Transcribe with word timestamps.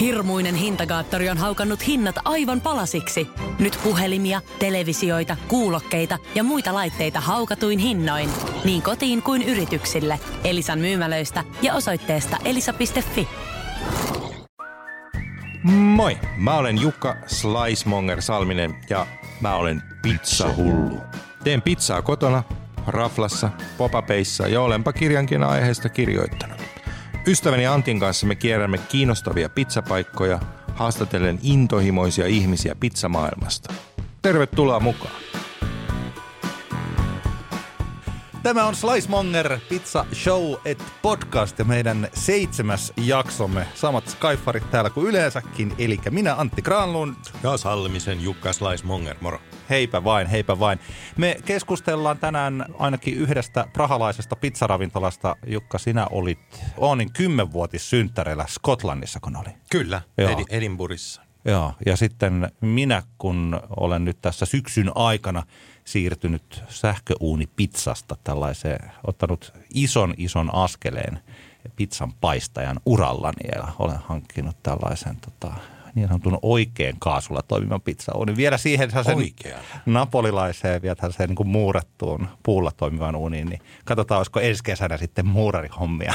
Hirmuinen 0.00 0.54
hintakaattori 0.54 1.28
on 1.28 1.38
haukannut 1.38 1.86
hinnat 1.86 2.16
aivan 2.24 2.60
palasiksi. 2.60 3.28
Nyt 3.58 3.78
puhelimia, 3.84 4.40
televisioita, 4.58 5.36
kuulokkeita 5.48 6.18
ja 6.34 6.44
muita 6.44 6.74
laitteita 6.74 7.20
haukatuin 7.20 7.78
hinnoin. 7.78 8.30
Niin 8.64 8.82
kotiin 8.82 9.22
kuin 9.22 9.42
yrityksille. 9.42 10.20
Elisan 10.44 10.78
myymälöistä 10.78 11.44
ja 11.62 11.74
osoitteesta 11.74 12.36
elisa.fi. 12.44 13.28
Moi, 15.72 16.18
mä 16.36 16.56
olen 16.56 16.80
Jukka 16.80 17.16
Slicemonger 17.26 18.22
Salminen 18.22 18.74
ja 18.90 19.06
mä 19.40 19.54
olen 19.54 19.82
pizzahullu. 20.02 20.98
Teen 21.44 21.62
pizzaa 21.62 22.02
kotona, 22.02 22.42
raflassa, 22.86 23.50
popapeissa 23.78 24.48
ja 24.48 24.60
olenpa 24.60 24.92
kirjankin 24.92 25.42
aiheesta 25.42 25.88
kirjoittanut. 25.88 26.77
Ystäväni 27.26 27.66
Antin 27.66 28.00
kanssa 28.00 28.26
me 28.26 28.34
kierrämme 28.34 28.78
kiinnostavia 28.78 29.48
pizzapaikkoja, 29.48 30.40
haastatellen 30.74 31.38
intohimoisia 31.42 32.26
ihmisiä 32.26 32.74
pizzamaailmasta. 32.74 33.74
Tervetuloa 34.22 34.80
mukaan! 34.80 35.14
Tämä 38.42 38.66
on 38.66 38.74
Slicemonger 38.74 39.58
Pizza 39.68 40.06
Show 40.14 40.54
et 40.64 40.84
podcast 41.02 41.58
ja 41.58 41.64
meidän 41.64 42.08
seitsemäs 42.14 42.92
jaksomme. 42.96 43.66
Samat 43.74 44.08
Skyfarit 44.08 44.70
täällä 44.70 44.90
kuin 44.90 45.06
yleensäkin, 45.06 45.74
eli 45.78 46.00
minä 46.10 46.34
Antti 46.34 46.62
Granlund. 46.62 47.14
Ja 47.42 47.56
Salmisen 47.56 48.22
Jukka 48.22 48.52
Slicemonger, 48.52 49.16
moro. 49.20 49.40
Heipä 49.70 50.04
vain, 50.04 50.26
heipä 50.26 50.58
vain. 50.58 50.78
Me 51.16 51.36
keskustellaan 51.44 52.18
tänään 52.18 52.64
ainakin 52.78 53.14
yhdestä 53.14 53.66
prahalaisesta 53.72 54.36
pizzaravintolasta. 54.36 55.36
Jukka, 55.46 55.78
sinä 55.78 56.06
olit 56.10 56.64
Oonin 56.76 57.12
kymmenvuotissynttäreillä 57.12 58.44
Skotlannissa, 58.48 59.20
kun 59.20 59.36
oli. 59.36 59.54
Kyllä, 59.70 60.02
Joo. 60.18 60.30
Edi- 60.30 60.46
Edinburghissa. 60.50 61.22
Joo, 61.44 61.72
ja 61.86 61.96
sitten 61.96 62.52
minä, 62.60 63.02
kun 63.18 63.60
olen 63.76 64.04
nyt 64.04 64.18
tässä 64.22 64.46
syksyn 64.46 64.90
aikana 64.94 65.42
siirtynyt 65.84 66.64
sähköuunipizzasta 66.68 68.16
tällaiseen, 68.24 68.92
ottanut 69.06 69.52
ison 69.74 70.14
ison 70.16 70.54
askeleen 70.54 71.20
pizzan 71.76 72.12
paistajan 72.12 72.80
urallani 72.86 73.48
ja 73.56 73.68
olen 73.78 73.98
hankkinut 74.08 74.62
tällaisen 74.62 75.16
tota, 75.16 75.54
niin 75.98 76.08
sanotun 76.08 76.38
oikein 76.42 76.96
kaasulla 76.98 77.42
toimivan 77.42 77.80
pizzauunin. 77.80 78.36
Vielä 78.36 78.58
siihen 78.58 78.90
sen 78.90 79.16
Oikean? 79.16 79.60
napolilaiseen, 79.86 80.82
vielä 80.82 80.94
tällaiseen 80.94 81.28
niin 81.28 81.36
kuin 81.36 81.48
muurattuun 81.48 82.28
puulla 82.42 82.70
toimivan 82.70 83.16
uuniin, 83.16 83.48
niin 83.48 83.60
katsotaan, 83.84 84.18
olisiko 84.18 84.40
ensi 84.40 84.64
kesänä 84.64 84.96
sitten 84.96 85.26
muurarihommia. 85.26 86.14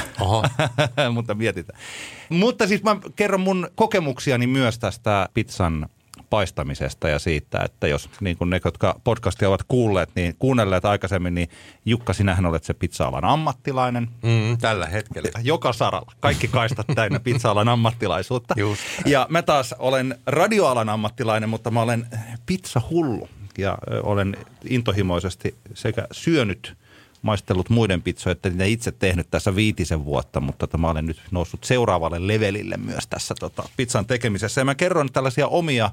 Mutta 1.14 1.34
mietitään. 1.34 1.80
Mutta 2.28 2.66
siis 2.66 2.82
mä 2.82 2.96
kerron 3.16 3.40
mun 3.40 3.68
kokemuksiani 3.74 4.46
myös 4.46 4.78
tästä 4.78 5.28
pizzan 5.34 5.88
paistamisesta 6.34 7.08
ja 7.08 7.18
siitä, 7.18 7.58
että 7.64 7.86
jos 7.86 8.10
niin 8.20 8.36
kuin 8.36 8.50
ne, 8.50 8.60
jotka 8.64 9.00
podcastia 9.04 9.48
ovat 9.48 9.62
kuulleet, 9.62 10.10
niin 10.14 10.36
kuunnelleet 10.38 10.84
aikaisemmin, 10.84 11.34
niin 11.34 11.48
Jukka, 11.84 12.12
sinähän 12.12 12.46
olet 12.46 12.64
se 12.64 12.74
pizza-alan 12.74 13.24
ammattilainen. 13.24 14.08
Mm, 14.22 14.58
tällä 14.58 14.86
hetkellä. 14.86 15.30
Joka 15.42 15.72
saralla. 15.72 16.12
Kaikki 16.20 16.48
kaistat 16.48 16.86
täynnä 16.94 17.20
pizza-alan 17.26 17.68
ammattilaisuutta. 17.68 18.54
Just. 18.56 18.82
Ja 19.06 19.26
mä 19.30 19.42
taas 19.42 19.74
olen 19.78 20.18
radioalan 20.26 20.88
ammattilainen, 20.88 21.48
mutta 21.48 21.70
mä 21.70 21.82
olen 21.82 22.06
pizzahullu. 22.46 23.28
Ja 23.58 23.78
olen 24.02 24.36
intohimoisesti 24.64 25.54
sekä 25.74 26.06
syönyt 26.12 26.76
maistellut 27.22 27.70
muiden 27.70 28.02
pizzoja, 28.02 28.32
että 28.32 28.48
niitä 28.48 28.64
itse 28.64 28.92
tehnyt 28.92 29.30
tässä 29.30 29.56
viitisen 29.56 30.04
vuotta, 30.04 30.40
mutta 30.40 30.78
mä 30.78 30.90
olen 30.90 31.06
nyt 31.06 31.20
noussut 31.30 31.64
seuraavalle 31.64 32.26
levelille 32.26 32.76
myös 32.76 33.06
tässä 33.06 33.34
tota, 33.40 33.68
pizzan 33.76 34.06
tekemisessä. 34.06 34.60
Ja 34.60 34.64
mä 34.64 34.74
kerron 34.74 35.12
tällaisia 35.12 35.48
omia 35.48 35.90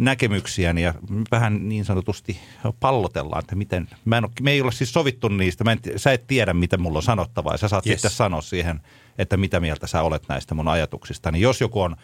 näkemyksiäni 0.00 0.82
ja 0.82 0.94
vähän 1.30 1.68
niin 1.68 1.84
sanotusti 1.84 2.40
pallotellaan, 2.80 3.40
että 3.40 3.56
miten, 3.56 3.88
mä 4.04 4.18
en 4.18 4.24
ole, 4.24 4.32
me 4.40 4.50
ei 4.50 4.60
ole 4.60 4.72
siis 4.72 4.92
sovittu 4.92 5.28
niistä, 5.28 5.64
mä 5.64 5.72
en, 5.72 5.80
sä 5.96 6.12
et 6.12 6.26
tiedä 6.26 6.54
mitä 6.54 6.78
mulla 6.78 6.98
on 6.98 7.02
sanottavaa 7.02 7.54
ja 7.54 7.58
sä 7.58 7.68
saat 7.68 7.86
Yes. 7.86 7.94
sitten 7.94 8.10
sanoa 8.10 8.40
siihen, 8.40 8.80
että 9.18 9.36
mitä 9.36 9.60
mieltä 9.60 9.86
sä 9.86 10.02
olet 10.02 10.22
näistä 10.28 10.54
mun 10.54 10.68
ajatuksista. 10.68 11.30
Niin 11.30 11.42
jos 11.42 11.60
joku 11.60 11.80
on 11.80 11.96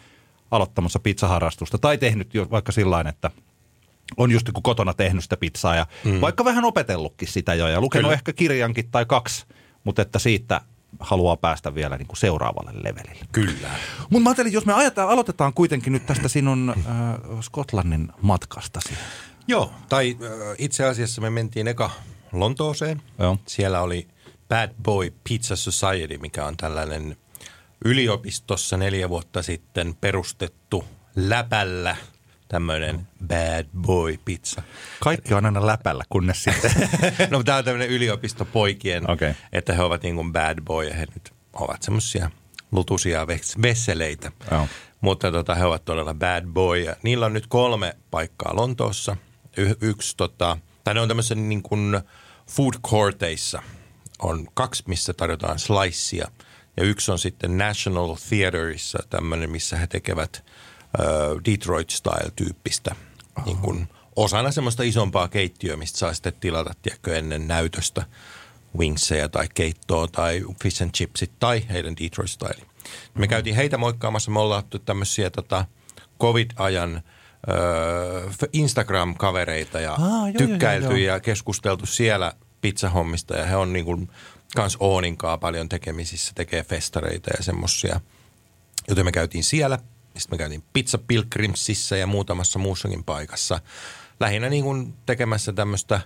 aloittamassa 0.51 0.99
pizzaharrastusta 0.99 1.77
tai 1.77 1.97
tehnyt 1.97 2.33
jo 2.33 2.47
vaikka 2.51 2.71
sillä 2.71 3.05
että 3.09 3.31
on 4.17 4.31
just 4.31 4.51
kun 4.51 4.63
kotona 4.63 4.93
tehnyt 4.93 5.23
sitä 5.23 5.37
pizzaa 5.37 5.75
ja 5.75 5.85
mm. 6.05 6.21
vaikka 6.21 6.45
vähän 6.45 6.65
opetellutkin 6.65 7.27
sitä 7.27 7.53
jo 7.53 7.67
ja 7.67 7.81
lukenut 7.81 8.03
Kyllä. 8.03 8.13
ehkä 8.13 8.33
kirjankin 8.33 8.91
tai 8.91 9.05
kaksi, 9.05 9.45
mutta 9.83 10.01
että 10.01 10.19
siitä 10.19 10.61
haluaa 10.99 11.37
päästä 11.37 11.75
vielä 11.75 11.97
niin 11.97 12.07
kuin 12.07 12.17
seuraavalle 12.17 12.71
levelille. 12.73 13.25
Kyllä. 13.31 13.69
Mutta 14.09 14.23
mä 14.23 14.29
ajattelin, 14.29 14.53
jos 14.53 14.65
me 14.65 14.73
ajetaan, 14.73 15.09
aloitetaan 15.09 15.53
kuitenkin 15.53 15.93
nyt 15.93 16.05
tästä 16.05 16.27
sinun 16.27 16.69
äh, 16.77 16.85
Skotlannin 17.41 18.09
matkastasi. 18.21 18.93
Joo, 19.47 19.71
tai 19.89 20.17
äh, 20.23 20.55
itse 20.57 20.85
asiassa 20.85 21.21
me 21.21 21.29
mentiin 21.29 21.67
eka 21.67 21.91
Lontooseen. 22.31 23.01
Joo. 23.19 23.37
Siellä 23.45 23.81
oli 23.81 24.07
Bad 24.49 24.69
Boy 24.83 25.13
Pizza 25.23 25.55
Society, 25.55 26.17
mikä 26.17 26.45
on 26.45 26.57
tällainen 26.57 27.17
yliopistossa 27.85 28.77
neljä 28.77 29.09
vuotta 29.09 29.41
sitten 29.41 29.95
perustettu 30.01 30.85
läpällä 31.15 31.95
tämmöinen 32.47 33.07
Bad 33.27 33.65
Boy 33.81 34.19
Pizza. 34.25 34.61
Kaikki 34.99 35.33
on 35.33 35.45
aina 35.45 35.67
läpällä, 35.67 36.03
kunnes 36.09 36.43
sitten. 36.43 36.71
No 37.31 37.43
tämä 37.43 37.57
on 37.57 37.63
tämmöinen 37.63 37.89
yliopistopoikien, 37.89 39.11
Okei. 39.11 39.33
että 39.51 39.73
he 39.73 39.81
ovat 39.83 40.03
niin 40.03 40.15
kuin 40.15 40.33
bad 40.33 40.61
boy 40.61 40.85
ja 40.85 40.93
he 40.93 41.05
nyt 41.13 41.33
ovat 41.53 41.83
semmoisia 41.83 42.31
lutuisia 42.71 43.25
ves- 43.25 43.61
vesseleitä. 43.61 44.31
Joo. 44.51 44.67
Mutta 45.01 45.31
tota, 45.31 45.55
he 45.55 45.65
ovat 45.65 45.85
todella 45.85 46.13
bad 46.13 46.45
boy 46.45 46.79
ja 46.79 46.95
niillä 47.03 47.25
on 47.25 47.33
nyt 47.33 47.47
kolme 47.47 47.95
paikkaa 48.11 48.55
Lontoossa. 48.55 49.17
Y- 49.57 49.75
yksi 49.81 50.17
tota, 50.17 50.57
tai 50.83 50.93
ne 50.93 51.01
on 51.01 51.07
tämmöisissä 51.07 51.35
niin 51.35 51.63
kuin 51.63 51.99
food 52.49 52.73
courteissa. 52.87 53.61
On 54.19 54.47
kaksi, 54.53 54.83
missä 54.87 55.13
tarjotaan 55.13 55.59
slicea 55.59 56.27
ja 56.77 56.83
yksi 56.83 57.11
on 57.11 57.19
sitten 57.19 57.57
National 57.57 58.15
Theaterissa 58.29 58.99
tämmöinen, 59.09 59.49
missä 59.49 59.77
he 59.77 59.87
tekevät 59.87 60.45
Detroit 61.51 61.89
Style-tyyppistä 61.89 62.95
niin 63.45 63.57
kuin 63.57 63.87
osana 64.15 64.51
semmoista 64.51 64.83
isompaa 64.83 65.27
keittiöä, 65.27 65.75
mistä 65.75 65.97
saa 65.97 66.13
sitten 66.13 66.33
tilata, 66.33 66.73
tiedätkö, 66.81 67.17
ennen 67.17 67.47
näytöstä 67.47 68.05
wingsejä 68.77 69.27
tai 69.29 69.47
keittoa 69.53 70.07
tai 70.07 70.43
fish 70.63 70.83
and 70.83 70.91
chipsit 70.91 71.31
tai 71.39 71.65
heidän 71.69 71.95
Detroit 71.97 72.29
Style. 72.29 72.65
Me 73.13 73.27
käytiin 73.27 73.55
heitä 73.55 73.77
moikkaamassa, 73.77 74.31
me 74.31 74.39
ollaan 74.39 74.63
tämmöisiä 74.85 75.29
tota, 75.29 75.65
covid-ajan 76.21 77.01
öö, 77.49 78.29
Instagram-kavereita 78.53 79.79
ja 79.79 79.91
Aa, 79.91 79.97
joo, 79.99 80.27
joo, 80.27 80.33
tykkäilty 80.37 80.87
joo, 80.87 80.95
joo. 80.95 81.13
ja 81.13 81.19
keskusteltu 81.19 81.85
siellä 81.85 82.33
pizzahommista 82.61 83.37
ja 83.37 83.45
he 83.45 83.55
on 83.55 83.73
niin 83.73 83.85
kuin 83.85 84.09
kans 84.55 84.77
Ooninkaa 84.79 85.37
paljon 85.37 85.69
tekemisissä, 85.69 86.31
tekee 86.35 86.63
festareita 86.63 87.29
ja 87.37 87.43
semmosia. 87.43 88.01
Joten 88.87 89.05
me 89.05 89.11
käytiin 89.11 89.43
siellä, 89.43 89.79
sitten 90.19 90.37
me 90.37 90.37
käytiin 90.37 90.63
Pizza 90.73 90.97
Pilgrimsissä 90.97 91.97
ja 91.97 92.07
muutamassa 92.07 92.59
muussakin 92.59 93.03
paikassa. 93.03 93.59
Lähinnä 94.19 94.49
niin 94.49 94.63
kuin 94.63 94.93
tekemässä 95.05 95.53
tämmöistä 95.53 96.01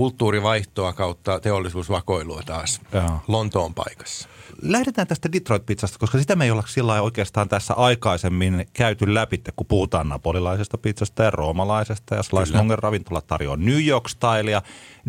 kulttuurivaihtoa 0.00 0.92
kautta 0.92 1.40
teollisuusvakoilua 1.40 2.42
taas 2.46 2.80
Joo. 2.92 3.20
Lontoon 3.28 3.74
paikassa. 3.74 4.28
Lähdetään 4.62 5.06
tästä 5.06 5.32
Detroit-pizzasta, 5.32 5.98
koska 5.98 6.18
sitä 6.18 6.36
me 6.36 6.44
ei 6.44 6.50
olla 6.50 6.62
sillä 6.66 7.02
oikeastaan 7.02 7.48
tässä 7.48 7.74
aikaisemmin 7.74 8.66
käyty 8.72 9.14
läpi, 9.14 9.42
kun 9.56 9.66
puhutaan 9.66 10.08
napolilaisesta 10.08 10.78
pizzasta 10.78 11.22
ja 11.22 11.30
roomalaisesta 11.30 12.14
ja 12.14 12.22
Slicemonger 12.22 12.78
ravintola 12.78 13.20
tarjoaa 13.20 13.56
New 13.56 13.86
York-stylia. 13.86 14.62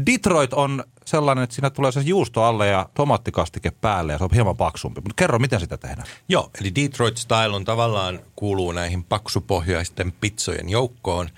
Detroit 0.06 0.54
on 0.54 0.84
sellainen, 1.06 1.44
että 1.44 1.56
siinä 1.56 1.70
tulee 1.70 1.92
se 1.92 2.02
juusto 2.02 2.44
alle 2.44 2.68
ja 2.68 2.90
tomaattikastike 2.94 3.72
päälle 3.72 4.12
ja 4.12 4.18
se 4.18 4.24
on 4.24 4.30
hieman 4.34 4.58
paksumpi. 4.58 5.02
Mutta 5.02 5.16
kerro, 5.16 5.40
miten 5.40 5.60
sitä 5.60 5.78
tehdään? 5.78 6.08
Joo, 6.30 6.50
eli 6.62 6.76
Detroit 6.76 7.18
Style 7.18 7.56
on 7.56 7.66
tavallaan 7.66 8.20
kuuluu 8.36 8.72
näihin 8.72 9.04
paksupohjaisten 9.04 10.12
pizzojen 10.12 10.70
joukkoon. 10.70 11.30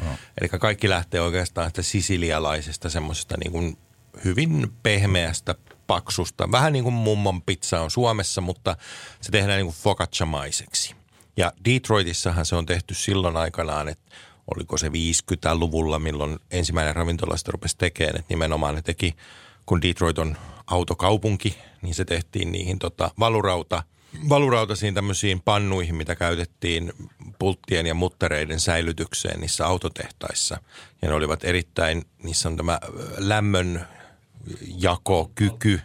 Eli 0.41 0.49
kaikki 0.49 0.89
lähtee 0.89 1.21
oikeastaan 1.21 1.69
sitä 1.69 1.81
sisilialaisesta 1.81 2.89
semmoisesta 2.89 3.35
niin 3.43 3.51
kuin 3.51 3.77
hyvin 4.25 4.73
pehmeästä 4.83 5.55
paksusta. 5.87 6.51
Vähän 6.51 6.73
niin 6.73 6.83
kuin 6.83 6.93
mummon 6.93 7.41
pizza 7.41 7.81
on 7.81 7.91
Suomessa, 7.91 8.41
mutta 8.41 8.77
se 9.21 9.31
tehdään 9.31 9.57
niin 9.57 9.65
kuin 9.65 9.75
focacciamaiseksi. 9.75 10.95
Ja 11.37 11.53
Detroitissahan 11.65 12.45
se 12.45 12.55
on 12.55 12.65
tehty 12.65 12.93
silloin 12.93 13.37
aikanaan, 13.37 13.89
että 13.89 14.11
oliko 14.55 14.77
se 14.77 14.87
50-luvulla, 14.87 15.99
milloin 15.99 16.39
ensimmäinen 16.51 16.95
ravintola 16.95 17.37
sitä 17.37 17.51
rupesi 17.51 17.77
tekemään, 17.77 18.15
että 18.15 18.33
nimenomaan 18.33 18.75
ne 18.75 18.81
teki, 18.81 19.15
kun 19.65 19.81
Detroit 19.81 20.17
on 20.17 20.37
autokaupunki, 20.67 21.57
niin 21.81 21.95
se 21.95 22.05
tehtiin 22.05 22.51
niihin 22.51 22.79
tota, 22.79 23.11
valurauta, 23.19 23.83
valurautaisiin 24.29 24.93
tämmöisiin 24.93 25.41
pannuihin, 25.41 25.95
mitä 25.95 26.15
käytettiin 26.15 26.93
pulttien 27.39 27.85
ja 27.85 27.93
muttereiden 27.93 28.59
säilytykseen 28.59 29.39
niissä 29.39 29.67
autotehtaissa. 29.67 30.57
Ja 31.01 31.07
ne 31.07 31.13
olivat 31.13 31.43
erittäin, 31.43 32.05
niissä 32.23 32.49
on 32.49 32.57
tämä 32.57 32.79
lämmön 33.17 33.87
jakokyky 34.77 35.81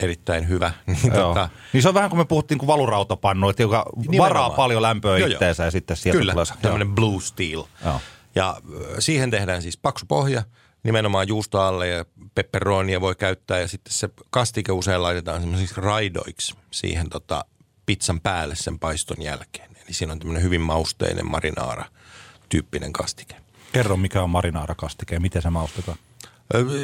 erittäin 0.00 0.48
hyvä. 0.48 0.72
Niin, 0.86 1.14
Joo. 1.14 1.28
tota, 1.28 1.48
niin 1.72 1.82
se 1.82 1.88
on 1.88 1.94
vähän 1.94 2.10
kuin 2.10 2.20
me 2.20 2.24
puhuttiin 2.24 2.58
kuin 2.58 2.66
valurautapannu, 2.66 3.48
että 3.48 3.62
joka 3.62 3.84
Nimenomaan. 3.96 4.30
varaa 4.30 4.50
paljon 4.50 4.82
lämpöä 4.82 5.18
Joo, 5.18 5.28
joo. 5.28 5.32
itteensä 5.34 5.64
ja 5.64 5.70
sitten 5.70 5.96
sieltä 5.96 6.18
Kyllä, 6.18 6.32
tulee 6.32 6.44
tämmöinen 6.62 6.94
blue 6.94 7.20
steel. 7.20 7.62
Joo. 7.84 8.00
Ja 8.34 8.56
siihen 8.98 9.30
tehdään 9.30 9.62
siis 9.62 9.76
paksu 9.76 10.06
pohja, 10.08 10.42
nimenomaan 10.82 11.28
juusto 11.28 11.60
alle 11.60 11.88
ja 11.88 12.04
pepperonia 12.34 13.00
voi 13.00 13.14
käyttää 13.14 13.58
ja 13.58 13.68
sitten 13.68 13.92
se 13.92 14.08
kastike 14.30 14.72
usein 14.72 15.02
laitetaan 15.02 15.40
semmoisiksi 15.40 15.80
raidoiksi 15.80 16.54
siihen 16.70 17.10
tota, 17.10 17.44
pizzan 17.86 18.20
päälle 18.20 18.54
sen 18.54 18.78
paiston 18.78 19.22
jälkeen. 19.22 19.70
Eli 19.76 19.92
siinä 19.92 20.12
on 20.12 20.18
tämmöinen 20.18 20.42
hyvin 20.42 20.60
mausteinen 20.60 21.30
marinaara 21.30 21.84
tyyppinen 22.48 22.92
kastike. 22.92 23.36
Kerro, 23.72 23.96
mikä 23.96 24.22
on 24.22 24.30
marinaarakastike 24.30 25.14
ja 25.14 25.20
miten 25.20 25.42
se 25.42 25.50
maustetaan. 25.50 25.98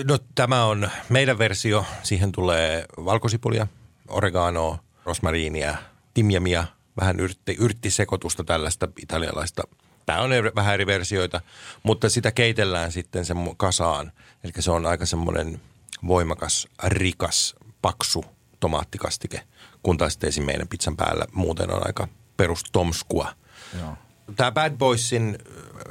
No 0.04 0.18
tämä 0.34 0.64
on 0.64 0.90
meidän 1.08 1.38
versio. 1.38 1.86
Siihen 2.02 2.32
tulee 2.32 2.84
valkosipulia, 2.96 3.66
oreganoa, 4.08 4.78
rosmariinia, 5.04 5.74
timjamia, 6.14 6.64
vähän 7.00 7.20
yrtti, 7.20 7.56
yrttisekoitusta 7.60 8.44
tällaista 8.44 8.88
italialaista. 9.02 9.62
Tämä 10.06 10.20
on 10.20 10.32
eri, 10.32 10.50
vähän 10.54 10.74
eri 10.74 10.86
versioita, 10.86 11.40
mutta 11.82 12.08
sitä 12.08 12.32
keitellään 12.32 12.92
sitten 12.92 13.24
sen 13.24 13.36
kasaan. 13.56 14.12
Eli 14.44 14.52
se 14.58 14.70
on 14.70 14.86
aika 14.86 15.06
semmoinen 15.06 15.60
voimakas, 16.06 16.68
rikas, 16.84 17.54
paksu 17.82 18.24
tomaattikastike, 18.60 19.42
kun 19.82 19.98
taas 19.98 20.12
sitten 20.12 20.44
meidän 20.44 20.68
pizzan 20.68 20.96
päällä 20.96 21.24
muuten 21.32 21.74
on 21.74 21.86
aika 21.86 22.08
perustomskua. 22.36 23.32
Joo. 23.80 23.96
Tämä 24.36 24.52
Bad 24.52 24.76
Boysin, 24.76 25.38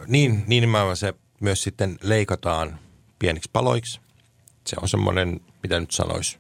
niin, 0.08 0.44
niin 0.48 0.62
nimenomaan 0.62 0.98
se 0.98 1.14
myös 1.40 1.64
sitten 1.64 1.98
leikataan 2.02 2.80
pieniksi 3.20 3.50
paloiksi. 3.54 4.02
Se 4.68 4.76
on 4.82 4.90
semmoinen, 4.90 5.42
mitä 5.64 5.80
nyt 5.80 5.92
sanoisi, 5.92 6.38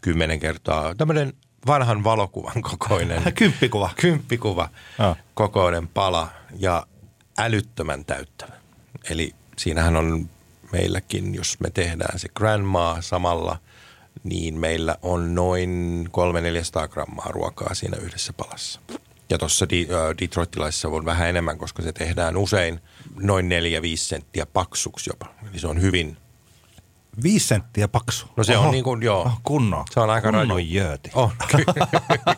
kymmenen 0.00 0.40
kertaa, 0.40 0.94
tämmöinen 0.94 1.32
vanhan 1.66 2.04
valokuvan 2.04 2.62
kokoinen. 2.62 3.22
Kymppikuva. 3.34 3.90
Kymppikuva 4.00 4.68
Joo. 4.98 5.16
kokoinen 5.34 5.88
pala 5.88 6.28
ja 6.58 6.86
älyttömän 7.38 8.04
täyttävä. 8.04 8.54
Eli 9.10 9.34
siinähän 9.56 9.96
on 9.96 10.30
meilläkin, 10.72 11.34
jos 11.34 11.60
me 11.60 11.70
tehdään 11.70 12.18
se 12.18 12.28
grandma 12.34 12.96
samalla, 13.00 13.58
niin 14.24 14.58
meillä 14.58 14.98
on 15.02 15.34
noin 15.34 16.04
300-400 16.84 16.88
grammaa 16.88 17.28
ruokaa 17.30 17.74
siinä 17.74 17.96
yhdessä 17.96 18.32
palassa. 18.32 18.80
Ja 19.30 19.38
tuossa 19.38 19.66
Detroitilaisessa 20.20 20.88
on 20.88 21.04
vähän 21.04 21.28
enemmän, 21.28 21.58
koska 21.58 21.82
se 21.82 21.92
tehdään 21.92 22.36
usein 22.36 22.80
noin 23.16 23.46
4-5 23.48 23.50
senttiä 23.96 24.46
paksuksi 24.46 25.10
jopa. 25.10 25.26
Eli 25.50 25.58
se 25.58 25.66
on 25.66 25.80
hyvin, 25.80 26.16
Viisi 27.22 27.46
senttiä 27.46 27.88
paksu. 27.88 28.26
no 28.36 28.44
se 28.44 28.58
Oho. 28.58 28.66
on 28.66 28.72
niin 28.72 28.84
kuin, 28.84 29.02
joo. 29.02 29.22
Oh, 29.22 29.40
kunnon. 29.42 29.84
Se 29.90 30.00
on 30.00 30.10
aika 30.10 30.28
kunnon 30.30 30.48
raju. 30.48 30.66
jööti. 30.68 31.10
On, 31.14 31.30
ky- 31.56 31.64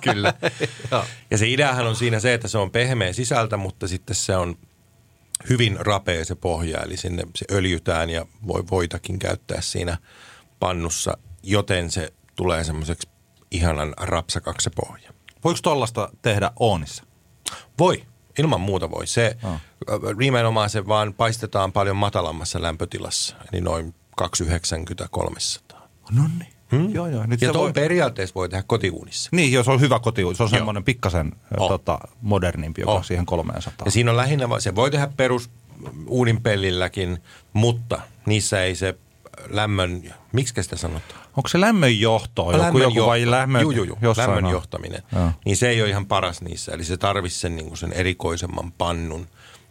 kyllä. 0.13 0.35
ja 1.31 1.39
se 1.39 1.49
ideahan 1.49 1.87
on 1.87 1.97
siinä 1.97 2.21
se, 2.21 2.35
että 2.35 2.49
se 2.49 2.59
on 2.59 2.71
pehmeä 2.71 3.13
sisältä, 3.13 3.57
mutta 3.57 3.89
sitten 3.89 4.17
se 4.17 4.37
on 4.37 4.57
hyvin 5.49 5.77
rapea 5.81 6.25
se 6.25 6.35
pohja, 6.35 6.81
eli 6.81 6.97
sinne 6.97 7.23
se 7.37 7.45
öljytään 7.53 8.11
ja 8.11 8.27
voi 8.47 8.65
voitakin 8.71 9.19
käyttää 9.19 9.61
siinä 9.61 9.99
pannussa, 10.61 11.17
joten 11.47 11.91
se 11.91 12.13
tulee 12.37 12.65
semmoiseksi 12.65 13.09
ihanan 13.51 13.95
rapsakaksi 14.01 14.65
se 14.65 14.71
pohja. 14.77 15.11
Voiko 15.45 15.59
tollasta 15.63 16.11
tehdä 16.23 16.51
Oonissa? 16.61 17.05
Voi, 17.79 18.05
ilman 18.39 18.61
muuta 18.61 18.91
voi. 18.91 19.07
Se, 19.07 19.37
oh. 19.43 19.61
nimenomaan 20.17 20.71
se 20.71 20.87
vaan 20.87 21.15
paistetaan 21.15 21.73
paljon 21.73 21.97
matalammassa 21.97 22.63
lämpötilassa, 22.63 23.37
eli 23.53 23.61
noin 23.61 23.95
290-300. 24.23 25.77
No 26.11 26.23
niin. 26.39 26.53
Hmm? 26.71 26.95
Joo, 26.95 27.07
joo. 27.07 27.27
Nyt 27.27 27.41
Ja 27.43 27.53
toi 27.53 27.63
voi... 27.63 27.73
periaatteessa 27.73 28.35
voi 28.35 28.49
tehdä 28.49 28.65
kotiuunissa. 28.67 29.29
Niin, 29.33 29.53
jos 29.53 29.69
on 29.69 29.81
hyvä 29.81 29.99
koti, 29.99 30.23
se 30.23 30.27
on 30.27 30.35
Joo. 30.39 30.49
semmoinen 30.49 30.85
pikkasen 30.85 31.33
On. 31.59 31.69
tota, 31.69 31.99
modernimpi, 32.21 32.81
joka 32.81 32.93
on 32.93 32.99
On. 32.99 33.05
siihen 33.05 33.27
300. 33.27 33.85
Ja 33.85 33.91
siinä 33.91 34.11
on 34.11 34.17
lähinnä, 34.17 34.49
se 34.59 34.75
voi 34.75 34.91
tehdä 34.91 35.09
perus 35.17 35.51
uuninpellilläkin, 36.07 37.19
mutta 37.53 38.01
niissä 38.27 38.63
ei 38.63 38.75
se 38.75 38.95
lämmön, 39.49 40.15
miksi 40.33 40.63
sitä 40.63 40.77
sanotaan? 40.77 41.21
Onko 41.37 41.49
se 41.49 41.61
lämmönjohto? 41.61 42.53
Joku, 42.65 42.79
joku 42.79 43.07
vai 43.07 43.31
lämmön, 43.31 43.63
Juu, 43.63 43.71
juu, 43.71 43.85
juu, 43.85 44.15
lämmön 44.17 44.45
on. 44.45 44.51
johtaminen. 44.51 45.03
Joo. 45.13 45.31
Niin 45.45 45.57
se 45.57 45.69
ei 45.69 45.83
ole 45.83 45.91
ihan 45.91 46.07
paras 46.07 46.43
niissä. 46.43 46.73
Eli 46.73 46.85
se 46.85 46.97
tarvitsisi 46.97 47.41
sen, 47.41 47.57
niin 47.57 47.77
sen 47.77 47.93
erikoisemman 47.93 48.73
pannun. 48.73 49.27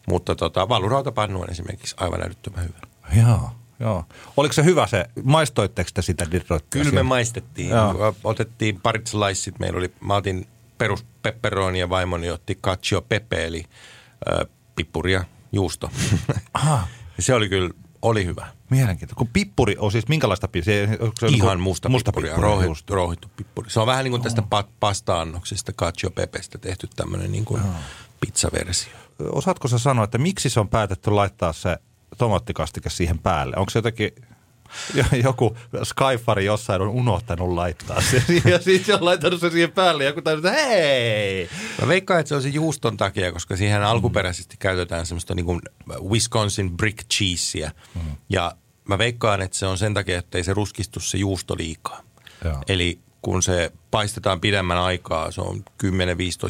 Mutta 0.07 0.35
tota, 0.35 0.69
valurautapannu 0.69 1.41
on 1.41 1.49
esimerkiksi 1.51 1.95
aivan 1.99 2.23
älyttömän 2.23 2.63
hyvä. 2.63 2.79
Joo, 3.27 3.49
joo. 3.79 4.05
Oliko 4.37 4.53
se 4.53 4.63
hyvä 4.63 4.87
se, 4.87 5.05
maistoitteko 5.23 5.89
te 5.93 6.01
sitä 6.01 6.31
Detroitia? 6.31 6.67
Kyllä 6.69 6.91
me 6.91 7.03
maistettiin. 7.03 7.69
Joo. 7.69 8.15
Otettiin 8.23 8.81
parit 8.81 9.07
sliceit. 9.07 9.59
Meillä 9.59 9.77
oli, 9.77 9.93
mä 10.01 10.15
otin 10.15 10.47
perus 10.77 11.05
pepperoni 11.21 11.79
ja 11.79 11.89
vaimoni 11.89 12.29
otti 12.29 12.55
cacio 12.55 13.01
pepe, 13.01 13.45
eli 13.45 13.65
ö, 14.29 14.45
pippuria, 14.75 15.23
juusto. 15.51 15.91
Aha, 16.53 16.87
se 17.19 17.33
oli 17.33 17.49
kyllä, 17.49 17.69
oli 18.05 18.25
hyvä. 18.25 18.47
mielenkiintoista. 18.69 19.17
Kun 19.17 19.27
pippuri 19.33 19.75
on 19.79 19.91
siis 19.91 20.07
minkälaista 20.07 20.47
pippuri? 20.47 20.87
Se 21.19 21.27
Ihan 21.27 21.49
joku- 21.51 21.63
musta, 21.63 21.89
musta 21.89 22.11
pippuri, 22.11 22.41
rouhittu, 22.41 22.71
just. 22.71 22.89
rouhittu 22.89 23.27
pippuri. 23.37 23.69
Se 23.69 23.79
on 23.79 23.87
vähän 23.87 24.03
niin 24.03 24.11
kuin 24.11 24.21
tästä 24.21 24.41
pa- 24.41 24.67
pasta-annoksesta 24.79 25.73
cacio 25.73 26.09
pepestä 26.11 26.57
tehty 26.57 26.87
tämmöinen 26.95 27.31
niin 27.31 27.45
kuin 27.45 27.61
pizzaversio. 28.19 28.93
Osaatko 29.31 29.67
sä 29.67 29.77
sanoa, 29.77 30.03
että 30.05 30.17
miksi 30.17 30.49
se 30.49 30.59
on 30.59 30.69
päätetty 30.69 31.11
laittaa 31.11 31.53
se 31.53 31.77
tomaattikastike 32.17 32.89
siihen 32.89 33.19
päälle? 33.19 33.55
Onko 33.57 33.69
se 33.69 33.79
jotenkin 33.79 34.11
jo- 34.17 34.34
joku 35.23 35.57
Skyfari 35.83 36.45
jossain 36.45 36.81
on 36.81 36.87
unohtanut 36.87 37.49
laittaa 37.49 38.01
se 38.01 38.23
ja 38.51 38.59
sitten 38.59 38.85
se 38.85 38.93
on 38.93 39.05
laittanut 39.05 39.39
se 39.39 39.49
siihen 39.49 39.71
päälle 39.71 40.03
ja 40.03 40.13
kun 40.13 40.23
täytyy, 40.23 40.49
että 40.49 40.61
hei! 40.61 41.49
Mä 41.81 41.87
veikkaan, 41.87 42.19
että 42.19 42.27
se 42.27 42.35
on 42.35 42.41
se 42.41 42.49
juuston 42.49 42.97
takia, 42.97 43.31
koska 43.31 43.55
siihen 43.55 43.83
alkuperäisesti 43.83 44.55
käytetään 44.59 45.05
semmoista 45.05 45.35
niin 45.35 45.45
kuin 45.45 45.61
Wisconsin 46.09 46.77
brick 46.77 47.09
cheesea. 47.13 47.71
Ja 48.29 48.55
mä 48.89 48.97
veikkaan, 48.97 49.41
että 49.41 49.57
se 49.57 49.65
on 49.65 49.77
sen 49.77 49.93
takia, 49.93 50.19
että 50.19 50.37
ei 50.37 50.43
se 50.43 50.53
ruskistu 50.53 50.99
se 50.99 51.17
juusto 51.17 51.55
liikaa. 51.57 52.01
Joo. 52.43 52.61
Eli 52.67 52.99
kun 53.21 53.43
se 53.43 53.71
paistetaan 53.91 54.41
pidemmän 54.41 54.77
aikaa, 54.77 55.31
se 55.31 55.41
on 55.41 55.65
10-15 55.83 55.87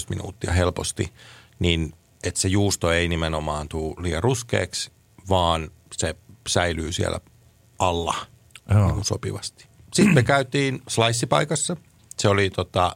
minuuttia 0.10 0.52
helposti, 0.52 1.14
niin 1.60 1.94
että 2.24 2.40
se 2.40 2.48
juusto 2.48 2.92
ei 2.92 3.08
nimenomaan 3.08 3.68
tule 3.68 3.96
liian 4.00 4.24
ruskeaksi, 4.24 4.92
vaan 5.30 5.72
se 5.98 6.16
säilyy 6.48 6.92
siellä 6.92 7.20
alla 7.80 8.16
Joo. 8.70 8.92
niin 8.92 9.06
sopivasti. 9.06 9.68
Sitten 9.94 10.16
me 10.16 10.24
käytiin 10.24 10.82
slicepaikassa. 10.88 11.78
Se 12.18 12.30
oli 12.30 12.50
tota 12.50 12.96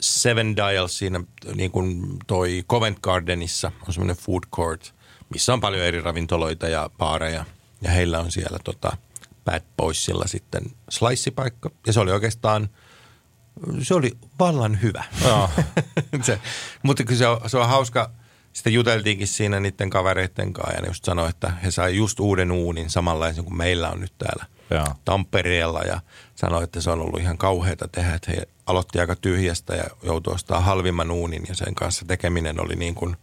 Seven 0.00 0.56
Dials 0.56 0.98
siinä 0.98 1.20
niin 1.54 1.70
kuin 1.70 2.18
toi 2.26 2.64
Covent 2.68 2.98
Gardenissa 3.00 3.72
on 3.86 3.92
semmoinen 3.92 4.16
food 4.16 4.42
court, 4.54 4.94
missä 5.28 5.52
on 5.52 5.60
paljon 5.60 5.82
eri 5.82 6.00
ravintoloita 6.00 6.68
ja 6.68 6.90
baareja. 6.98 7.44
Ja 7.82 7.90
heillä 7.90 8.18
on 8.20 8.32
siellä 8.32 8.58
tota 8.64 8.96
Bad 9.44 9.62
Boysilla 9.76 10.26
sitten 10.26 10.62
slicepaikka. 10.90 11.70
Ja 11.86 11.92
se 11.92 12.00
oli 12.00 12.12
oikeastaan, 12.12 12.68
se 13.82 13.94
oli 13.94 14.12
vallan 14.38 14.82
hyvä. 14.82 15.04
Joo. 15.24 15.50
se, 16.26 16.40
mutta 16.82 17.04
kyllä 17.04 17.18
se 17.18 17.26
on, 17.26 17.50
se 17.50 17.58
on 17.58 17.68
hauska, 17.68 18.10
sitten 18.56 18.72
juteltiinkin 18.72 19.26
siinä 19.26 19.60
niiden 19.60 19.90
kavereiden 19.90 20.52
kanssa 20.52 20.74
ja 20.74 20.80
ne 20.80 20.88
just 20.88 21.04
sanoi, 21.04 21.30
että 21.30 21.50
he 21.50 21.70
sai 21.70 21.96
just 21.96 22.20
uuden 22.20 22.52
uunin 22.52 22.90
samanlaisen 22.90 23.44
kuin 23.44 23.56
meillä 23.56 23.90
on 23.90 24.00
nyt 24.00 24.12
täällä 24.18 24.46
Joo. 24.70 24.86
Tampereella 25.04 25.80
ja 25.80 26.00
sanoi, 26.34 26.64
että 26.64 26.80
se 26.80 26.90
on 26.90 27.00
ollut 27.00 27.20
ihan 27.20 27.38
kauheata 27.38 27.88
tehdä, 27.88 28.14
että 28.14 28.32
he 28.32 28.42
aloitti 28.66 29.00
aika 29.00 29.16
tyhjästä 29.16 29.74
ja 29.74 29.84
joutui 30.02 30.34
ostamaan 30.34 30.64
halvimman 30.64 31.10
uunin 31.10 31.42
ja 31.48 31.54
sen 31.54 31.74
kanssa 31.74 32.04
tekeminen 32.06 32.60
oli 32.60 32.76
niin 32.76 32.94
kuin, 32.94 33.16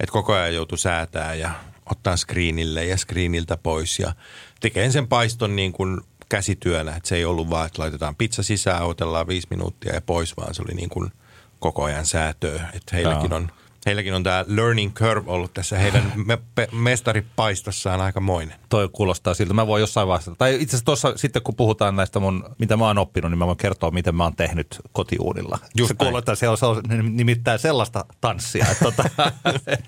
että 0.00 0.12
koko 0.12 0.32
ajan 0.32 0.54
joutui 0.54 0.78
säätää 0.78 1.34
ja 1.34 1.50
ottaa 1.90 2.16
screenille 2.16 2.84
ja 2.84 2.96
screeniltä 2.96 3.56
pois 3.56 3.98
ja 3.98 4.12
tekee 4.60 4.90
sen 4.90 5.08
paiston 5.08 5.56
niin 5.56 5.72
kuin 5.72 6.00
käsityönä, 6.28 6.96
että 6.96 7.08
se 7.08 7.16
ei 7.16 7.24
ollut 7.24 7.50
vaan, 7.50 7.66
että 7.66 7.82
laitetaan 7.82 8.16
pizza 8.16 8.42
sisään, 8.42 8.82
otellaan 8.82 9.28
viisi 9.28 9.46
minuuttia 9.50 9.94
ja 9.94 10.00
pois, 10.00 10.36
vaan 10.36 10.54
se 10.54 10.62
oli 10.62 10.74
niin 10.74 10.90
kuin 10.90 11.12
koko 11.58 11.84
ajan 11.84 12.06
säätöä, 12.06 12.68
että 12.72 12.96
heilläkin 12.96 13.32
on 13.32 13.50
Heilläkin 13.88 14.14
on 14.14 14.22
tämä 14.22 14.44
learning 14.48 14.94
curve 14.94 15.30
ollut 15.30 15.54
tässä 15.54 15.78
heidän 15.78 16.12
me- 16.26 16.38
pe- 16.54 16.68
mestaripaistossaan 16.72 18.00
aikamoinen. 18.00 18.56
Toi 18.68 18.88
kuulostaa 18.92 19.34
siltä. 19.34 19.54
Mä 19.54 19.66
voin 19.66 19.80
jossain 19.80 20.08
vaiheessa, 20.08 20.34
tai 20.38 20.54
itse 20.54 20.64
asiassa 20.64 20.84
tuossa 20.84 21.12
sitten 21.16 21.42
kun 21.42 21.54
puhutaan 21.56 21.96
näistä 21.96 22.20
mun, 22.20 22.44
mitä 22.58 22.76
mä 22.76 22.86
oon 22.86 22.98
oppinut, 22.98 23.30
niin 23.30 23.38
mä 23.38 23.46
voin 23.46 23.56
kertoa, 23.56 23.90
miten 23.90 24.14
mä 24.14 24.22
oon 24.24 24.36
tehnyt 24.36 24.80
kotiuunilla. 24.92 25.58
Just 25.76 25.88
se 25.88 25.94
näin. 25.94 26.08
kuulostaa, 26.08 26.34
se 26.34 26.48
on, 26.48 26.56
se 26.58 26.66
on 26.66 26.82
nimittäin 27.10 27.58
sellaista 27.58 28.04
tanssia. 28.20 28.66
Että, 28.70 28.84
tota, 28.84 29.04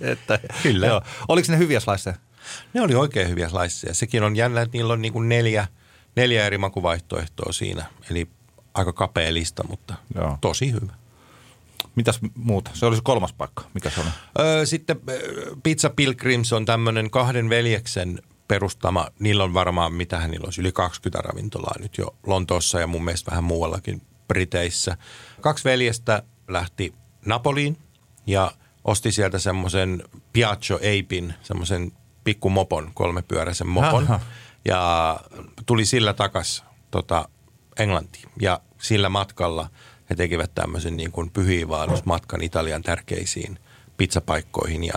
että, 0.00 0.38
Kyllä. 0.62 0.86
Joo. 0.86 1.02
Oliko 1.28 1.52
ne 1.52 1.58
hyviä 1.58 1.80
sliceja? 1.80 2.16
Ne 2.74 2.80
oli 2.80 2.94
oikein 2.94 3.28
hyviä 3.28 3.48
sliceja. 3.48 3.94
Sekin 3.94 4.22
on 4.22 4.36
jännä, 4.36 4.62
että 4.62 4.78
niillä 4.78 4.92
on 4.92 5.02
niin 5.02 5.12
kuin 5.12 5.28
neljä, 5.28 5.66
neljä 6.16 6.46
eri 6.46 6.58
makuvaihtoehtoa 6.58 7.52
siinä. 7.52 7.86
Eli 8.10 8.28
aika 8.74 8.92
kapea 8.92 9.34
lista, 9.34 9.64
mutta 9.68 9.94
Joo. 10.14 10.24
Joo. 10.24 10.38
tosi 10.40 10.72
hyvä. 10.72 10.92
Mitäs 12.00 12.20
muuta? 12.34 12.70
Se 12.74 12.86
oli 12.86 12.96
se 12.96 13.02
kolmas 13.04 13.32
paikka. 13.32 13.64
Mikä 13.74 13.90
se 13.90 14.00
oli? 14.00 14.08
Öö, 14.38 14.66
sitten 14.66 15.00
Pizza 15.62 15.90
Pilgrims 15.90 16.52
on 16.52 16.64
tämmöinen 16.64 17.10
kahden 17.10 17.48
veljeksen 17.48 18.22
perustama. 18.48 19.08
Niillä 19.18 19.44
on 19.44 19.54
varmaan, 19.54 19.92
mitähän 19.92 20.30
niillä 20.30 20.44
olisi, 20.44 20.60
yli 20.60 20.72
20 20.72 21.28
ravintolaa 21.28 21.74
nyt 21.80 21.98
jo 21.98 22.16
Lontoossa 22.26 22.80
ja 22.80 22.86
mun 22.86 23.04
mielestä 23.04 23.30
vähän 23.30 23.44
muuallakin 23.44 24.02
Briteissä. 24.28 24.96
Kaksi 25.40 25.64
veljestä 25.64 26.22
lähti 26.48 26.94
Napoliin 27.26 27.76
ja 28.26 28.52
osti 28.84 29.12
sieltä 29.12 29.38
semmoisen 29.38 30.02
Piaggio 30.32 30.76
Apin, 30.76 31.34
semmoisen 31.42 31.92
pikkumopon, 32.24 32.90
kolmepyöräisen 32.94 33.68
mopon. 33.68 34.04
Aha. 34.04 34.20
Ja 34.64 35.20
tuli 35.66 35.84
sillä 35.84 36.12
takas 36.12 36.64
tota, 36.90 37.28
Englantiin. 37.78 38.28
Ja 38.40 38.60
sillä 38.78 39.08
matkalla 39.08 39.70
he 40.10 40.14
tekivät 40.14 40.54
tämmöisen 40.54 40.96
niin 40.96 41.12
kuin 41.12 41.30
pyhiinvaellusmatkan 41.30 42.42
Italian 42.42 42.82
tärkeisiin 42.82 43.58
pizzapaikkoihin 43.96 44.84
ja 44.84 44.94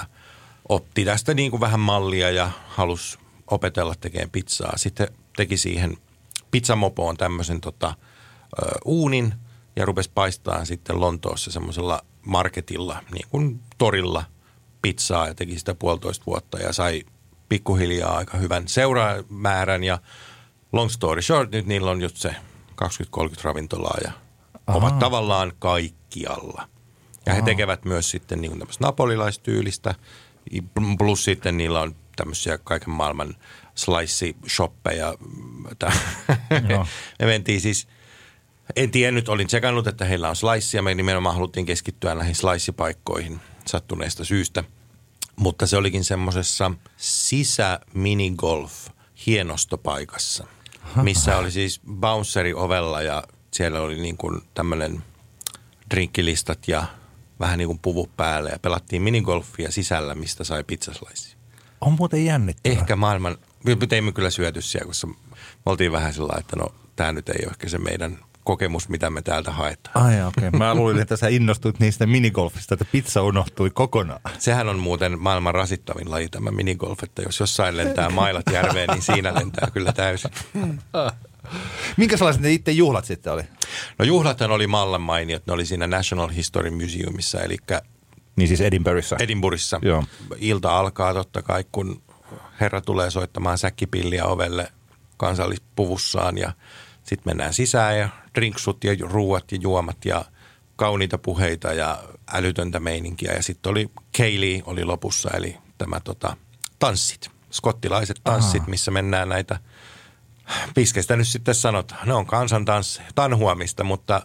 otti 0.69 1.05
tästä 1.05 1.33
niin 1.33 1.51
kuin 1.51 1.61
vähän 1.61 1.79
mallia 1.79 2.31
ja 2.31 2.49
halusi 2.67 3.17
opetella 3.51 3.95
tekemään 4.01 4.29
pizzaa. 4.29 4.73
Sitten 4.75 5.07
teki 5.35 5.57
siihen 5.57 5.97
pizzamopoon 6.51 7.17
tämmöisen 7.17 7.61
tota, 7.61 7.95
ö, 8.61 8.71
uunin 8.85 9.33
ja 9.75 9.85
rupesi 9.85 10.11
paistaa 10.13 10.65
sitten 10.65 11.01
Lontoossa 11.01 11.51
semmoisella 11.51 12.01
marketilla, 12.25 13.03
niin 13.13 13.27
kuin 13.29 13.59
torilla 13.77 14.23
pizzaa 14.81 15.27
ja 15.27 15.33
teki 15.33 15.59
sitä 15.59 15.75
puolitoista 15.75 16.25
vuotta 16.25 16.57
ja 16.59 16.73
sai 16.73 17.03
pikkuhiljaa 17.49 18.17
aika 18.17 18.37
hyvän 18.37 18.67
seuraamäärän 18.67 19.83
ja 19.83 19.99
long 20.71 20.89
story 20.89 21.21
short, 21.21 21.51
nyt 21.51 21.65
niillä 21.65 21.91
on 21.91 22.01
just 22.01 22.17
se 22.17 22.35
20-30 22.83 22.85
ravintolaa 23.43 23.97
ja 24.03 24.11
Aha. 24.67 24.77
ovat 24.77 24.99
tavallaan 24.99 25.53
kaikkialla. 25.59 26.67
Ja 27.25 27.33
he 27.33 27.41
tekevät 27.41 27.85
myös 27.85 28.11
sitten 28.11 28.41
niin 28.41 28.59
tämmöistä 28.59 28.85
napolilaistyylistä, 28.85 29.95
plus 30.97 31.23
sitten 31.23 31.57
niillä 31.57 31.81
on 31.81 31.95
tämmöisiä 32.15 32.57
kaiken 32.57 32.89
maailman 32.89 33.35
slice-shoppeja. 33.75 35.17
Me 37.19 37.25
mentiin 37.25 37.61
siis, 37.61 37.87
en 38.75 38.91
tiennyt, 38.91 39.29
olin 39.29 39.47
tsekannut, 39.47 39.87
että 39.87 40.05
heillä 40.05 40.29
on 40.29 40.35
slice, 40.35 40.77
ja 40.77 40.81
me 40.81 40.95
nimenomaan 40.95 41.35
haluttiin 41.35 41.65
keskittyä 41.65 42.15
näihin 42.15 42.35
slice-paikkoihin 42.35 43.39
sattuneesta 43.65 44.25
syystä. 44.25 44.63
Mutta 45.35 45.67
se 45.67 45.77
olikin 45.77 46.03
semmoisessa 46.03 46.71
sisä-minigolf 46.97 48.73
hienostopaikassa, 49.25 50.47
missä 51.01 51.37
oli 51.37 51.51
siis 51.51 51.81
bounceri 51.99 52.53
ovella 52.53 53.01
ja 53.01 53.23
siellä 53.53 53.81
oli 53.81 53.95
niin 53.95 54.17
kuin 54.17 54.41
tämmöinen 54.53 55.03
drinkkilistat 55.91 56.67
ja 56.67 56.85
vähän 57.39 57.57
niin 57.57 57.67
kuin 57.67 57.79
puvu 57.79 58.09
päälle 58.17 58.49
ja 58.49 58.59
pelattiin 58.59 59.01
minigolfia 59.01 59.71
sisällä, 59.71 60.15
mistä 60.15 60.43
sai 60.43 60.63
pizzaslaisia. 60.63 61.37
On 61.81 61.93
muuten 61.93 62.25
jännittävää. 62.25 62.79
Ehkä 62.79 62.95
maailman, 62.95 63.37
me 63.63 63.87
teimme 63.87 64.11
kyllä 64.11 64.29
syöty 64.29 64.61
siellä, 64.61 64.87
koska 64.87 65.07
me 65.07 65.15
oltiin 65.65 65.91
vähän 65.91 66.13
sillä 66.13 66.33
että 66.39 66.55
no 66.55 66.65
tämä 66.95 67.13
nyt 67.13 67.29
ei 67.29 67.45
ole 67.45 67.51
ehkä 67.51 67.69
se 67.69 67.77
meidän 67.77 68.19
kokemus, 68.43 68.89
mitä 68.89 69.09
me 69.09 69.21
täältä 69.21 69.51
haetaan. 69.51 70.05
Ai 70.05 70.23
okei. 70.23 70.47
Okay. 70.47 70.59
Mä 70.59 70.75
luulin, 70.75 71.01
että 71.01 71.17
sä 71.17 71.27
innostuit 71.27 71.79
niistä 71.79 72.05
minigolfista, 72.05 72.75
että 72.75 72.85
pizza 72.91 73.23
unohtui 73.23 73.69
kokonaan. 73.69 74.21
Sehän 74.39 74.69
on 74.69 74.79
muuten 74.79 75.19
maailman 75.19 75.55
rasittavin 75.55 76.11
laji 76.11 76.29
tämä 76.29 76.51
minigolf, 76.51 77.03
että 77.03 77.21
jos 77.21 77.39
jossain 77.39 77.77
lentää 77.77 78.09
mailat 78.19 78.45
järveen, 78.51 78.89
niin 78.89 79.01
siinä 79.01 79.33
lentää 79.33 79.67
kyllä 79.73 79.93
täysin. 79.93 80.31
Minkälaiset 81.97 82.41
ne 82.41 82.51
itse 82.51 82.71
juhlat 82.71 83.05
sitten 83.05 83.33
oli? 83.33 83.43
No 83.99 84.05
juhlathan 84.05 84.51
oli 84.51 84.67
mallan 84.67 85.01
mainiot, 85.01 85.47
ne 85.47 85.53
oli 85.53 85.65
siinä 85.65 85.87
National 85.87 86.29
History 86.29 86.69
Museumissa, 86.69 87.41
eli 87.41 87.57
Niin 88.35 88.47
siis 88.47 88.61
Edinburghissa. 88.61 89.15
Edinburghissa. 89.19 89.79
Joo. 89.81 90.03
Ilta 90.37 90.79
alkaa 90.79 91.13
totta 91.13 91.41
kai, 91.41 91.65
kun 91.71 92.01
herra 92.61 92.81
tulee 92.81 93.11
soittamaan 93.11 93.57
säkkipilliä 93.57 94.25
ovelle 94.25 94.71
kansallispuvussaan 95.17 96.37
ja 96.37 96.51
sitten 97.03 97.23
mennään 97.25 97.53
sisään 97.53 97.97
ja 97.99 98.09
drinksut 98.35 98.83
ja 98.83 98.95
ruuat 99.01 99.51
ja 99.51 99.57
juomat 99.61 99.97
ja 100.05 100.25
kauniita 100.75 101.17
puheita 101.17 101.73
ja 101.73 102.03
älytöntä 102.33 102.79
meininkiä. 102.79 103.33
Ja 103.33 103.43
sitten 103.43 103.69
oli 103.69 103.89
Kaylee 104.17 104.61
oli 104.65 104.83
lopussa, 104.83 105.29
eli 105.33 105.57
tämä 105.77 105.99
tota, 105.99 106.37
tanssit, 106.79 107.29
skottilaiset 107.51 108.21
tanssit, 108.23 108.61
Aha. 108.61 108.69
missä 108.69 108.91
mennään 108.91 109.29
näitä, 109.29 109.59
piskestä 110.75 111.15
nyt 111.15 111.27
sitten 111.27 111.55
sanotaan, 111.55 112.07
ne 112.07 112.13
on 112.13 112.25
kansantansseja, 112.25 113.09
tanhuamista, 113.15 113.83
mutta 113.83 114.21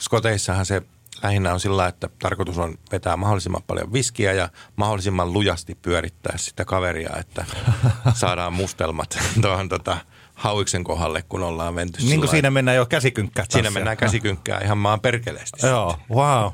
Skoteissahan 0.00 0.66
se 0.66 0.82
lähinnä 1.22 1.52
on 1.52 1.60
sillä, 1.60 1.86
että 1.86 2.08
tarkoitus 2.18 2.58
on 2.58 2.74
vetää 2.92 3.16
mahdollisimman 3.16 3.62
paljon 3.66 3.92
viskiä 3.92 4.32
ja 4.32 4.48
mahdollisimman 4.76 5.32
lujasti 5.32 5.74
pyörittää 5.74 6.38
sitä 6.38 6.64
kaveria, 6.64 7.16
että 7.20 7.44
saadaan 8.14 8.52
mustelmat 8.52 9.18
tuohon 9.40 9.68
tota, 9.68 9.96
hauiksen 10.34 10.84
kohdalle, 10.84 11.22
kun 11.22 11.42
ollaan 11.42 11.74
venty 11.74 12.02
Niin 12.02 12.20
kuin 12.20 12.30
siinä 12.30 12.50
mennään 12.50 12.76
jo 12.76 12.86
käsikynkkää. 12.86 13.44
Siinä 13.48 13.70
mennään 13.70 13.96
käsikynkkää 13.96 14.60
ihan 14.64 14.78
maan 14.78 15.00
perkeleesti. 15.00 15.66
Joo, 15.66 15.98
wow. 16.10 16.52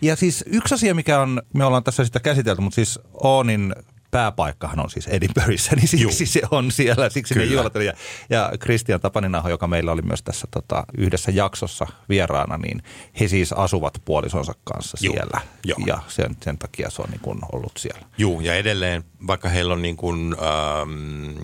Ja 0.00 0.16
siis 0.16 0.44
yksi 0.46 0.74
asia, 0.74 0.94
mikä 0.94 1.20
on, 1.20 1.42
me 1.52 1.64
ollaan 1.64 1.84
tässä 1.84 2.04
sitä 2.04 2.20
käsitelty, 2.20 2.62
mutta 2.62 2.74
siis 2.74 3.00
Oonin 3.12 3.74
pääpaikkahan 4.14 4.80
on 4.80 4.90
siis 4.90 5.06
Edinburghissa, 5.06 5.76
niin 5.76 5.88
siksi 5.88 6.02
Juu. 6.02 6.12
se 6.26 6.42
on 6.50 6.70
siellä, 6.70 7.10
siksi 7.10 7.34
ne 7.34 7.40
Kyllä. 7.40 7.54
juhlat 7.54 7.76
oli. 7.76 7.86
Ja, 7.86 7.92
ja 8.30 8.52
Kristian 8.60 9.00
Tapaninaho, 9.00 9.48
joka 9.48 9.66
meillä 9.66 9.92
oli 9.92 10.02
myös 10.02 10.22
tässä 10.22 10.46
tota, 10.50 10.84
yhdessä 10.98 11.30
jaksossa 11.30 11.86
vieraana, 12.08 12.58
niin 12.58 12.82
he 13.20 13.28
siis 13.28 13.52
asuvat 13.52 14.02
puolisonsa 14.04 14.54
kanssa 14.64 14.96
Juu, 15.00 15.14
siellä. 15.14 15.40
joo. 15.64 15.78
Ja 15.86 15.98
sen, 16.08 16.36
sen 16.42 16.58
takia 16.58 16.90
se 16.90 17.02
on 17.02 17.10
niin 17.10 17.20
kuin 17.20 17.38
ollut 17.52 17.72
siellä. 17.78 18.06
Juu, 18.18 18.40
ja 18.40 18.54
edelleen, 18.54 19.04
vaikka 19.26 19.48
heillä 19.48 19.72
on 19.74 19.82
niin 19.82 19.96
kuin, 19.96 20.36
ähm, 20.38 21.38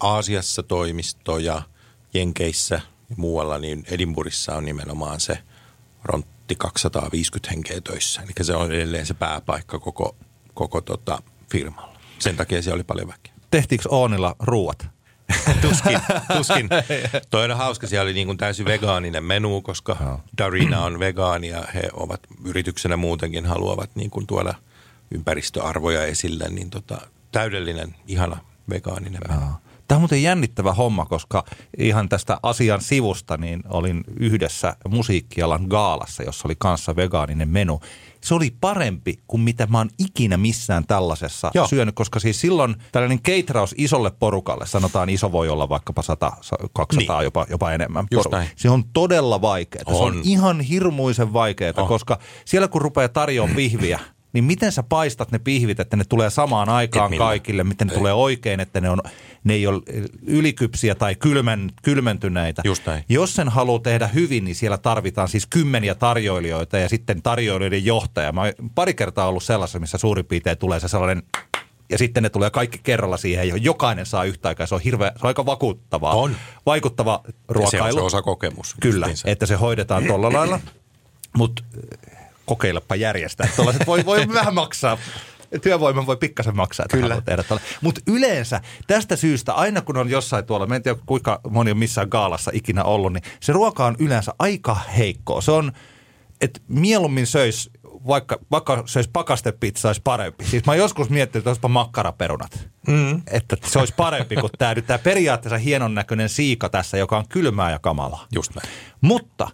Aasiassa 0.00 0.62
toimistoja, 0.62 1.62
Jenkeissä 2.14 2.74
ja 3.10 3.16
muualla, 3.16 3.58
niin 3.58 3.84
Edinburghissa 3.90 4.54
on 4.54 4.64
nimenomaan 4.64 5.20
se 5.20 5.38
rontti 6.04 6.54
250 6.58 7.50
henkeä 7.50 7.80
töissä. 7.80 8.22
Eli 8.22 8.32
se 8.42 8.54
on 8.54 8.72
edelleen 8.72 9.06
se 9.06 9.14
pääpaikka 9.14 9.78
koko, 9.78 10.16
koko 10.54 10.80
tota 10.80 11.22
firmalla. 11.54 11.98
Sen 12.18 12.36
takia 12.36 12.62
siellä 12.62 12.74
oli 12.74 12.84
paljon 12.84 13.08
väkeä. 13.08 13.32
Tehtiinkö 13.50 13.88
Oonilla 13.90 14.36
ruuat? 14.40 14.86
Tuskin, 15.62 16.00
tuskin. 16.36 16.68
Toi 17.30 17.44
on 17.44 17.56
hauska, 17.56 17.86
siellä 17.86 18.02
oli 18.02 18.12
niin 18.12 18.26
kuin 18.26 18.38
täysin 18.38 18.66
vegaaninen 18.66 19.24
menu, 19.24 19.62
koska 19.62 20.18
Darina 20.38 20.80
on 20.80 20.98
vegaani 20.98 21.48
ja 21.48 21.64
he 21.74 21.82
ovat 21.92 22.20
yrityksenä 22.44 22.96
muutenkin 22.96 23.46
haluavat 23.46 23.90
niin 23.94 24.10
kuin 24.10 24.26
tuoda 24.26 24.54
ympäristöarvoja 25.10 26.04
esille, 26.04 26.48
niin 26.50 26.70
tota, 26.70 27.00
täydellinen, 27.32 27.94
ihana 28.06 28.36
vegaaninen 28.70 29.20
menu. 29.28 29.63
Tämä 29.88 29.96
on 29.96 30.00
muuten 30.00 30.22
jännittävä 30.22 30.72
homma, 30.74 31.04
koska 31.06 31.44
ihan 31.78 32.08
tästä 32.08 32.38
asian 32.42 32.80
sivusta 32.80 33.36
niin 33.36 33.62
olin 33.68 34.04
yhdessä 34.20 34.76
musiikkialan 34.88 35.66
gaalassa, 35.68 36.22
jossa 36.22 36.48
oli 36.48 36.54
kanssa 36.58 36.96
vegaaninen 36.96 37.48
menu. 37.48 37.80
Se 38.20 38.34
oli 38.34 38.56
parempi 38.60 39.18
kuin 39.26 39.40
mitä 39.40 39.66
mä 39.66 39.78
oon 39.78 39.90
ikinä 39.98 40.36
missään 40.36 40.86
tällaisessa 40.86 41.50
Joo. 41.54 41.66
syönyt, 41.68 41.94
koska 41.94 42.20
siis 42.20 42.40
silloin 42.40 42.76
tällainen 42.92 43.22
keiteraus 43.22 43.74
isolle 43.78 44.10
porukalle, 44.10 44.66
sanotaan 44.66 45.08
iso 45.08 45.32
voi 45.32 45.48
olla 45.48 45.68
vaikkapa 45.68 46.02
100, 46.02 46.32
200, 46.72 47.18
Niin. 47.18 47.24
jopa, 47.24 47.46
jopa 47.50 47.72
enemmän. 47.72 48.06
Just 48.10 48.30
näin. 48.30 48.48
Se 48.56 48.70
on 48.70 48.84
todella 48.92 49.40
vaikeaa. 49.40 49.84
Se 49.88 49.94
on 50.02 50.20
ihan 50.24 50.60
hirmuisen 50.60 51.32
vaikeaa, 51.32 51.72
On. 51.76 51.86
koska 51.88 52.18
siellä 52.44 52.68
kun 52.68 52.82
rupeaa 52.82 53.08
tarjoamaan 53.08 53.56
pihviä, 53.60 54.00
niin 54.34 54.44
miten 54.44 54.72
sä 54.72 54.82
paistat 54.82 55.32
ne 55.32 55.38
pihvit, 55.38 55.80
että 55.80 55.96
ne 55.96 56.04
tulee 56.08 56.30
samaan 56.30 56.68
aikaan 56.68 57.16
kaikille, 57.18 57.64
miten 57.64 57.86
ne 57.86 57.92
Ei. 57.92 57.98
tulee 57.98 58.12
oikein, 58.12 58.60
että 58.60 58.80
ne, 58.80 58.90
on, 58.90 58.98
ne 59.44 59.54
ei 59.54 59.66
ole 59.66 59.82
ylikypsiä 60.22 60.94
tai 60.94 61.14
kylmän, 61.14 61.70
kylmentyneitä. 61.82 62.62
Just 62.64 62.86
näin. 62.86 63.04
Jos 63.08 63.34
sen 63.34 63.48
haluaa 63.48 63.78
tehdä 63.78 64.06
hyvin, 64.06 64.44
niin 64.44 64.54
siellä 64.54 64.78
tarvitaan 64.78 65.28
siis 65.28 65.46
kymmeniä 65.46 65.94
tarjoilijoita 65.94 66.78
ja 66.78 66.88
sitten 66.88 67.22
tarjoilijoiden 67.22 67.84
johtaja. 67.84 68.32
Mä 68.32 68.40
oon 68.40 68.52
pari 68.74 68.94
kertaa 68.94 69.28
ollut 69.28 69.42
sellaisessa, 69.42 69.78
missä 69.78 69.98
suurin 69.98 70.26
piirtein 70.26 70.58
tulee 70.58 70.80
se 70.80 70.88
sellainen 70.88 71.22
ja 71.90 71.98
sitten 71.98 72.22
ne 72.22 72.30
tulee 72.30 72.50
kaikki 72.50 72.80
kerralla 72.82 73.16
siihen, 73.16 73.48
johon 73.48 73.62
jokainen 73.64 74.06
saa 74.06 74.24
yhtä 74.24 74.48
aikaa. 74.48 74.66
Se 74.66 74.74
on, 74.74 74.80
hirveä, 74.80 75.08
se 75.08 75.18
on 75.22 75.28
aika 75.28 75.46
vakuuttavaa. 75.46 76.14
On. 76.14 76.36
Vaikuttava 76.66 77.22
Ja 77.24 77.30
se 77.30 77.34
on 77.48 77.54
ruokailu. 77.56 77.98
se 77.98 78.04
osakokemus. 78.04 78.74
Kyllä, 78.80 79.06
justiinsa. 79.06 79.30
että 79.30 79.46
se 79.46 79.54
hoidetaan 79.54 80.04
tuolla 80.04 80.32
lailla. 80.32 80.60
Mutta 81.36 81.62
kokeilepa 82.44 82.96
järjestää. 82.96 83.48
Tuollaiset 83.56 83.86
voi, 83.86 84.04
voi 84.04 84.28
vähän 84.34 84.54
maksaa. 84.54 84.98
Työvoiman 85.62 86.06
voi 86.06 86.16
pikkasen 86.16 86.56
maksaa, 86.56 86.84
että 86.84 86.96
Kyllä. 86.96 87.20
tehdä. 87.20 87.44
Mutta 87.80 88.00
yleensä 88.06 88.60
tästä 88.86 89.16
syystä, 89.16 89.52
aina 89.52 89.80
kun 89.80 89.96
on 89.96 90.10
jossain 90.10 90.44
tuolla, 90.44 90.66
mä 90.66 90.76
en 90.76 90.82
tiedä 90.82 90.98
kuinka 91.06 91.40
moni 91.50 91.70
on 91.70 91.78
missään 91.78 92.08
gaalassa 92.10 92.50
ikinä 92.54 92.84
ollut, 92.84 93.12
niin 93.12 93.22
se 93.40 93.52
ruoka 93.52 93.86
on 93.86 93.96
yleensä 93.98 94.32
aika 94.38 94.74
heikkoa. 94.74 95.40
Se 95.40 95.50
on, 95.50 95.72
että 96.40 96.60
mieluummin 96.68 97.26
söisi, 97.26 97.70
vaikka, 98.06 98.38
vaikka 98.50 98.82
söisi 98.86 99.10
pakastepizza, 99.12 99.88
olisi 99.88 100.00
parempi. 100.04 100.44
Siis 100.44 100.66
mä 100.66 100.72
oon 100.72 100.78
joskus 100.78 101.10
miettinyt, 101.10 101.40
että 101.42 101.50
olisipa 101.50 101.68
makkaraperunat. 101.68 102.68
Mm. 102.86 103.22
Että 103.30 103.56
se 103.66 103.78
olisi 103.78 103.94
parempi 103.96 104.36
kuin 104.36 104.52
tämä, 104.58 104.74
tämä 104.74 104.98
periaatteessa 104.98 105.58
hienon 105.58 105.94
näköinen 105.94 106.28
siika 106.28 106.68
tässä, 106.68 106.96
joka 106.96 107.18
on 107.18 107.28
kylmää 107.28 107.70
ja 107.70 107.78
kamalaa. 107.78 108.26
Just 108.34 108.54
näin. 108.54 108.68
Mutta 109.00 109.48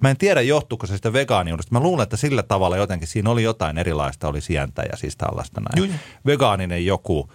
mä 0.00 0.10
en 0.10 0.16
tiedä, 0.16 0.40
johtuuko 0.40 0.86
se 0.86 0.96
sitä 0.96 1.12
vegaaniudesta. 1.12 1.72
Mä 1.72 1.80
luulen, 1.80 2.02
että 2.02 2.16
sillä 2.16 2.42
tavalla 2.42 2.76
jotenkin 2.76 3.08
siinä 3.08 3.30
oli 3.30 3.42
jotain 3.42 3.78
erilaista, 3.78 4.28
oli 4.28 4.40
sientä 4.40 4.82
ja 4.82 4.96
siis 4.96 5.16
tällaista 5.16 5.60
näin. 5.60 5.90
Joo. 5.90 5.98
Vegaaninen 6.26 6.86
joku, 6.86 7.30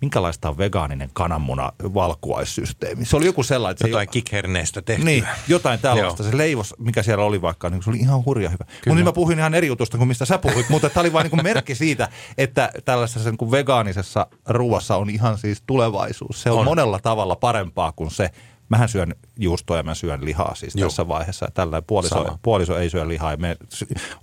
minkälaista 0.00 0.48
on 0.48 0.58
vegaaninen 0.58 1.10
kananmuna 1.12 1.72
valkuaissysteemi. 1.94 3.04
Se 3.04 3.16
oli 3.16 3.26
joku 3.26 3.42
sellainen. 3.42 3.72
Että 3.72 3.88
jotain 3.88 4.08
se 4.08 4.12
kikherneestä 4.12 4.82
tehtyä. 4.82 5.04
Niin, 5.04 5.24
jotain 5.48 5.80
tällaista. 5.80 6.22
Joo. 6.22 6.30
Se 6.30 6.36
leivos, 6.36 6.74
mikä 6.78 7.02
siellä 7.02 7.24
oli 7.24 7.42
vaikka, 7.42 7.70
niin 7.70 7.82
se 7.82 7.90
oli 7.90 7.98
ihan 7.98 8.24
hurja 8.24 8.50
hyvä. 8.50 8.64
Mutta 8.68 8.94
nyt 8.94 9.04
mä 9.04 9.12
puhuin 9.12 9.38
ihan 9.38 9.54
eri 9.54 9.66
jutusta 9.66 9.98
kuin 9.98 10.08
mistä 10.08 10.24
sä 10.24 10.38
puhuit, 10.38 10.68
mutta 10.68 10.90
tämä 10.90 11.02
oli 11.02 11.12
vain 11.12 11.30
niin 11.30 11.42
merkki 11.42 11.74
siitä, 11.74 12.08
että 12.38 12.70
tällaisessa 12.84 13.30
niin 13.30 13.38
kuin 13.38 13.50
vegaanisessa 13.50 14.26
ruuassa 14.48 14.96
on 14.96 15.10
ihan 15.10 15.38
siis 15.38 15.62
tulevaisuus. 15.66 16.42
Se 16.42 16.50
on, 16.50 16.58
on. 16.58 16.64
monella 16.64 17.00
tavalla 17.00 17.36
parempaa 17.36 17.92
kuin 17.92 18.10
se, 18.10 18.30
mähän 18.68 18.88
syön 18.88 19.14
juustoa 19.38 19.76
ja 19.76 19.82
mä 19.82 19.94
syön 19.94 20.24
lihaa 20.24 20.54
siis 20.54 20.74
Joo. 20.76 20.88
tässä 20.88 21.08
vaiheessa. 21.08 21.48
Tällä 21.54 21.82
puoliso, 21.82 22.38
puoliso 22.42 22.78
ei 22.78 22.90
syö 22.90 23.08
lihaa. 23.08 23.36
Me 23.36 23.56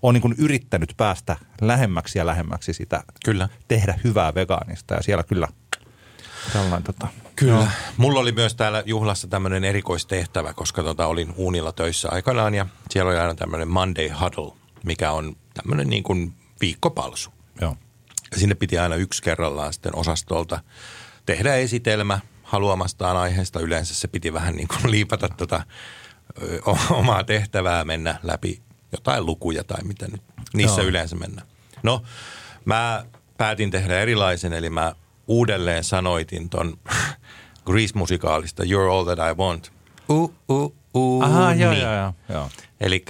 on 0.01 0.13
niin 0.13 0.35
yrittänyt 0.37 0.93
päästä 0.97 1.37
lähemmäksi 1.61 2.19
ja 2.19 2.25
lähemmäksi 2.25 2.73
sitä 2.73 3.03
kyllä. 3.25 3.49
tehdä 3.67 3.99
hyvää 4.03 4.35
vegaanista 4.35 4.93
ja 4.93 5.03
siellä 5.03 5.23
kyllä 5.23 5.47
tällainen 6.53 6.83
tota. 6.83 7.07
Kyllä. 7.35 7.53
Joo. 7.53 7.67
Mulla 7.97 8.19
oli 8.19 8.31
myös 8.31 8.55
täällä 8.55 8.83
juhlassa 8.85 9.27
tämmöinen 9.27 9.63
erikoistehtävä, 9.63 10.53
koska 10.53 10.83
tota, 10.83 11.07
olin 11.07 11.33
uunilla 11.35 11.71
töissä 11.71 12.09
aikanaan 12.11 12.53
ja 12.53 12.65
siellä 12.89 13.09
oli 13.09 13.19
aina 13.19 13.35
tämmöinen 13.35 13.67
Monday 13.67 14.09
Huddle, 14.09 14.53
mikä 14.83 15.11
on 15.11 15.35
tämmöinen 15.53 15.89
niin 15.89 16.03
kuin 16.03 16.33
viikkopalsu. 16.61 17.29
Joo. 17.61 17.77
Ja 18.31 18.37
sinne 18.37 18.55
piti 18.55 18.77
aina 18.77 18.95
yksi 18.95 19.23
kerrallaan 19.23 19.73
sitten 19.73 19.95
osastolta 19.95 20.59
tehdä 21.25 21.55
esitelmä– 21.55 22.19
haluamastaan 22.51 23.17
aiheesta. 23.17 23.59
Yleensä 23.59 23.95
se 23.95 24.07
piti 24.07 24.33
vähän 24.33 24.55
niin 24.55 24.67
kuin 24.67 24.91
liipata 24.91 25.29
tota, 25.29 25.63
ö, 26.41 26.59
omaa 26.89 27.23
tehtävää 27.23 27.85
mennä 27.85 28.19
läpi 28.23 28.61
jotain 28.91 29.25
lukuja 29.25 29.63
tai 29.63 29.83
mitä 29.83 30.07
nyt 30.07 30.21
niissä 30.53 30.81
Joo. 30.81 30.89
yleensä 30.89 31.15
mennään. 31.15 31.47
No, 31.83 32.03
mä 32.65 33.05
päätin 33.37 33.71
tehdä 33.71 33.99
erilaisen, 33.99 34.53
eli 34.53 34.69
mä 34.69 34.95
uudelleen 35.27 35.83
sanoitin 35.83 36.49
ton 36.49 36.77
Grease-musikaalista 37.67 38.63
You're 38.63 38.91
All 38.91 39.05
That 39.05 39.31
I 39.31 39.37
Want. 39.37 39.71
Uh, 40.09 40.33
uh, 40.49 40.73
uh, 40.93 41.23
Aha, 41.23 41.49
niin. 41.49 41.61
joo, 41.61 41.73
joo, 41.73 42.13
joo. 42.29 42.49
Eli 42.81 43.05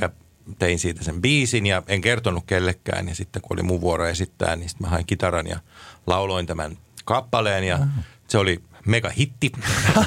tein 0.60 0.80
siitä 0.80 1.04
sen 1.04 1.22
biisin 1.22 1.66
ja 1.66 1.84
en 1.88 2.02
kertonut 2.02 2.44
kellekään. 2.48 3.08
Ja 3.08 3.16
sitten 3.16 3.42
kun 3.42 3.56
oli 3.56 3.64
mun 3.64 3.82
vuoro 3.82 4.06
esittää, 4.08 4.56
niin 4.56 4.70
sitten 4.70 4.88
mä 4.88 4.92
hain 4.92 5.06
kitaran 5.06 5.48
ja 5.48 5.60
lauloin 6.08 6.46
tämän 6.46 6.78
kappaleen. 7.06 7.64
Ja 7.64 7.80
se 8.28 8.38
oli 8.38 8.62
mega 8.86 9.10
hitti. 9.10 9.52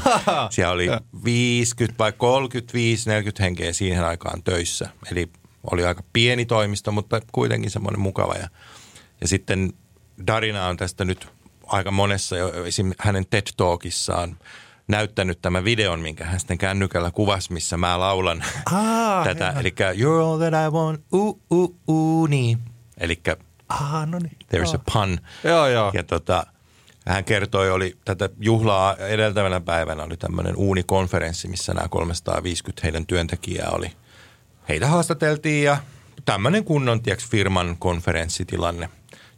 Siellä 0.50 0.73
oli 0.73 0.88
50 1.25 1.99
vai 1.99 2.12
35, 2.12 3.11
40 3.11 3.43
henkeä 3.43 3.73
siihen 3.73 4.04
aikaan 4.04 4.43
töissä. 4.43 4.88
Eli 5.12 5.31
oli 5.71 5.85
aika 5.85 6.02
pieni 6.12 6.47
toimisto, 6.47 6.93
mutta 6.93 7.21
kuitenkin 7.33 7.71
semmoinen 7.71 8.00
mukava. 8.00 8.35
Ja, 8.35 8.49
ja 9.21 9.28
sitten 9.28 9.73
Darina 10.26 10.66
on 10.66 10.76
tästä 10.76 11.04
nyt 11.04 11.28
aika 11.66 11.90
monessa, 11.90 12.37
esim. 12.66 12.93
hänen 12.99 13.26
TED 13.26 13.47
Talkissaan 13.57 14.37
näyttänyt 14.88 15.43
tämän 15.43 15.64
videon, 15.64 16.00
minkä 16.00 16.25
hän 16.25 16.40
sitten 16.40 16.59
kännykällä 16.59 17.11
kuvasi, 17.11 17.52
missä 17.52 17.76
mä 17.76 18.00
laulan 18.00 18.45
ah, 18.73 19.25
tätä. 19.28 19.54
Eli 19.61 19.75
you're 19.78 20.25
all 20.25 20.38
that 20.38 20.66
I 20.66 20.71
want, 20.71 21.00
uh, 21.12 21.40
uh, 21.50 21.75
uh, 21.88 22.28
niin. 22.28 22.59
Eli 22.99 23.21
ah, 23.69 24.07
no 24.07 24.19
niin. 24.19 24.37
there's 24.54 24.75
joo. 24.75 24.75
a 24.75 24.93
pun. 24.93 25.19
Joo, 25.45 25.66
joo. 25.66 25.90
Ja 25.95 26.02
tota, 26.02 26.47
hän 27.06 27.25
kertoi, 27.25 27.70
oli 27.70 27.96
tätä 28.04 28.28
juhlaa 28.40 28.96
edeltävänä 28.96 29.61
päivänä 29.61 30.02
oli 30.02 30.16
tämmöinen 30.16 30.56
uunikonferenssi, 30.56 31.49
missä 31.49 31.75
nämä 31.75 31.88
350 31.88 32.80
heidän 32.84 33.06
työntekijää 33.06 33.70
oli. 33.70 33.92
Heitä 34.68 34.87
haastateltiin 34.87 35.64
ja 35.64 35.76
tämmöinen 36.25 36.64
kunnon 36.64 37.02
tiiäks, 37.02 37.28
firman 37.28 37.76
konferenssitilanne. 37.78 38.88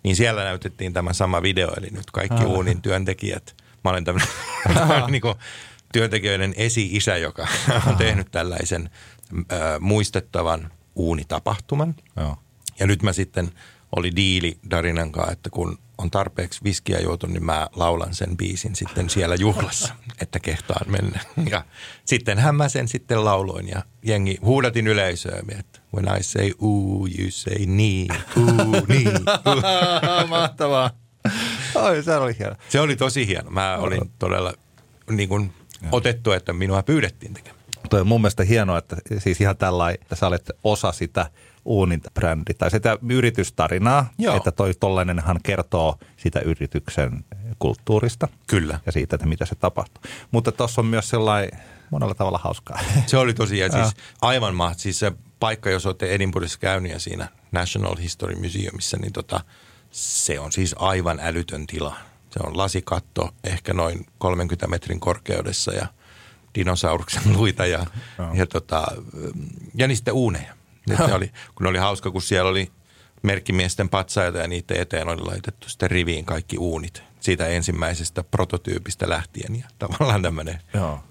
Niin 0.02 0.16
siellä 0.16 0.44
näytettiin 0.44 0.92
tämä 0.92 1.12
sama 1.12 1.42
video, 1.42 1.73
eli 1.76 1.88
nyt 1.90 2.11
kaikki 2.11 2.44
ah. 2.44 2.50
uunin 2.50 2.82
työntekijät. 2.82 3.56
Mä 3.85 3.90
olen 3.90 4.04
tämmöinen 4.04 4.28
niin 5.11 5.23
työntekijöiden 5.92 6.54
esi-isä, 6.56 7.16
joka 7.16 7.46
on 7.87 7.96
tehnyt 7.96 8.30
tällaisen 8.30 8.90
äh, 9.52 9.58
muistettavan 9.80 10.70
uunitapahtuman. 10.94 11.94
Joo. 12.16 12.37
Ja 12.78 12.87
nyt 12.87 13.02
mä 13.02 13.12
sitten 13.12 13.50
oli 13.96 14.16
diili 14.16 14.58
Darinan 14.70 15.12
kanssa, 15.12 15.32
että 15.32 15.50
kun 15.50 15.78
on 15.99 16.11
tarpeeksi 16.11 16.61
viskiä 16.65 17.00
juotu, 17.00 17.26
niin 17.26 17.45
mä 17.45 17.69
laulan 17.76 18.15
sen 18.15 18.37
biisin 18.37 18.76
sitten 18.76 19.11
siellä 19.11 19.35
juhlassa, 19.35 19.95
että 20.21 20.41
kehtaan 20.41 20.91
mennä. 20.91 21.21
Ja 21.50 21.65
sittenhän 22.04 22.54
mä 22.54 22.69
sen 22.69 22.89
sitten 22.89 23.25
lauloin 23.25 23.69
ja 23.69 23.82
jengi 24.02 24.39
huudatin 24.43 24.87
yleisöä, 24.87 25.43
että 25.59 25.80
when 25.95 26.19
I 26.19 26.23
say 26.23 26.50
ooh, 26.63 27.09
you 27.19 27.30
say 27.30 27.67
niin, 27.67 28.09
ooh, 28.37 28.89
niin. 28.89 29.13
Mahtavaa. 30.28 30.91
Oi, 31.75 32.02
se 32.02 32.17
oli 32.17 32.39
hieno. 32.39 32.56
Se 32.69 32.80
oli 32.80 32.97
tosi 32.97 33.26
hieno. 33.26 33.50
Mä 33.50 33.76
olin 33.76 34.11
todella 34.19 34.54
niin 35.11 35.28
kuin, 35.28 35.52
otettu, 35.93 36.32
että 36.32 36.52
minua 36.52 36.82
pyydettiin 36.82 37.35
tekemään. 37.35 37.63
Toi 37.91 38.00
on 38.00 38.06
mun 38.06 38.21
mielestä 38.21 38.45
hienoa, 38.45 38.78
että 38.78 38.97
siis 39.19 39.41
ihan 39.41 39.56
tällainen, 39.56 39.99
että 40.02 40.17
sä 40.17 40.26
olet 40.26 40.50
osa 40.65 40.93
sitä 40.93 41.30
uuninta-brändi 41.67 42.55
tai 42.55 42.71
sitä 42.71 42.99
yritystarinaa, 43.09 44.11
Joo. 44.19 44.37
että 44.37 44.52
toi 44.52 44.75
tollanenhan 44.75 45.41
kertoo 45.43 45.99
sitä 46.17 46.41
yrityksen 46.41 47.25
kulttuurista. 47.59 48.29
Kyllä. 48.47 48.81
Ja 48.87 48.93
siitä, 48.93 49.17
että 49.17 49.26
mitä 49.26 49.47
se 49.47 49.55
tapahtuu. 49.55 50.02
Mutta 50.31 50.52
tuossa 50.52 50.81
on 50.81 50.87
myös 50.87 51.09
sellainen 51.09 51.61
monella 51.91 52.15
tavalla 52.15 52.39
hauskaa. 52.39 52.81
Se 53.07 53.17
oli 53.17 53.35
tosiaan 53.35 53.73
siis 53.73 53.95
aivan 54.23 54.55
maht. 54.55 54.79
Siis 54.79 54.99
se 54.99 55.13
paikka, 55.41 55.71
jos 55.71 55.87
olette 55.87 56.15
Edinburghissa 56.15 56.59
käynyt 56.59 56.93
ja 56.93 56.99
siinä 56.99 57.29
National 57.52 57.97
History 57.97 58.35
Museumissa, 58.35 58.97
niin 58.97 59.13
tota, 59.13 59.41
se 59.91 60.41
on 60.41 60.52
siis 60.52 60.75
aivan 60.79 61.21
älytön 61.23 61.67
tila. 61.67 61.97
Se 62.31 62.41
on 62.47 62.57
lasikatto 62.57 63.35
ehkä 63.45 63.75
noin 63.75 64.07
30 64.19 64.67
metrin 64.67 65.00
korkeudessa 65.00 65.73
ja 65.73 65.87
dinosauruksen 66.55 67.23
luita 67.37 67.67
ja, 67.67 67.87
ja, 68.35 68.47
tota, 68.47 68.87
ja 69.75 69.89
sitten 69.97 70.15
uuneja. 70.15 70.55
Nyt 70.88 70.99
ne 70.99 71.14
oli, 71.14 71.30
kun 71.54 71.66
oli 71.66 71.78
hauska, 71.78 72.10
kun 72.10 72.22
siellä 72.22 72.50
oli 72.50 72.70
merkkimiesten 73.22 73.88
patsaita 73.88 74.38
ja 74.38 74.49
niitä 74.49 74.75
eteen 74.78 75.08
oli 75.08 75.22
laitettu 75.22 75.68
sitten 75.68 75.90
riviin 75.90 76.25
kaikki 76.25 76.58
uunit 76.58 77.02
siitä 77.26 77.46
ensimmäisestä 77.46 78.25
prototyypistä 78.25 79.08
lähtien 79.08 79.58
ja 79.58 79.68
tavallaan 79.78 80.22
tämmöinen 80.22 80.60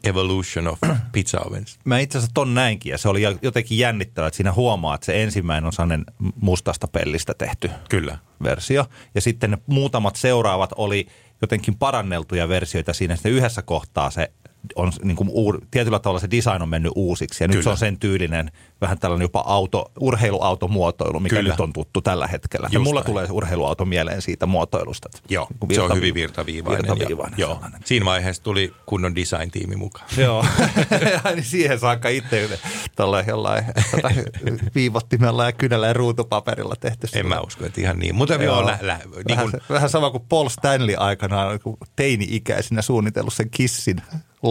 evolution 0.03 0.67
of 0.67 0.79
pizza 1.11 1.39
ovens. 1.45 1.79
Mä 1.83 1.99
itse 1.99 2.17
asiassa 2.17 2.33
ton 2.33 2.53
näinkin 2.53 2.89
ja 2.89 2.97
se 2.97 3.09
oli 3.09 3.21
jotenkin 3.41 3.77
jännittävää, 3.77 4.27
että 4.27 4.35
siinä 4.38 4.53
huomaa, 4.53 4.95
että 4.95 5.05
se 5.05 5.23
ensimmäinen 5.23 5.65
on 5.65 5.73
sellainen 5.73 6.05
mustasta 6.35 6.88
pellistä 6.88 7.33
tehty 7.33 7.71
Kyllä. 7.89 8.17
versio 8.43 8.85
ja 9.15 9.21
sitten 9.21 9.51
ne 9.51 9.57
muutamat 9.67 10.15
seuraavat 10.15 10.73
oli 10.75 11.07
jotenkin 11.41 11.77
paranneltuja 11.77 12.49
versioita 12.49 12.93
siinä. 12.93 13.15
Sitten 13.15 13.31
yhdessä 13.31 13.61
kohtaa 13.61 14.11
se 14.11 14.31
on 14.75 14.91
niin 15.04 15.17
kuin 15.17 15.30
uud, 15.32 15.56
tietyllä 15.71 15.99
tavalla 15.99 16.19
se 16.19 16.32
design 16.32 16.62
on 16.62 16.69
mennyt 16.69 16.91
uusiksi 16.95 17.43
ja 17.43 17.47
Kyllä. 17.47 17.58
nyt 17.58 17.63
se 17.63 17.69
on 17.69 17.78
sen 17.78 17.99
tyylinen 17.99 18.51
vähän 18.82 18.99
tällainen 18.99 19.25
jopa 19.25 19.43
auto, 19.47 19.91
urheiluautomuotoilu, 19.99 21.19
mikä 21.19 21.36
Kyllä. 21.36 21.49
nyt 21.49 21.60
on 21.60 21.73
tuttu 21.73 22.01
tällä 22.01 22.28
hetkellä. 22.28 22.65
Just 22.65 22.73
ja 22.73 22.80
mulla 22.80 22.99
näin. 22.99 23.06
tulee 23.06 23.28
urheiluauto 23.32 23.86
mieleen 23.86 24.21
siitä 24.21 24.45
muotoilusta. 24.45 25.10
Joo, 25.30 25.47
niin 25.67 25.75
se 25.75 25.82
on 25.82 25.95
hyvin 25.95 26.13
virtaviivainen. 26.13 26.84
virtaviivainen 26.84 27.39
ja, 27.39 27.45
joo. 27.45 27.62
Siinä 27.86 28.06
vaiheessa 28.06 28.43
tuli 28.43 28.73
kunnon 28.86 29.15
design-tiimi 29.15 29.75
mukaan. 29.75 30.08
joo, 30.17 30.45
ja 31.25 31.32
niin 31.32 31.43
siihen 31.43 31.80
saakka 31.80 32.10
itse 32.10 32.60
tuolla 32.95 33.21
jollain 33.21 33.65
tota, 33.91 34.10
viivottimella 34.75 35.45
ja 35.45 35.51
kynällä 35.51 35.88
ja 35.88 35.93
ruutupaperilla 35.93 36.75
tehty. 36.80 37.08
En 37.13 37.28
mä 37.28 37.39
usko, 37.39 37.65
että 37.65 37.82
ihan 37.82 37.99
niin. 37.99 38.15
Mutta 38.15 38.34
joo, 38.34 38.65
lä, 38.65 38.78
lä, 38.82 38.99
niin 39.06 39.38
vähän, 39.38 39.51
kun... 39.51 39.62
vähän 39.69 39.89
sama 39.89 40.12
kuin 40.12 40.23
Paul 40.30 40.49
Stanley 40.49 40.95
aikanaan 40.97 41.60
teini-ikäisenä 41.95 42.82
suunnitellut 42.82 43.34
sen 43.34 43.49
kissin 43.49 44.01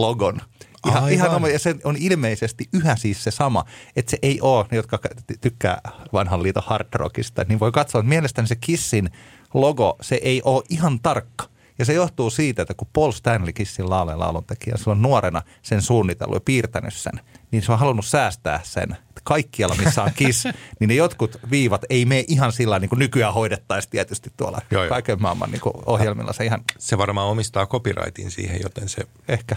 logon. 0.01 0.41
Ihan, 0.87 1.11
ihan 1.11 1.35
oma, 1.35 1.47
ja 1.47 1.59
se 1.59 1.75
on 1.83 1.95
ilmeisesti 1.99 2.69
yhä 2.73 2.95
siis 2.95 3.23
se 3.23 3.31
sama, 3.31 3.65
että 3.95 4.11
se 4.11 4.17
ei 4.21 4.41
ole, 4.41 4.65
ne 4.71 4.77
jotka 4.77 4.99
tykkää 5.41 5.81
vanhan 6.13 6.43
liiton 6.43 6.63
hard 6.65 6.87
rockista, 6.93 7.45
niin 7.47 7.59
voi 7.59 7.71
katsoa, 7.71 7.99
että 7.99 8.09
mielestäni 8.09 8.47
se 8.47 8.55
Kissin 8.55 9.09
logo, 9.53 9.95
se 10.01 10.19
ei 10.23 10.41
ole 10.45 10.63
ihan 10.69 10.99
tarkka. 10.99 11.45
Ja 11.79 11.85
se 11.85 11.93
johtuu 11.93 12.29
siitä, 12.29 12.61
että 12.61 12.73
kun 12.73 12.87
Paul 12.93 13.11
Stanley 13.11 13.53
Kissin 13.53 13.89
laulajan 13.89 14.19
lauluntekijä, 14.19 14.75
on 14.85 15.01
nuorena 15.01 15.41
sen 15.61 15.81
suunnitellut 15.81 16.35
ja 16.35 16.41
piirtänyt 16.41 16.93
sen, 16.93 17.13
niin 17.51 17.63
se 17.63 17.71
on 17.71 17.79
halunnut 17.79 18.05
säästää 18.05 18.59
sen. 18.63 18.91
Että 18.91 19.21
kaikkialla, 19.23 19.75
missä 19.75 20.03
on 20.03 20.11
Kiss, 20.15 20.45
niin 20.79 20.87
ne 20.87 20.93
jotkut 20.93 21.37
viivat 21.51 21.85
ei 21.89 22.05
mene 22.05 22.23
ihan 22.27 22.51
sillä 22.51 22.79
niin 22.79 22.89
kuin 22.89 22.99
nykyään 22.99 23.33
hoidettaisiin 23.33 23.91
tietysti 23.91 24.31
tuolla 24.37 24.61
joo, 24.71 24.83
joo. 24.83 24.89
kaiken 24.89 25.21
maailman 25.21 25.51
niin 25.51 25.61
ohjelmilla. 25.85 26.33
Se, 26.33 26.45
ihan... 26.45 26.61
se 26.77 26.97
varmaan 26.97 27.27
omistaa 27.27 27.67
copyrightin 27.67 28.31
siihen, 28.31 28.61
joten 28.61 28.89
se... 28.89 29.01
Ehkä 29.27 29.55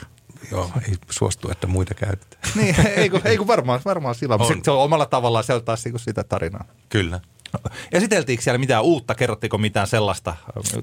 joo, 0.51 0.71
ei 0.89 0.95
suostu, 1.11 1.51
että 1.51 1.67
muita 1.67 1.95
käytetään. 1.95 2.43
niin, 2.63 2.75
ei 2.97 3.11
kun, 3.11 3.21
ei 3.25 3.37
kun 3.39 3.47
varmaan, 3.47 3.81
varmaan 3.85 4.15
sillä. 4.15 4.35
On. 4.35 4.61
Se 4.65 4.71
on 4.71 4.83
omalla 4.83 5.07
tavallaan, 5.07 5.45
se 5.45 5.55
on 5.55 5.65
taas 5.65 5.85
niin 5.85 5.99
sitä 5.99 6.25
tarinaa. 6.25 6.65
Kyllä. 6.89 7.21
Esiteltiinkö 7.93 8.43
siellä 8.45 8.59
mitään 8.59 8.83
uutta, 8.83 9.15
kerrottiko 9.15 9.59
mitään 9.59 9.87
sellaista, 9.87 10.37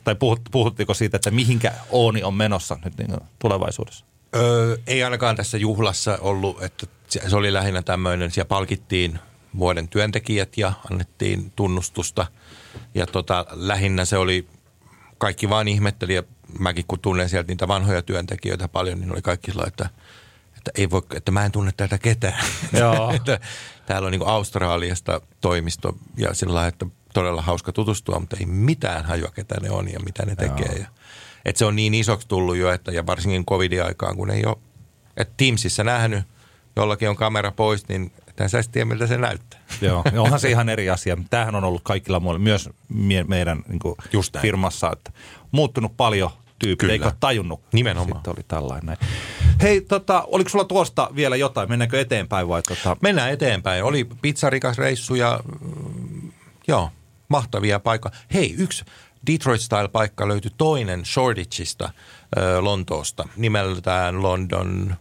tai 0.03 0.15
puhuttiinko 0.51 0.93
siitä, 0.93 1.17
että 1.17 1.31
mihinkä 1.31 1.73
Ooni 1.89 2.23
on 2.23 2.33
menossa 2.33 2.77
nyt 2.85 2.97
niin 2.97 3.17
tulevaisuudessa? 3.39 4.05
Öö, 4.35 4.77
ei 4.87 5.03
ainakaan 5.03 5.35
tässä 5.35 5.57
juhlassa 5.57 6.17
ollut, 6.21 6.63
että 6.63 6.87
se 7.07 7.35
oli 7.35 7.53
lähinnä 7.53 7.81
tämmöinen, 7.81 8.31
siellä 8.31 8.47
palkittiin 8.47 9.19
vuoden 9.59 9.87
työntekijät 9.87 10.57
ja 10.57 10.73
annettiin 10.91 11.51
tunnustusta. 11.55 12.27
Ja 12.95 13.07
tota, 13.07 13.45
lähinnä 13.51 14.05
se 14.05 14.17
oli, 14.17 14.47
kaikki 15.17 15.49
vaan 15.49 15.67
ihmetteli 15.67 16.15
ja 16.15 16.23
mäkin 16.59 16.85
kun 16.87 16.99
tunnen 16.99 17.29
sieltä 17.29 17.47
niitä 17.47 17.67
vanhoja 17.67 18.01
työntekijöitä 18.01 18.67
paljon, 18.67 18.99
niin 18.99 19.11
oli 19.11 19.21
kaikki 19.21 19.51
sillä 19.51 19.63
että, 19.67 19.89
että, 20.57 20.71
ei 20.75 20.89
voi, 20.89 21.01
että 21.15 21.31
mä 21.31 21.45
en 21.45 21.51
tunne 21.51 21.71
tätä 21.77 21.97
ketään. 21.97 22.45
Joo. 22.79 23.11
että 23.15 23.39
täällä 23.85 24.05
on 24.05 24.11
niin 24.11 24.27
Australiasta 24.27 25.21
toimisto 25.41 25.97
ja 26.17 26.33
sillä 26.33 26.67
että 26.67 26.85
todella 27.13 27.41
hauska 27.41 27.71
tutustua, 27.71 28.19
mutta 28.19 28.37
ei 28.39 28.45
mitään 28.45 29.05
hajua, 29.05 29.31
ketä 29.31 29.55
ne 29.61 29.71
on 29.71 29.93
ja 29.93 29.99
mitä 29.99 30.25
ne 30.25 30.35
tekee. 30.35 30.75
Ja, 30.79 30.87
että 31.45 31.59
se 31.59 31.65
on 31.65 31.75
niin 31.75 31.93
isoksi 31.93 32.27
tullut 32.27 32.57
jo, 32.57 32.71
että 32.71 32.91
ja 32.91 33.05
varsinkin 33.05 33.45
covidin-aikaan, 33.45 34.15
kun 34.15 34.31
ei 34.31 34.45
ole, 34.45 34.57
että 35.17 35.33
Teamsissa 35.37 35.83
nähnyt, 35.83 36.23
jollakin 36.75 37.09
on 37.09 37.15
kamera 37.15 37.51
pois, 37.51 37.87
niin 37.87 38.11
Tämän 38.35 38.49
sä 38.49 38.63
tiedä, 38.71 38.85
miltä 38.85 39.07
se 39.07 39.17
näyttää. 39.17 39.59
Joo, 39.81 40.03
onhan 40.17 40.39
se 40.39 40.49
ihan 40.49 40.69
eri 40.69 40.89
asia. 40.89 41.17
Tämähän 41.29 41.55
on 41.55 41.63
ollut 41.63 41.81
kaikilla 41.83 42.19
muilla, 42.19 42.39
myös 42.39 42.69
mie- 42.89 43.23
meidän 43.23 43.63
niin 43.67 43.79
kuin 43.79 43.95
Just 44.13 44.33
näin. 44.33 44.41
firmassa, 44.41 44.91
että 44.91 45.11
muuttunut 45.51 45.97
paljon 45.97 46.29
Kyllä. 46.77 46.93
eikä 46.93 47.05
ole 47.05 47.13
tajunnut. 47.19 47.61
Nimenomaan. 47.73 48.17
Sitten 48.17 48.33
oli 48.37 48.45
tällainen. 48.47 48.85
näin. 48.85 48.97
Hei, 49.61 49.81
tota, 49.81 50.23
oliko 50.27 50.49
sulla 50.49 50.65
tuosta 50.65 51.09
vielä 51.15 51.35
jotain? 51.35 51.69
Mennäänkö 51.69 52.01
eteenpäin 52.01 52.47
vai 52.47 52.61
tota? 52.61 52.97
Mennään 53.01 53.31
eteenpäin. 53.31 53.83
Oli 53.83 54.07
pizzarikas 54.21 54.77
reissu 54.77 55.15
ja 55.15 55.39
mm, 55.61 56.31
joo, 56.67 56.89
mahtavia 57.27 57.79
paikkoja. 57.79 58.15
Hei, 58.33 58.55
yksi 58.57 58.85
Detroit 59.31 59.61
Style-paikka 59.61 60.27
löytyi 60.27 60.51
toinen 60.57 61.05
Shoreditchista 61.05 61.89
Lontoosta 62.61 63.27
nimeltään 63.37 64.23
London 64.23 64.95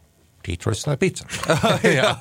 Detroit 0.48 0.78
Style 0.78 0.96
Pizza. 0.96 1.26
ja 1.96 2.16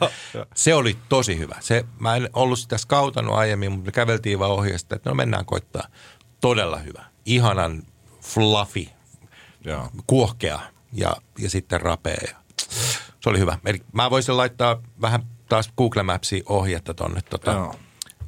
se 0.56 0.74
oli 0.74 0.98
tosi 1.10 1.38
hyvä. 1.38 1.56
Se, 1.60 1.86
mä 2.00 2.16
en 2.16 2.30
ollut 2.34 2.60
sitä 2.60 2.78
skautannut 2.78 3.36
aiemmin, 3.36 3.72
mutta 3.72 3.86
me 3.86 3.92
käveltiin 3.92 4.40
vaan 4.40 4.52
ohjeesta, 4.52 4.96
että 4.96 5.10
no 5.10 5.16
mennään 5.16 5.46
koittaa. 5.46 5.88
Todella 6.42 6.78
hyvä. 6.78 7.04
Ihanan 7.26 7.84
fluffy, 8.22 8.88
Joo. 9.64 9.90
kuohkea 10.08 10.60
ja, 10.94 11.16
ja 11.40 11.50
sitten 11.50 11.82
rapea. 11.82 12.36
Se 13.20 13.30
oli 13.30 13.40
hyvä. 13.40 13.58
Eli 13.66 13.82
mä 13.94 14.10
voisin 14.10 14.38
laittaa 14.38 14.82
vähän 15.02 15.24
taas 15.50 15.70
Google 15.78 16.04
Mapsiin 16.04 16.44
ohjetta 16.46 16.94
tonne 16.94 17.22
tota, 17.30 17.52
Joo. 17.52 17.76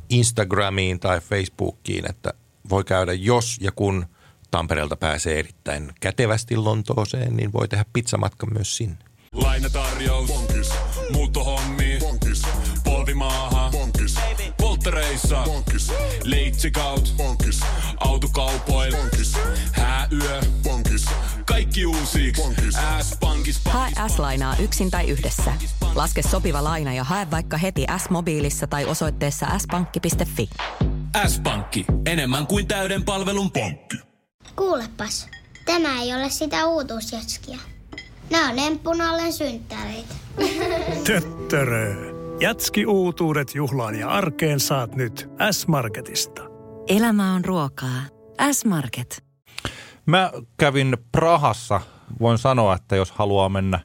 Instagramiin 0.10 1.00
tai 1.00 1.20
Facebookiin, 1.22 2.10
että 2.10 2.34
voi 2.70 2.84
käydä, 2.84 3.14
jos 3.14 3.58
ja 3.62 3.72
kun 3.72 4.06
Tampereelta 4.52 4.96
pääsee 4.96 5.40
erittäin 5.40 5.94
kätevästi 6.02 6.58
Lontooseen, 6.58 7.36
niin 7.36 7.54
voi 7.54 7.68
tehdä 7.68 7.86
pizzamatkan 7.94 8.54
myös 8.54 8.78
sinne. 8.78 8.98
Lainatarjous. 9.34 10.28
Bonkis. 10.28 10.70
Muuttohommi. 11.12 11.98
Bonkis. 12.00 12.42
Polvimaaha. 12.84 13.70
Bonkis. 13.72 14.16
Polttereissa. 14.58 15.44
Bonkis. 15.46 15.92
Leitsikaut. 16.24 17.14
Bonkis. 17.18 17.60
Autokaupoil. 17.98 18.96
Bonkis. 18.96 19.38
Hääyö. 20.12 20.42
Bonkis. 20.64 21.06
Kaikki 21.46 21.86
uusi. 21.86 22.34
S-pankis. 23.02 23.62
Hae 23.66 23.92
S-lainaa 24.08 24.56
yksin 24.60 24.92
tai 24.92 25.10
yhdessä. 25.10 25.54
Laske 25.96 26.22
sopiva 26.22 26.64
laina 26.64 26.94
ja 26.94 27.04
hae 27.04 27.28
vaikka 27.32 27.58
heti 27.58 27.86
S-mobiilissa 27.98 28.68
tai 28.68 28.86
osoitteessa 28.86 29.46
s-pankki.fi. 29.60 30.50
S-pankki. 31.28 31.86
Enemmän 32.06 32.48
kuin 32.48 32.68
täyden 32.68 33.04
palvelun 33.04 33.52
pankki. 33.52 33.98
Kuulepas, 34.56 35.28
tämä 35.66 36.02
ei 36.02 36.14
ole 36.14 36.30
sitä 36.30 36.68
uutuusjatskia. 36.68 37.58
Nämä 38.30 38.50
on 38.50 38.60
emppunallen 38.60 39.34
synttäreitä. 39.34 40.16
Töttörö. 41.08 41.96
Jatski 42.40 42.86
uutuudet 42.86 43.56
juhlaan 43.56 43.96
ja 43.96 44.10
arkeen 44.10 44.60
saat 44.60 44.96
nyt 44.96 45.30
S-Marketista. 45.52 46.42
Elämä 46.88 47.34
on 47.34 47.46
ruokaa. 47.46 48.02
S-Market. 48.52 49.25
Mä 50.06 50.32
kävin 50.58 50.98
Prahassa. 51.12 51.82
Voin 52.20 52.38
sanoa, 52.38 52.76
että 52.76 52.96
jos 52.96 53.12
haluaa 53.12 53.50
mennä 53.50 53.80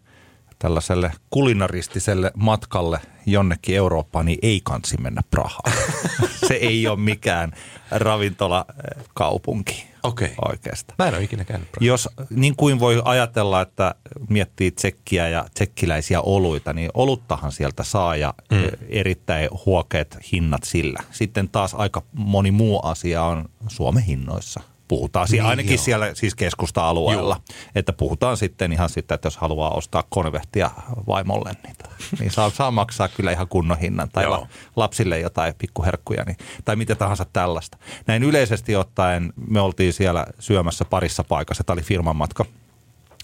tällaiselle 0.59 1.12
kulinaristiselle 1.30 2.33
matkalle 2.37 3.00
jonnekin 3.26 3.76
Eurooppaan, 3.76 4.26
niin 4.26 4.38
ei 4.42 4.61
kansi 4.64 4.96
mennä 5.00 5.20
Prahaan. 5.30 5.72
se 6.48 6.54
ei 6.54 6.87
ole 6.87 6.98
mikään 6.98 7.52
ravintolakaupunki 7.90 9.87
Okei. 10.02 10.35
oikeastaan. 10.48 10.94
Mä 10.98 11.09
en 11.09 11.14
ole 11.14 11.22
ikinä 11.22 11.44
käynyt. 11.44 11.68
Jos 11.80 12.09
niin 12.30 12.56
kuin 12.56 12.80
voi 12.80 13.02
ajatella, 13.04 13.61
että 13.61 13.94
miettii 14.28 14.70
tsekkiä 14.70 15.28
ja 15.28 15.44
tsekkiläisiä 15.54 16.20
oluita, 16.20 16.72
niin 16.72 16.90
oluttahan 16.94 17.52
sieltä 17.52 17.83
saa 17.83 18.16
ja 18.16 18.35
mm. 18.50 18.59
erittäin 18.88 19.48
huokeat 19.66 20.18
hinnat 20.33 20.64
sillä. 20.64 21.02
Sitten 21.11 21.48
taas 21.48 21.74
aika 21.74 22.02
moni 22.12 22.50
muu 22.50 22.80
asia 22.83 23.22
on 23.22 23.48
Suomen 23.68 24.02
hinnoissa. 24.02 24.61
Puhutaan 24.90 25.29
niin, 25.31 25.44
ainakin 25.44 25.74
joo. 25.74 25.85
siellä 25.85 26.14
siis 26.14 26.35
keskusta-alueella. 26.35 27.40
Että 27.74 27.92
puhutaan 27.92 28.37
sitten 28.37 28.72
ihan 28.72 28.88
sitä, 28.88 29.14
että 29.14 29.26
jos 29.26 29.37
haluaa 29.37 29.70
ostaa 29.70 30.05
konvehtia 30.09 30.70
vaimolle, 31.07 31.57
niin, 31.64 31.76
niin 32.18 32.31
saa, 32.31 32.50
saa 32.50 32.70
maksaa 32.70 33.09
kyllä 33.09 33.33
ihan 33.33 33.48
kunnon 33.48 33.79
hinnan. 33.79 34.09
Tai 34.12 34.24
Joo. 34.24 34.33
la, 34.33 34.46
lapsille 34.76 35.18
jotain 35.18 35.55
pikkuherkkuja 35.59 36.24
niin, 36.24 36.37
tai 36.64 36.76
mitä 36.76 36.94
tahansa 36.94 37.26
tällaista. 37.33 37.79
Näin 38.07 38.22
yleisesti 38.22 38.76
ottaen 38.76 39.33
me 39.48 39.61
oltiin 39.61 39.92
siellä 39.92 40.26
syömässä 40.38 40.85
parissa 40.85 41.24
paikassa. 41.24 41.64
Tämä 41.64 41.74
oli 41.74 41.83
firman 41.83 42.16
matka. 42.16 42.44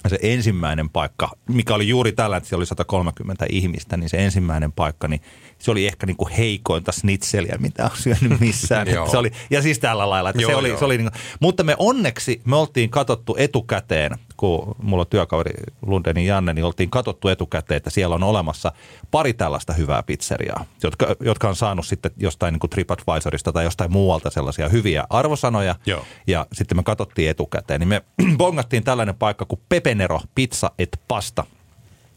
Ja 0.05 0.11
se 0.11 0.19
ensimmäinen 0.23 0.91
paikka, 0.91 1.31
mikä 1.49 1.75
oli 1.75 1.89
juuri 1.89 2.13
tällä, 2.13 2.37
että 2.37 2.49
siellä 2.49 2.61
oli 2.61 2.67
130 2.67 3.47
ihmistä, 3.51 3.97
niin 3.97 4.09
se 4.09 4.25
ensimmäinen 4.25 4.73
paikka, 4.73 5.09
niin 5.09 5.21
se 5.59 5.71
oli 5.71 5.87
ehkä 5.87 6.07
niin 6.07 6.17
kuin 6.17 6.33
heikointa 6.33 6.93
snitseliä, 6.93 7.57
mitä 7.59 7.85
on 7.85 7.91
syönyt 7.95 8.41
missään. 8.41 8.87
Se 9.11 9.19
oli, 9.19 9.31
ja 9.51 9.63
siis 9.63 9.79
tällä 9.79 10.11
lailla, 10.11 10.31
että 10.31 10.43
Joo, 10.43 10.51
se 10.51 10.57
oli, 10.57 10.69
joo. 10.69 10.79
se 10.79 10.85
oli 10.85 10.99
niin 10.99 11.11
kuin, 11.13 11.21
mutta 11.41 11.65
me 11.65 11.75
onneksi, 11.79 12.41
me 12.45 12.57
oltiin 12.57 12.91
katsottu 12.91 13.37
etukäteen, 13.39 14.11
kun 14.37 14.75
mulla 14.83 15.01
on 15.01 15.07
työkaveri 15.07 15.53
Lundenin 15.83 16.27
Janne, 16.27 16.55
niin 16.55 16.65
oltiin 16.65 16.91
katsottu 16.91 17.29
etukäteen, 17.29 17.77
että 17.77 17.91
siellä 17.91 18.15
on 18.15 18.23
olemassa 18.23 18.73
pari 19.11 19.35
tällaista 19.35 19.73
hyvää 19.73 20.03
pizzeriaa, 20.03 20.65
jotka, 20.83 21.17
jotka 21.21 21.49
on 21.49 21.57
saanut 21.57 21.87
sitten 21.87 22.11
jostain 22.17 22.53
niin 22.53 22.61
kuin 22.61 22.71
TripAdvisorista 22.71 23.53
tai 23.53 23.65
jostain 23.65 23.93
muualta 23.93 24.31
sellaisia 24.31 24.69
hyviä 24.69 25.05
arvosanoja. 25.11 25.75
Joo. 25.87 26.05
Ja 26.27 26.47
sitten 26.53 26.79
me 26.79 26.83
katsottiin 26.83 27.31
etukäteen, 27.31 27.81
niin 27.81 27.89
me 27.89 28.03
bongattiin 28.39 28.85
tällainen 28.85 29.15
paikka 29.15 29.45
kuin 29.45 29.61
Pepenero 29.69 30.21
Pizza 30.35 30.71
et 30.79 31.01
Pasta. 31.09 31.45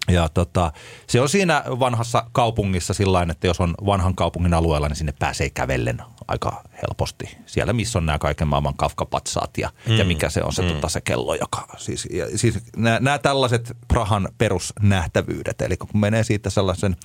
Ja 0.09 0.29
tota, 0.29 0.71
se 1.07 1.21
on 1.21 1.29
siinä 1.29 1.63
vanhassa 1.67 2.23
kaupungissa 2.31 2.93
sillä 2.93 3.27
että 3.31 3.47
jos 3.47 3.59
on 3.59 3.75
vanhan 3.85 4.15
kaupungin 4.15 4.53
alueella, 4.53 4.87
niin 4.87 4.95
sinne 4.95 5.13
pääsee 5.19 5.49
kävellen 5.49 6.01
aika 6.27 6.63
helposti. 6.81 7.37
Siellä, 7.45 7.73
missä 7.73 7.99
on 7.99 8.05
nämä 8.05 8.19
kaiken 8.19 8.47
maailman 8.47 8.77
kafkapatsaat 8.77 9.57
ja, 9.57 9.69
mm. 9.87 9.97
ja 9.97 10.05
mikä 10.05 10.29
se 10.29 10.43
on 10.43 10.53
se, 10.53 10.61
mm. 10.61 10.67
tota, 10.67 10.89
se 10.89 11.01
kello, 11.01 11.35
joka... 11.35 11.67
Siis, 11.77 12.07
ja, 12.11 12.37
siis 12.37 12.59
nämä, 12.77 12.99
nämä 12.99 13.17
tällaiset 13.17 13.77
Prahan 13.87 14.29
perusnähtävyydet, 14.37 15.61
eli 15.61 15.77
kun 15.77 15.89
menee 15.93 16.23
siitä 16.23 16.49
sellaisen 16.49 16.95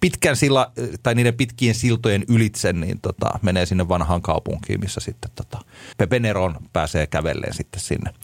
pitkän 0.00 0.36
silla, 0.36 0.72
tai 1.02 1.14
niiden 1.14 1.34
pitkien 1.34 1.74
siltojen 1.74 2.24
ylitse, 2.28 2.72
niin 2.72 3.00
tota, 3.00 3.38
menee 3.42 3.66
sinne 3.66 3.88
vanhaan 3.88 4.22
kaupunkiin, 4.22 4.80
missä 4.80 5.00
sitten 5.00 5.30
tota, 5.34 5.58
Pepeneron 5.98 6.56
pääsee 6.72 7.06
kävelleen 7.06 7.54
sitten 7.54 7.80
sinne. 7.80 8.14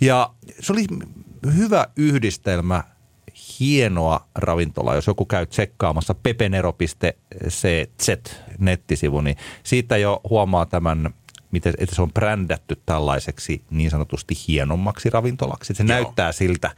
Ja 0.00 0.30
se 0.60 0.72
oli 0.72 0.84
hyvä 1.56 1.86
yhdistelmä 1.96 2.84
hienoa 3.60 4.26
ravintolaa. 4.34 4.94
Jos 4.94 5.06
joku 5.06 5.24
käy 5.24 5.46
tsekkaamassa 5.46 6.14
pepenero.cz 6.14 7.64
nettisivu, 8.58 9.20
niin 9.20 9.36
siitä 9.62 9.96
jo 9.96 10.20
huomaa 10.30 10.66
tämän, 10.66 11.14
miten, 11.50 11.74
että 11.78 11.94
se 11.94 12.02
on 12.02 12.12
brändätty 12.12 12.82
tällaiseksi 12.86 13.62
niin 13.70 13.90
sanotusti 13.90 14.34
hienommaksi 14.48 15.10
ravintolaksi. 15.10 15.74
Se 15.74 15.82
Joo. 15.82 15.88
näyttää 15.88 16.32
siltä, 16.32 16.70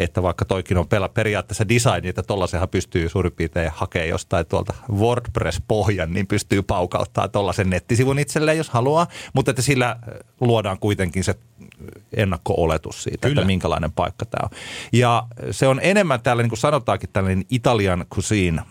että 0.00 0.22
vaikka 0.22 0.44
toikin 0.44 0.78
on 0.78 0.88
pela, 0.88 1.08
periaatteessa 1.08 1.68
design, 1.68 2.06
että 2.06 2.22
tollasenhan 2.22 2.68
pystyy 2.68 3.08
suurin 3.08 3.32
piirtein 3.32 3.70
hakemaan 3.74 4.08
jostain 4.08 4.46
tuolta 4.46 4.74
WordPress-pohjan, 4.92 6.12
niin 6.12 6.26
pystyy 6.26 6.62
paukauttaa 6.62 7.28
tollasen 7.28 7.70
nettisivun 7.70 8.18
itselleen, 8.18 8.58
jos 8.58 8.70
haluaa, 8.70 9.06
mutta 9.32 9.50
että 9.50 9.62
sillä 9.62 9.96
luodaan 10.40 10.78
kuitenkin 10.78 11.24
se 11.24 11.34
ennakko-oletus 12.16 13.02
siitä, 13.02 13.28
Kyllä. 13.28 13.40
että 13.40 13.46
minkälainen 13.46 13.92
paikka 13.92 14.24
tämä 14.24 14.44
on. 14.44 14.58
Ja 14.92 15.26
se 15.50 15.66
on 15.66 15.80
enemmän 15.82 16.20
täällä, 16.20 16.42
niin 16.42 16.50
kuin 16.50 16.58
sanotaankin, 16.58 17.10
tällainen 17.12 17.44
Italian 17.50 18.06
cuisine, 18.14 18.62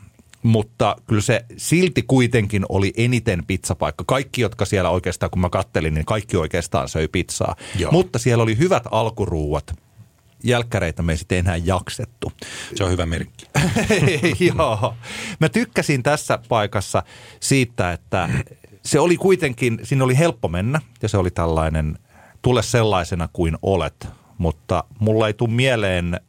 mutta 0.44 0.96
kyllä 1.08 1.22
se 1.22 1.46
silti 1.58 2.02
kuitenkin 2.02 2.66
oli 2.70 2.94
eniten 2.98 3.46
pizzapaikka. 3.46 4.04
Kaikki, 4.08 4.42
jotka 4.42 4.66
siellä 4.66 4.90
oikeastaan, 4.90 5.30
kun 5.30 5.42
mä 5.42 5.50
kattelin, 5.50 5.94
niin 5.94 6.06
kaikki 6.06 6.38
oikeastaan 6.38 6.90
söi 6.90 7.08
pizzaa. 7.08 7.56
Joo. 7.80 7.92
Mutta 7.92 8.20
siellä 8.20 8.44
oli 8.44 8.58
hyvät 8.58 8.84
alkuruuat. 8.92 9.76
Jälkkäreitä 10.44 11.02
me 11.02 11.12
ei 11.14 11.18
sitten 11.18 11.38
enää 11.38 11.56
jaksettu. 11.56 12.32
Se 12.76 12.84
on 12.84 12.92
hyvä 12.92 13.06
merkki. 13.06 13.46
Joo. 14.56 14.96
Mä 15.40 15.50
tykkäsin 15.50 16.04
tässä 16.04 16.40
paikassa 16.50 17.04
siitä, 17.40 17.92
että 17.92 18.30
se 18.86 19.00
oli 19.00 19.18
kuitenkin, 19.18 19.80
siinä 19.84 20.04
oli 20.04 20.18
helppo 20.18 20.48
mennä 20.48 20.82
ja 21.02 21.10
se 21.10 21.18
oli 21.18 21.32
tällainen, 21.32 22.00
tule 22.42 22.64
sellaisena 22.64 23.30
kuin 23.34 23.58
olet, 23.62 24.08
mutta 24.38 24.84
mulla 25.00 25.28
ei 25.28 25.34
tule 25.34 25.50
mieleen 25.50 26.20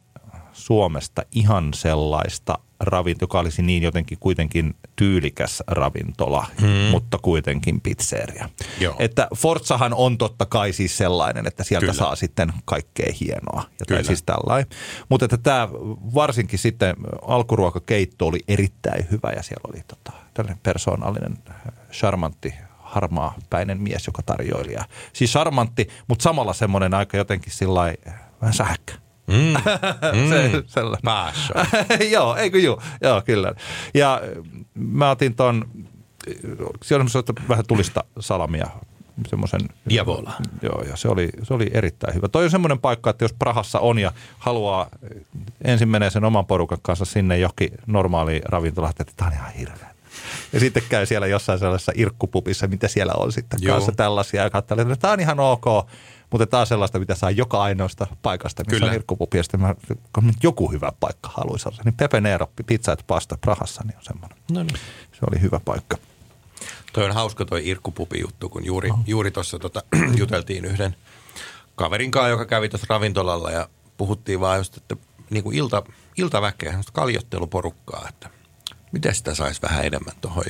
Suomesta 0.61 1.21
ihan 1.31 1.73
sellaista 1.73 2.59
ravinto, 2.79 3.23
joka 3.23 3.39
olisi 3.39 3.61
niin 3.61 3.83
jotenkin 3.83 4.17
kuitenkin 4.19 4.75
tyylikäs 4.95 5.63
ravintola, 5.67 6.45
mm. 6.61 6.67
mutta 6.67 7.17
kuitenkin 7.21 7.81
pizzeria. 7.81 8.49
Joo. 8.79 8.95
Että 8.99 9.27
Forzahan 9.35 9.93
on 9.93 10.17
totta 10.17 10.45
kai 10.45 10.73
siis 10.73 10.97
sellainen, 10.97 11.47
että 11.47 11.63
sieltä 11.63 11.81
Kyllä. 11.81 11.93
Saa 11.93 12.15
sitten 12.15 12.53
kaikkea 12.65 13.13
hienoa. 13.19 13.63
Ja 13.79 13.85
Kyllä. 13.87 13.99
tai 13.99 14.05
siis 14.05 14.23
tällainen. 14.23 14.67
Mutta 15.09 15.25
että 15.25 15.37
tämä 15.37 15.69
varsinkin 16.15 16.59
sitten 16.59 16.95
alkuruokakeitto 17.21 18.27
oli 18.27 18.39
erittäin 18.47 19.07
hyvä 19.11 19.31
ja 19.35 19.43
siellä 19.43 19.71
oli 19.73 19.83
tota, 19.87 20.11
tällainen 20.33 20.59
persoonallinen, 20.63 21.37
charmantti, 21.91 22.53
harmaa 22.79 23.35
päinen 23.49 23.81
mies, 23.81 24.07
joka 24.07 24.21
tarjoili. 24.23 24.73
Ja, 24.73 24.85
siis 25.13 25.31
charmantti, 25.31 25.87
mutta 26.07 26.23
samalla 26.23 26.53
semmoinen 26.53 26.93
aika 26.93 27.17
jotenkin 27.17 27.53
sillä 27.53 27.93
vähän 28.41 28.53
sähkkä. 28.53 28.93
Mm. 29.31 29.53
Se, 30.29 30.63
sellainen. 30.67 31.01
Päässä. 31.03 31.53
joo, 32.11 32.35
eikö 32.35 32.59
juu, 32.59 32.81
joo 33.01 33.21
kyllä. 33.21 33.53
Ja 33.93 34.21
mä 34.75 35.09
otin 35.09 35.35
ton, 35.35 35.65
siellä 36.83 37.05
on 37.15 37.35
vähän 37.49 37.65
tulista 37.67 38.03
salamia, 38.19 38.67
semmoisen. 39.29 39.61
Diavola. 39.89 40.33
Joo, 40.61 40.81
ja 40.81 40.95
se 40.95 41.07
oli, 41.07 41.29
se 41.43 41.53
oli 41.53 41.69
erittäin 41.73 42.15
hyvä. 42.15 42.27
Toi 42.27 42.43
on 42.43 42.51
semmoinen 42.51 42.79
paikka, 42.79 43.09
että 43.09 43.23
jos 43.23 43.33
Prahassa 43.33 43.79
on 43.79 43.99
ja 43.99 44.11
haluaa, 44.39 44.87
ensin 45.63 45.89
menee 45.89 46.09
sen 46.09 46.23
oman 46.23 46.45
porukan 46.45 46.79
kanssa 46.81 47.05
sinne 47.05 47.37
johonkin 47.37 47.71
normaaliin 47.87 48.41
ravintolaan, 48.45 48.93
että 48.99 49.13
tämä 49.17 49.27
on 49.27 49.33
ihan 49.33 49.51
hirveä. 49.51 49.91
Ja 50.53 50.59
sitten 50.59 50.83
käy 50.89 51.05
siellä 51.05 51.27
jossain 51.27 51.59
sellaisessa 51.59 51.91
irkkupupissa, 51.95 52.67
mitä 52.67 52.87
siellä 52.87 53.13
on 53.13 53.31
sitten 53.31 53.59
Joo. 53.61 53.75
kanssa 53.75 53.91
tällaisia. 53.91 54.43
Ja 54.43 54.49
katselee, 54.49 54.81
että 54.81 54.95
tämä 54.95 55.13
on 55.13 55.19
ihan 55.19 55.39
ok, 55.39 55.65
mutta 56.31 56.47
tämä 56.47 56.61
on 56.61 56.67
sellaista, 56.67 56.99
mitä 56.99 57.15
saa 57.15 57.31
joka 57.31 57.61
ainoasta 57.61 58.07
paikasta, 58.21 58.63
missä 58.63 58.75
Kyllä. 58.75 58.89
on 58.89 58.95
irkkupupi. 58.95 59.37
Ja 59.37 59.43
sitten 59.43 59.59
mä, 59.59 59.75
kun 60.13 60.33
joku 60.43 60.71
hyvä 60.71 60.91
paikka 60.99 61.29
haluaisi 61.33 61.69
olla, 61.69 61.81
niin 61.85 61.93
Pepe 61.93 62.21
Nero, 62.21 62.51
pizza 62.65 62.91
et 62.91 63.03
pasta 63.07 63.37
Prahassa, 63.41 63.81
niin 63.85 63.97
on 63.97 64.03
semmoinen. 64.03 64.37
No 64.51 64.63
niin. 64.63 64.77
Se 65.11 65.19
oli 65.31 65.41
hyvä 65.41 65.59
paikka. 65.65 65.97
Toi 66.93 67.05
on 67.05 67.11
hauska 67.11 67.45
toi 67.45 67.67
irkkupupi-juttu, 67.67 68.49
kun 68.49 68.65
juuri, 68.65 68.89
juuri 69.07 69.31
tuossa 69.31 69.59
tota, 69.59 69.83
juteltiin 70.19 70.65
yhden 70.65 70.95
kaverin 71.75 72.11
kanssa, 72.11 72.29
joka 72.29 72.45
kävi 72.45 72.69
tuossa 72.69 72.87
ravintolalla 72.89 73.51
ja 73.51 73.69
puhuttiin 73.97 74.39
vaan 74.39 74.57
just, 74.57 74.77
että 74.77 74.95
niin 75.29 75.43
kuin 75.43 75.57
ilta, 75.57 75.83
iltaväkeä, 76.17 76.79
kaljotteluporukkaa, 76.93 78.05
että 78.09 78.29
miten 78.91 79.15
sitä 79.15 79.35
saisi 79.35 79.61
vähän 79.61 79.85
enemmän 79.85 80.15
tuohon. 80.21 80.43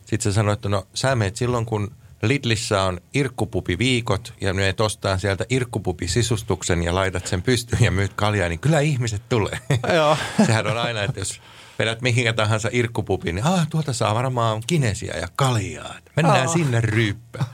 Sitten 0.00 0.20
se 0.20 0.32
sanoi, 0.32 0.52
että 0.52 0.68
no 0.68 0.86
sä 0.94 1.14
meet 1.14 1.36
silloin, 1.36 1.66
kun 1.66 1.90
Lidlissä 2.22 2.82
on 2.82 3.00
irkkupupi-viikot 3.14 4.32
ja 4.40 4.54
menet 4.54 4.80
ostaa 4.80 5.18
sieltä 5.18 5.44
irkkupupi-sisustuksen 5.50 6.82
ja 6.82 6.94
laitat 6.94 7.26
sen 7.26 7.42
pystyyn 7.42 7.84
ja 7.84 7.90
myyt 7.90 8.12
kaljaa, 8.14 8.48
niin 8.48 8.60
kyllä 8.60 8.80
ihmiset 8.80 9.22
tulee. 9.28 9.58
Joo. 9.96 10.16
Sehän 10.46 10.66
on 10.66 10.78
aina, 10.78 11.02
että 11.02 11.20
jos 11.20 11.40
vedät 11.78 12.02
mihinkä 12.02 12.32
tahansa 12.32 12.68
irkkupupiin, 12.72 13.34
niin 13.34 13.46
ah, 13.46 13.68
tuolta 13.68 13.92
saa 13.92 14.14
varmaan 14.14 14.62
kinesia 14.66 15.16
ja 15.16 15.28
kaljaa. 15.36 15.94
Mennään 16.16 16.46
Aa. 16.46 16.52
sinne 16.52 16.80
ryyppään. 16.80 17.46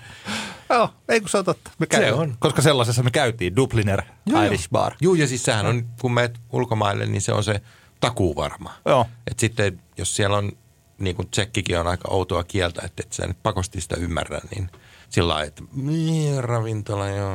Joo, 0.70 0.90
ei 1.08 1.20
kun 1.20 1.28
se 1.28 1.38
on 1.38 1.44
totta. 1.44 1.70
Me 1.78 1.86
Se 1.96 2.12
on. 2.12 2.36
Koska 2.38 2.62
sellaisessa 2.62 3.02
me 3.02 3.10
käytiin, 3.10 3.56
Dubliner 3.56 4.02
Irish 4.46 4.68
Bar. 4.72 4.92
Joo, 5.00 5.14
ja 5.14 5.26
siis 5.26 5.42
sehän 5.42 5.66
on, 5.66 5.84
kun 6.00 6.14
menet 6.14 6.40
ulkomaille, 6.52 7.06
niin 7.06 7.20
se 7.22 7.32
on 7.32 7.44
se 7.44 7.60
takuu 8.00 8.36
varma. 8.36 8.72
Joo. 8.84 9.06
Et 9.30 9.38
sitten, 9.38 9.80
jos 9.98 10.16
siellä 10.16 10.36
on, 10.36 10.52
niin 10.98 11.16
kuin 11.16 11.28
tsekkikin 11.28 11.78
on 11.78 11.86
aika 11.86 12.08
outoa 12.10 12.44
kieltä, 12.44 12.82
että 12.84 13.02
et 13.06 13.12
sä 13.12 13.26
nyt 13.26 13.42
pakosti 13.42 13.80
sitä 13.80 13.96
ymmärrä, 13.98 14.40
niin 14.54 14.70
sillä 15.10 15.32
lailla, 15.32 15.48
että 15.48 15.62
niin, 15.72 16.44
ravintola 16.44 17.08
joo, 17.08 17.34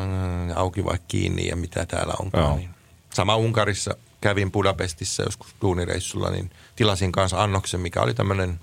auki 0.56 0.86
vai 0.86 0.98
kiinni 1.08 1.48
ja 1.48 1.56
mitä 1.56 1.86
täällä 1.86 2.14
onkaan. 2.20 2.44
Joo. 2.44 2.56
Niin. 2.56 2.70
Sama 3.14 3.36
Unkarissa 3.36 3.96
kävin 4.22 4.52
Budapestissa 4.52 5.24
joskus 5.24 5.56
duunireissulla, 5.62 6.30
niin 6.30 6.50
tilasin 6.76 7.12
kanssa 7.12 7.44
annoksen, 7.44 7.80
mikä 7.80 8.02
oli 8.02 8.14
tämmöinen 8.14 8.60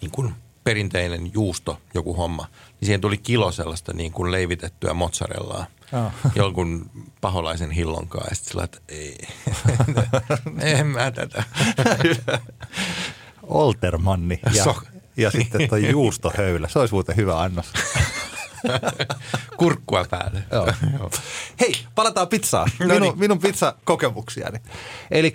niin 0.00 0.10
kuin 0.10 0.34
perinteinen 0.64 1.30
juusto, 1.34 1.80
joku 1.94 2.14
homma. 2.14 2.46
Niin 2.80 2.86
siihen 2.86 3.00
tuli 3.00 3.18
kilo 3.18 3.52
sellaista 3.52 3.92
niin 3.92 4.12
kuin 4.12 4.32
leivitettyä 4.32 4.94
mozzarellaa. 4.94 5.66
Joo. 5.92 6.12
Jonkun 6.34 6.90
paholaisen 7.20 7.70
hillonkaan. 7.70 8.26
Ja 8.30 8.34
sitten 8.34 8.50
sillä, 8.50 8.64
että 8.64 8.78
ei, 8.88 9.18
en 10.78 10.86
mä 10.86 11.10
tätä. 11.10 11.44
Oltermanni 13.46 14.40
ja, 14.54 14.64
Sok- 14.64 14.86
ja 15.16 15.30
sitten 15.30 15.68
tuo 15.68 15.78
juustohöylä. 15.78 16.68
Se 16.68 16.78
olisi 16.78 16.94
muuten 16.94 17.16
hyvä 17.16 17.40
annos. 17.40 17.66
Kurkkua 19.58 20.04
päälle. 20.10 20.42
Joo. 20.52 21.10
Hei, 21.60 21.74
palataan 21.94 22.28
pizzaan. 22.28 22.70
No 22.80 22.86
Minun, 22.86 23.02
niin. 23.02 23.18
minun 23.18 23.38
pizzakokemuksiani. 23.38 24.58
Eli 25.10 25.34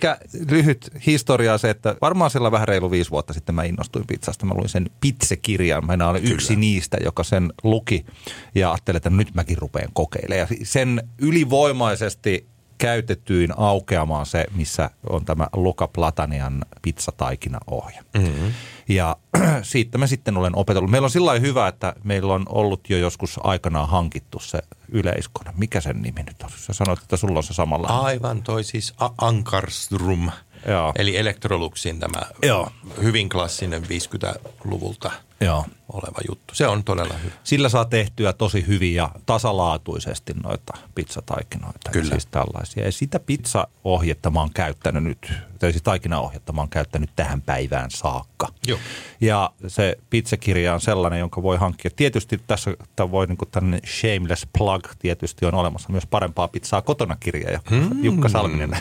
lyhyt 0.50 0.90
historia 1.06 1.58
se, 1.58 1.70
että 1.70 1.96
varmaan 2.00 2.30
sillä 2.30 2.52
vähän 2.52 2.68
reilu 2.68 2.90
viisi 2.90 3.10
vuotta 3.10 3.32
sitten 3.32 3.54
mä 3.54 3.64
innostuin 3.64 4.06
pizzasta. 4.06 4.46
Mä 4.46 4.54
luin 4.54 4.68
sen 4.68 4.90
pizzekirjan. 5.00 5.86
Mä 5.86 6.08
olen 6.08 6.24
yksi 6.24 6.56
niistä, 6.56 6.96
joka 7.04 7.24
sen 7.24 7.52
luki 7.62 8.06
ja 8.54 8.70
ajattelin, 8.70 8.96
että 8.96 9.10
nyt 9.10 9.34
mäkin 9.34 9.58
rupean 9.58 9.88
kokeilemaan. 9.92 10.48
Ja 10.50 10.56
sen 10.62 11.08
ylivoimaisesti 11.18 12.51
käytetyin 12.82 13.52
aukeamaan 13.56 14.26
se, 14.26 14.44
missä 14.54 14.90
on 15.08 15.24
tämä 15.24 15.46
Luca 15.52 15.88
Platanian 15.88 16.64
pizzataikinaohje. 16.82 18.00
Mm-hmm. 18.14 18.52
Ja 18.88 19.16
siitä 19.62 19.98
mä 19.98 20.06
sitten 20.06 20.36
olen 20.36 20.56
opetellut. 20.56 20.90
Meillä 20.90 21.06
on 21.06 21.10
sillä 21.10 21.32
hyvä, 21.32 21.68
että 21.68 21.94
meillä 22.04 22.34
on 22.34 22.42
ollut 22.48 22.90
jo 22.90 22.98
joskus 22.98 23.40
aikanaan 23.42 23.88
hankittu 23.88 24.38
se 24.40 24.58
yleiskone. 24.88 25.52
Mikä 25.56 25.80
sen 25.80 26.02
nimi 26.02 26.22
nyt 26.22 26.42
on? 26.42 26.50
Sä 26.56 26.72
sanoit, 26.72 27.02
että 27.02 27.16
sulla 27.16 27.38
on 27.38 27.42
se 27.42 27.54
samalla. 27.54 27.88
Aivan, 27.88 28.42
toi 28.42 28.64
siis 28.64 28.94
A- 28.98 29.10
Ankarstrum. 29.18 30.30
Joo. 30.68 30.92
Eli 30.98 31.16
Electroluxin 31.16 32.00
tämä 32.00 32.22
Joo. 32.42 32.70
hyvin 33.02 33.28
klassinen 33.28 33.82
50-luvulta 33.82 35.10
Joo. 35.40 35.66
Oleva 35.92 36.18
juttu. 36.28 36.54
Se 36.54 36.66
on 36.66 36.84
todella 36.84 37.14
hyvä. 37.14 37.34
Sillä 37.44 37.68
saa 37.68 37.84
tehtyä 37.84 38.32
tosi 38.32 38.66
hyvin 38.66 38.94
ja 38.94 39.10
tasalaatuisesti 39.26 40.32
noita 40.42 40.72
pizzataikinoita. 40.94 41.90
Kyllä. 41.90 42.06
Ja 42.06 42.10
siis 42.10 42.26
tällaisia. 42.26 42.84
Ja 42.84 42.92
sitä 42.92 43.20
pizzaohjetta 43.20 44.30
mä 44.30 44.40
oon 44.40 44.50
käyttänyt 44.54 45.04
nyt, 45.04 45.32
tai 45.58 45.72
siis 45.72 45.82
taikinaohjetta 45.82 46.52
mä 46.52 46.60
oon 46.60 46.68
käyttänyt 46.68 47.10
tähän 47.16 47.42
päivään 47.42 47.90
saakka. 47.90 48.48
Joo. 48.66 48.78
Ja 49.20 49.50
se 49.66 49.98
pizzakirja 50.10 50.74
on 50.74 50.80
sellainen, 50.80 51.18
jonka 51.18 51.42
voi 51.42 51.56
hankkia. 51.56 51.90
Tietysti 51.96 52.40
tässä 52.46 52.70
voi 53.10 53.26
niin 53.26 53.38
tämmöinen 53.50 53.80
shameless 53.86 54.46
plug 54.58 54.86
tietysti 54.98 55.46
on 55.46 55.54
olemassa 55.54 55.88
myös 55.92 56.06
parempaa 56.06 56.48
pizzaa 56.48 56.82
kotona 56.82 57.16
kirja 57.16 57.50
ja 57.50 57.60
Hmm. 57.70 58.04
Jukka 58.04 58.28
Salminen. 58.28 58.76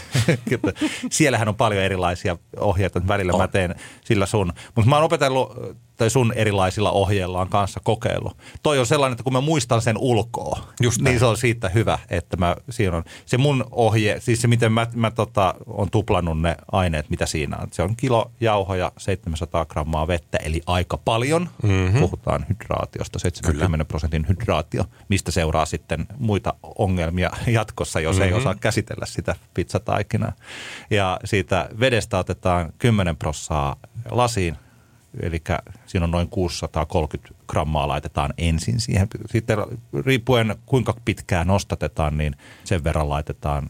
Siellähän 1.11 1.47
on 1.47 1.55
paljon 1.55 1.83
erilaisia 1.83 2.37
ohjeita. 2.57 3.07
Välillä 3.07 3.37
mä 3.37 3.47
teen 3.47 3.75
sillä 4.05 4.25
sun. 4.25 4.53
Mutta 4.75 4.89
mä 4.89 4.95
oon 4.95 5.05
opetellut 5.05 5.57
tai 6.01 6.09
sun 6.09 6.33
erilaisilla 6.35 6.91
ohjeillaan 6.91 7.49
kanssa 7.49 7.79
kokeillut. 7.83 8.37
Toi 8.63 8.79
on 8.79 8.85
sellainen, 8.85 9.13
että 9.13 9.23
kun 9.23 9.33
mä 9.33 9.41
muistan 9.41 9.81
sen 9.81 9.97
ulkoa, 9.97 10.67
Just 10.81 11.01
näin. 11.01 11.13
niin 11.13 11.19
se 11.19 11.25
on 11.25 11.37
siitä 11.37 11.69
hyvä, 11.69 11.99
että 12.09 12.37
mä, 12.37 12.55
siinä 12.69 12.97
on 12.97 13.03
se 13.25 13.37
mun 13.37 13.65
ohje, 13.71 14.19
siis 14.19 14.41
se 14.41 14.47
miten 14.47 14.71
mä, 14.71 14.87
mä 14.93 15.11
tota, 15.11 15.55
on 15.67 15.89
tuplannut 15.91 16.41
ne 16.41 16.55
aineet, 16.71 17.09
mitä 17.09 17.25
siinä 17.25 17.57
on. 17.57 17.67
Se 17.71 17.83
on 17.83 17.95
kilo 17.95 18.31
jauhoja, 18.39 18.91
700 18.97 19.65
grammaa 19.65 20.07
vettä, 20.07 20.37
eli 20.37 20.61
aika 20.65 20.97
paljon. 20.97 21.49
Mm-hmm. 21.63 21.99
Puhutaan 21.99 22.45
hydraatiosta, 22.49 23.19
70 23.19 23.67
Kyllä. 23.71 23.85
prosentin 23.85 24.25
hydraatio, 24.29 24.83
mistä 25.09 25.31
seuraa 25.31 25.65
sitten 25.65 26.07
muita 26.17 26.53
ongelmia 26.77 27.31
jatkossa, 27.47 27.99
jos 27.99 28.15
mm-hmm. 28.15 28.33
ei 28.33 28.37
osaa 28.37 28.55
käsitellä 28.55 29.05
sitä 29.05 29.35
pizzataikinaa. 29.53 30.33
Ja 30.89 31.19
siitä 31.25 31.69
vedestä 31.79 32.17
otetaan 32.17 32.73
10 32.77 33.17
prossaa 33.17 33.75
lasiin, 34.11 34.57
eli 35.19 35.41
siinä 35.85 36.03
on 36.03 36.11
noin 36.11 36.29
630 36.29 37.43
grammaa 37.47 37.87
laitetaan 37.87 38.33
ensin 38.37 38.79
siihen. 38.79 39.07
Sitten 39.25 39.57
riippuen 40.05 40.55
kuinka 40.65 40.95
pitkään 41.05 41.47
nostatetaan, 41.47 42.17
niin 42.17 42.35
sen 42.63 42.83
verran 42.83 43.09
laitetaan 43.09 43.69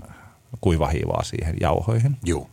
kuivahiivaa 0.62 1.24
siihen 1.24 1.56
jauhoihin. 1.62 2.18
Joo. 2.24 2.50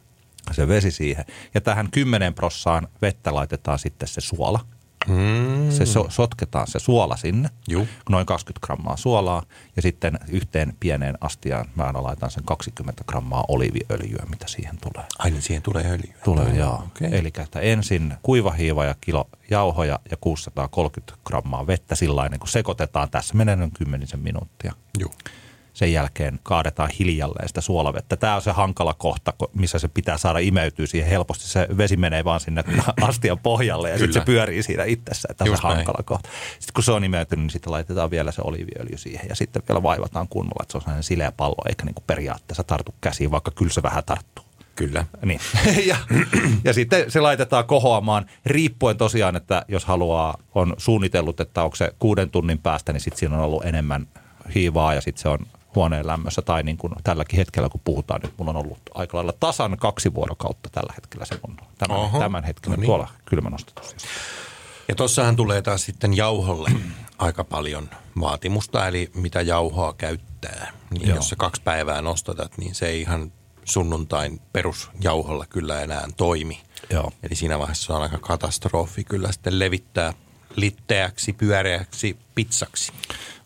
Se 0.52 0.68
vesi 0.68 0.90
siihen. 0.90 1.24
Ja 1.54 1.60
tähän 1.60 1.90
10 1.90 2.34
prossaan 2.34 2.88
vettä 3.02 3.34
laitetaan 3.34 3.78
sitten 3.78 4.08
se 4.08 4.20
suola. 4.20 4.60
Mm. 5.06 5.70
Se 5.70 5.86
so, 5.86 6.06
sotketaan 6.08 6.66
se 6.66 6.78
suola 6.78 7.16
sinne, 7.16 7.48
Juu. 7.68 7.88
noin 8.10 8.26
20 8.26 8.66
grammaa 8.66 8.96
suolaa 8.96 9.42
ja 9.76 9.82
sitten 9.82 10.18
yhteen 10.28 10.72
pieneen 10.80 11.18
astiaan 11.20 11.66
mä 11.74 11.84
aina 11.84 12.02
laitan 12.02 12.30
sen 12.30 12.44
20 12.44 13.04
grammaa 13.06 13.44
oliiviöljyä, 13.48 14.26
mitä 14.30 14.48
siihen 14.48 14.78
tulee. 14.78 15.06
Aina 15.18 15.40
siihen 15.40 15.62
tulee 15.62 15.84
öljyä. 15.84 16.14
Tulee, 16.24 16.56
joo. 16.56 16.82
Okei. 16.86 17.18
Eli 17.18 17.32
että 17.38 17.60
ensin 17.60 18.14
kuivahiiva 18.22 18.84
ja 18.84 18.94
kilo 19.00 19.28
jauhoja 19.50 19.98
ja 20.10 20.16
630 20.20 21.18
grammaa 21.24 21.66
vettä 21.66 21.94
sillainen, 21.94 22.38
kun 22.38 22.48
sekoitetaan. 22.48 23.10
Tässä 23.10 23.34
menee 23.34 23.56
noin 23.56 23.70
kymmenisen 23.70 24.20
minuuttia. 24.20 24.72
Joo. 24.98 25.10
Sen 25.78 25.92
jälkeen 25.92 26.40
kaadetaan 26.42 26.90
hiljalleen 26.98 27.48
sitä 27.48 27.60
suolavettä. 27.60 28.16
Tämä 28.16 28.34
on 28.34 28.42
se 28.42 28.50
hankala 28.50 28.94
kohta, 28.94 29.32
ko- 29.42 29.50
missä 29.54 29.78
se 29.78 29.88
pitää 29.88 30.18
saada 30.18 30.38
imeytyä 30.38 30.86
siihen 30.86 31.10
helposti. 31.10 31.44
Se 31.44 31.68
vesi 31.76 31.96
menee 31.96 32.24
vaan 32.24 32.40
sinne 32.40 32.64
astian 33.08 33.38
pohjalle 33.38 33.90
ja 33.90 33.98
sitten 33.98 34.12
se 34.22 34.26
pyörii 34.26 34.62
siinä 34.62 34.84
itsessä. 34.84 35.28
Tämä 35.36 35.46
on 35.46 35.52
Just 35.52 35.62
se 35.62 35.68
näin. 35.68 35.76
hankala 35.76 36.02
kohta. 36.04 36.28
Sitten 36.58 36.74
kun 36.74 36.84
se 36.84 36.92
on 36.92 37.04
imeytynyt, 37.04 37.42
niin 37.42 37.50
sitten 37.50 37.72
laitetaan 37.72 38.10
vielä 38.10 38.32
se 38.32 38.42
oliiviöljy 38.44 38.98
siihen. 38.98 39.28
Ja 39.28 39.34
sitten 39.34 39.62
vielä 39.68 39.82
vaivataan 39.82 40.28
kunnolla, 40.28 40.62
että 40.62 40.72
se 40.72 40.78
on 40.78 40.82
sellainen 40.82 41.02
sileä 41.02 41.32
pallo, 41.32 41.68
eikä 41.68 41.84
niin 41.84 41.94
kuin 41.94 42.04
periaatteessa 42.06 42.64
tartu 42.64 42.94
käsiin, 43.00 43.30
vaikka 43.30 43.50
kyllä 43.50 43.72
se 43.72 43.82
vähän 43.82 44.04
tarttuu. 44.06 44.44
Kyllä. 44.76 45.04
Niin. 45.24 45.40
ja, 45.90 45.96
ja 46.64 46.72
sitten 46.72 47.10
se 47.10 47.20
laitetaan 47.20 47.64
kohoamaan 47.64 48.26
riippuen 48.46 48.96
tosiaan, 48.96 49.36
että 49.36 49.64
jos 49.68 49.84
haluaa, 49.84 50.38
on 50.54 50.74
suunnitellut, 50.78 51.40
että 51.40 51.62
onko 51.62 51.76
se 51.76 51.92
kuuden 51.98 52.30
tunnin 52.30 52.58
päästä, 52.58 52.92
niin 52.92 53.00
sitten 53.00 53.18
siinä 53.18 53.36
on 53.36 53.44
ollut 53.44 53.64
enemmän 53.64 54.06
hiivaa 54.54 54.94
ja 54.94 55.00
sitten 55.00 55.22
se 55.22 55.28
on 55.28 55.38
huoneen 55.78 56.06
lämmössä 56.06 56.42
tai 56.42 56.62
niin 56.62 56.76
kuin 56.76 56.92
tälläkin 57.04 57.36
hetkellä, 57.36 57.68
kun 57.68 57.80
puhutaan, 57.84 58.20
nyt 58.20 58.32
mulla 58.38 58.50
on 58.50 58.56
ollut 58.56 58.78
aika 58.94 59.16
lailla 59.16 59.32
tasan 59.40 59.76
kaksi 59.76 60.14
vuorokautta 60.14 60.68
tällä 60.72 60.92
hetkellä 60.96 61.24
se 61.24 61.38
mun 61.46 61.56
tämän, 61.78 61.96
Oho. 61.96 62.18
tämän 62.18 62.44
hetken 62.44 62.70
No 62.70 62.76
niin. 62.76 62.86
tuolla 62.86 63.08
kylmänostetussa. 63.24 63.96
Ja 64.88 64.94
tossahan 64.94 65.36
tulee 65.36 65.62
taas 65.62 65.84
sitten 65.84 66.16
jauholle 66.16 66.70
aika 67.18 67.44
paljon 67.44 67.90
vaatimusta, 68.20 68.88
eli 68.88 69.10
mitä 69.14 69.40
jauhoa 69.40 69.92
käyttää. 69.92 70.72
Niin 70.90 71.08
Joo. 71.08 71.16
jos 71.16 71.28
sä 71.28 71.36
kaksi 71.36 71.62
päivää 71.62 72.02
nostatat, 72.02 72.58
niin 72.58 72.74
se 72.74 72.86
ei 72.86 73.00
ihan 73.00 73.32
sunnuntain 73.64 74.40
perusjauholla 74.52 75.46
kyllä 75.46 75.82
enää 75.82 76.08
toimi. 76.16 76.60
Joo. 76.90 77.12
Eli 77.22 77.34
siinä 77.34 77.58
vaiheessa 77.58 77.96
on 77.96 78.02
aika 78.02 78.18
katastrofi 78.18 79.04
kyllä 79.04 79.32
sitten 79.32 79.58
levittää 79.58 80.12
litteäksi, 80.56 81.32
pyöreäksi 81.32 82.16
pizzaksi. 82.34 82.92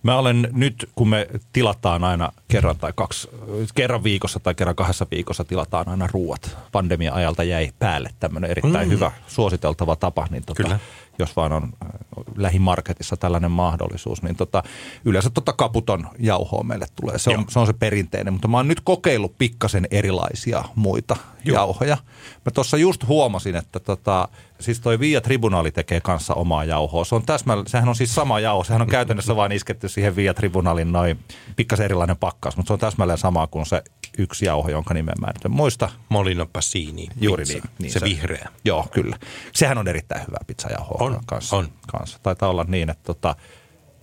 Mä 0.02 0.18
olen 0.18 0.48
nyt, 0.52 0.90
kun 0.94 1.08
me 1.08 1.26
tilataan 1.52 2.04
aina 2.04 2.32
kerran 2.48 2.76
tai 2.78 2.92
kaksi, 2.96 3.28
kerran 3.74 4.04
viikossa 4.04 4.40
tai 4.40 4.54
kerran 4.54 4.76
kahdessa 4.76 5.06
viikossa 5.10 5.44
tilataan 5.44 5.88
aina 5.88 6.08
ruuat. 6.12 6.56
Pandemian 6.72 7.14
ajalta 7.14 7.44
jäi 7.44 7.72
päälle 7.78 8.10
tämmöinen 8.20 8.50
erittäin 8.50 8.88
mm. 8.88 8.92
hyvä 8.92 9.10
suositeltava 9.26 9.96
tapa, 9.96 10.26
niin 10.30 10.42
tota, 10.46 10.62
Kyllä. 10.62 10.78
Jos 11.18 11.36
vaan 11.36 11.52
on 11.52 11.62
äh, 11.62 11.90
lähimarketissa 12.36 13.16
tällainen 13.16 13.50
mahdollisuus, 13.50 14.22
niin 14.22 14.36
tota, 14.36 14.62
yleensä 15.04 15.30
tota 15.30 15.52
kaputon 15.52 16.08
jauhoa 16.18 16.62
meille 16.62 16.86
tulee. 17.00 17.18
Se 17.18 17.30
on, 17.30 17.44
se 17.48 17.58
on 17.58 17.66
se 17.66 17.72
perinteinen, 17.72 18.32
mutta 18.32 18.48
mä 18.48 18.56
oon 18.56 18.68
nyt 18.68 18.80
kokeillut 18.80 19.38
pikkasen 19.38 19.86
erilaisia 19.90 20.64
muita 20.74 21.16
Joo. 21.44 21.54
jauhoja. 21.54 21.96
Mä 22.44 22.50
tuossa 22.54 22.76
just 22.76 23.06
huomasin, 23.08 23.56
että 23.56 23.80
tota, 23.80 24.28
siis 24.60 24.80
toi 24.80 25.00
Via 25.00 25.20
Tribunaali 25.20 25.72
tekee 25.72 26.00
kanssa 26.00 26.34
omaa 26.34 26.64
jauhoa. 26.64 27.04
Se 27.04 27.14
on 27.14 27.22
täsmällä, 27.22 27.64
sehän 27.66 27.88
on 27.88 27.96
siis 27.96 28.14
sama 28.14 28.40
jauho, 28.40 28.64
sehän 28.64 28.82
on 28.82 28.88
käytännössä 28.88 29.36
vain 29.36 29.52
isketty 29.52 29.88
siihen 29.88 30.16
Via 30.16 30.34
Tribunaalin 30.34 30.92
noin 30.92 31.18
pikkasen 31.56 31.84
erilainen 31.84 32.16
pakkaus, 32.16 32.56
mutta 32.56 32.68
se 32.68 32.72
on 32.72 32.78
täsmälleen 32.78 33.18
sama 33.18 33.46
kuin 33.46 33.66
se 33.66 33.82
yksi 34.18 34.44
jauho, 34.44 34.68
jonka 34.68 34.94
nimen 34.94 35.14
mä 35.20 35.26
nyt 35.26 35.44
en 35.44 35.50
muista. 35.50 35.88
Molino 36.08 36.46
Passini. 36.52 37.08
Juuri 37.20 37.44
pizza. 37.44 37.52
niin. 37.54 37.70
niin 37.78 37.92
se, 37.92 38.00
vihreä. 38.00 38.48
Joo, 38.64 38.86
kyllä. 38.92 39.16
Sehän 39.52 39.78
on 39.78 39.88
erittäin 39.88 40.20
hyvä 40.26 40.38
pizzajauho 40.46 41.01
On, 41.02 41.20
kanssa, 41.26 41.56
on. 41.56 41.68
kanssa. 41.92 42.18
Taitaa 42.22 42.48
olla 42.48 42.64
niin, 42.68 42.90
että 42.90 43.02
tota, 43.04 43.36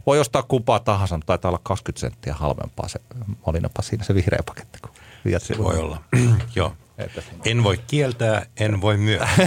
voi 0.06 0.20
ostaa 0.20 0.44
kumpaa 0.44 0.80
tahansa, 0.80 1.16
mutta 1.18 1.26
taitaa 1.28 1.50
olla 1.50 1.60
20 1.64 2.00
senttiä 2.00 2.34
halvempaa 2.34 2.88
se 2.88 3.00
Molinopa 3.46 3.82
siinä 3.82 4.04
se 4.04 4.16
vihreä 4.16 4.40
paketti. 4.46 4.80
Kuin 4.82 4.92
Fiat 5.24 5.44
Se 5.44 5.58
voi 5.58 5.78
olla. 5.80 6.04
Joo. 6.56 6.74
Että- 6.98 7.22
En 7.46 7.64
voi 7.64 7.78
kieltää, 7.88 8.46
en 8.58 8.82
voi 8.82 8.98
myöntää. 8.98 9.38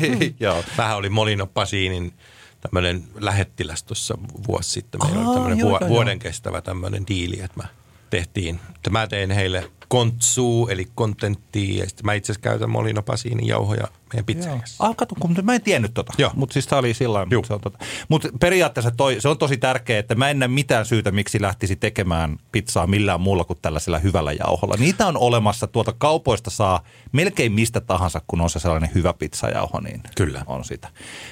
Joo. 0.40 0.64
Vähän 0.78 0.96
oli 0.96 1.08
Molino 1.10 1.46
Pasinin 1.46 2.12
tämmöinen 2.60 3.04
lähettiläs 3.14 3.82
tuossa 3.82 4.18
vuosi 4.48 4.70
sitten. 4.70 5.00
Meillä 5.04 5.20
Aa, 5.20 5.26
oli 5.26 5.34
tämmöinen 5.34 5.58
joo, 5.58 5.70
vu- 5.70 5.76
joo, 5.80 5.88
vuoden 5.88 6.18
kestävä 6.18 6.60
tämmöinen 6.62 7.06
diili, 7.08 7.40
että 7.40 7.62
mä 7.62 7.68
tehtiin. 8.10 8.60
Että 8.76 8.90
mä 8.90 9.06
tein 9.06 9.30
heille 9.30 9.70
kontsuu, 9.88 10.68
eli 10.68 10.86
kontenttia, 10.94 11.82
ja 11.82 11.88
sitten 11.88 12.06
mä 12.06 12.14
itse 12.14 12.32
asiassa 12.32 12.48
käytän 12.48 12.70
Molino 12.70 13.02
Pasinin 13.02 13.46
jauhoja 13.46 13.88
meidän 14.12 14.24
pizzeriassa. 14.24 14.84
Ah, 14.84 14.96
kato, 14.96 15.14
kun 15.20 15.36
mä 15.42 15.54
en 15.54 15.62
tiennyt 15.62 15.94
tota. 15.94 16.12
Mutta 16.34 16.52
siis 16.52 16.66
tämä 16.66 16.78
oli 16.78 16.94
sillä 16.94 17.26
Juu. 17.30 17.44
se 17.44 17.54
on 17.54 17.60
tota. 17.60 17.78
Mutta 18.08 18.28
periaatteessa 18.40 18.90
toi, 18.90 19.16
se 19.20 19.28
on 19.28 19.38
tosi 19.38 19.56
tärkeää, 19.56 19.98
että 19.98 20.14
mä 20.14 20.30
en 20.30 20.38
näe 20.38 20.48
mitään 20.48 20.86
syytä, 20.86 21.10
miksi 21.10 21.42
lähtisi 21.42 21.76
tekemään 21.76 22.38
pizzaa 22.52 22.86
millään 22.86 23.20
muulla 23.20 23.44
kuin 23.44 23.58
tällaisella 23.62 23.98
hyvällä 23.98 24.32
jauholla. 24.32 24.74
Niitä 24.78 25.06
on 25.06 25.16
olemassa, 25.16 25.66
tuolta 25.66 25.94
kaupoista 25.98 26.50
saa 26.50 26.84
melkein 27.12 27.52
mistä 27.52 27.80
tahansa, 27.80 28.22
kun 28.26 28.40
on 28.40 28.50
se 28.50 28.58
sellainen 28.58 28.90
hyvä 28.94 29.14
pizzajauho, 29.14 29.80
niin 29.80 30.00
Kyllä. 30.16 30.42
on 30.46 30.64
sitä. 30.64 30.88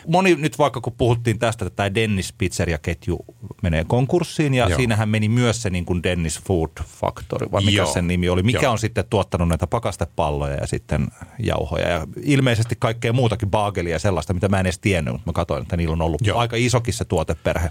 Moni 0.06 0.34
nyt 0.34 0.58
vaikka 0.58 0.80
kun 0.80 0.92
puhuttiin 0.92 1.38
tästä, 1.38 1.64
että 1.64 1.76
tämä 1.76 1.94
Dennis 1.94 2.32
Pizzeria-ketju 2.32 3.24
menee 3.62 3.84
konkurssiin 3.84 4.54
ja 4.54 4.68
Joo. 4.68 4.76
siinähän 4.76 5.08
meni 5.08 5.28
myös 5.28 5.62
se 5.62 5.70
niin 5.70 5.84
kuin 5.84 6.02
Dennis 6.02 6.40
Food 6.40 6.70
Factory, 6.86 7.52
vai 7.52 7.64
mikä 7.64 7.76
Joo. 7.76 7.92
sen 7.92 8.06
nimi 8.06 8.28
oli, 8.28 8.42
mikä 8.44 8.62
Joo. 8.62 8.72
on 8.72 8.78
sitten 8.78 9.04
tuottanut 9.10 9.48
näitä 9.48 9.66
pakastepalloja 9.66 10.54
ja 10.54 10.66
sitten 10.66 11.08
jauhoja 11.38 11.88
ja 11.88 12.06
ilmeisesti 12.22 12.76
kaikkea 12.78 13.12
muutakin 13.12 13.50
baagelia 13.50 13.92
ja 13.92 13.98
sellaista, 13.98 14.34
mitä 14.34 14.48
mä 14.48 14.60
en 14.60 14.66
edes 14.66 14.78
tiennyt, 14.78 15.12
mutta 15.12 15.28
mä 15.28 15.32
katsoin, 15.32 15.62
että 15.62 15.76
niillä 15.76 15.92
on 15.92 16.02
ollut 16.02 16.26
Joo. 16.26 16.38
Aika 16.38 16.56
isokin 16.56 16.94
se 16.94 17.04
tuoteperhe. 17.04 17.70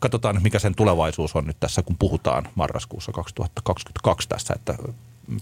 Katsotaan 0.00 0.42
mikä 0.42 0.58
sen 0.58 0.74
tulevaisuus 0.74 1.36
on 1.36 1.46
nyt 1.46 1.60
tässä, 1.60 1.82
kun 1.82 1.96
puhutaan 1.98 2.48
marraskuussa 2.54 3.12
2022 3.12 4.28
tässä, 4.28 4.54
että 4.54 4.74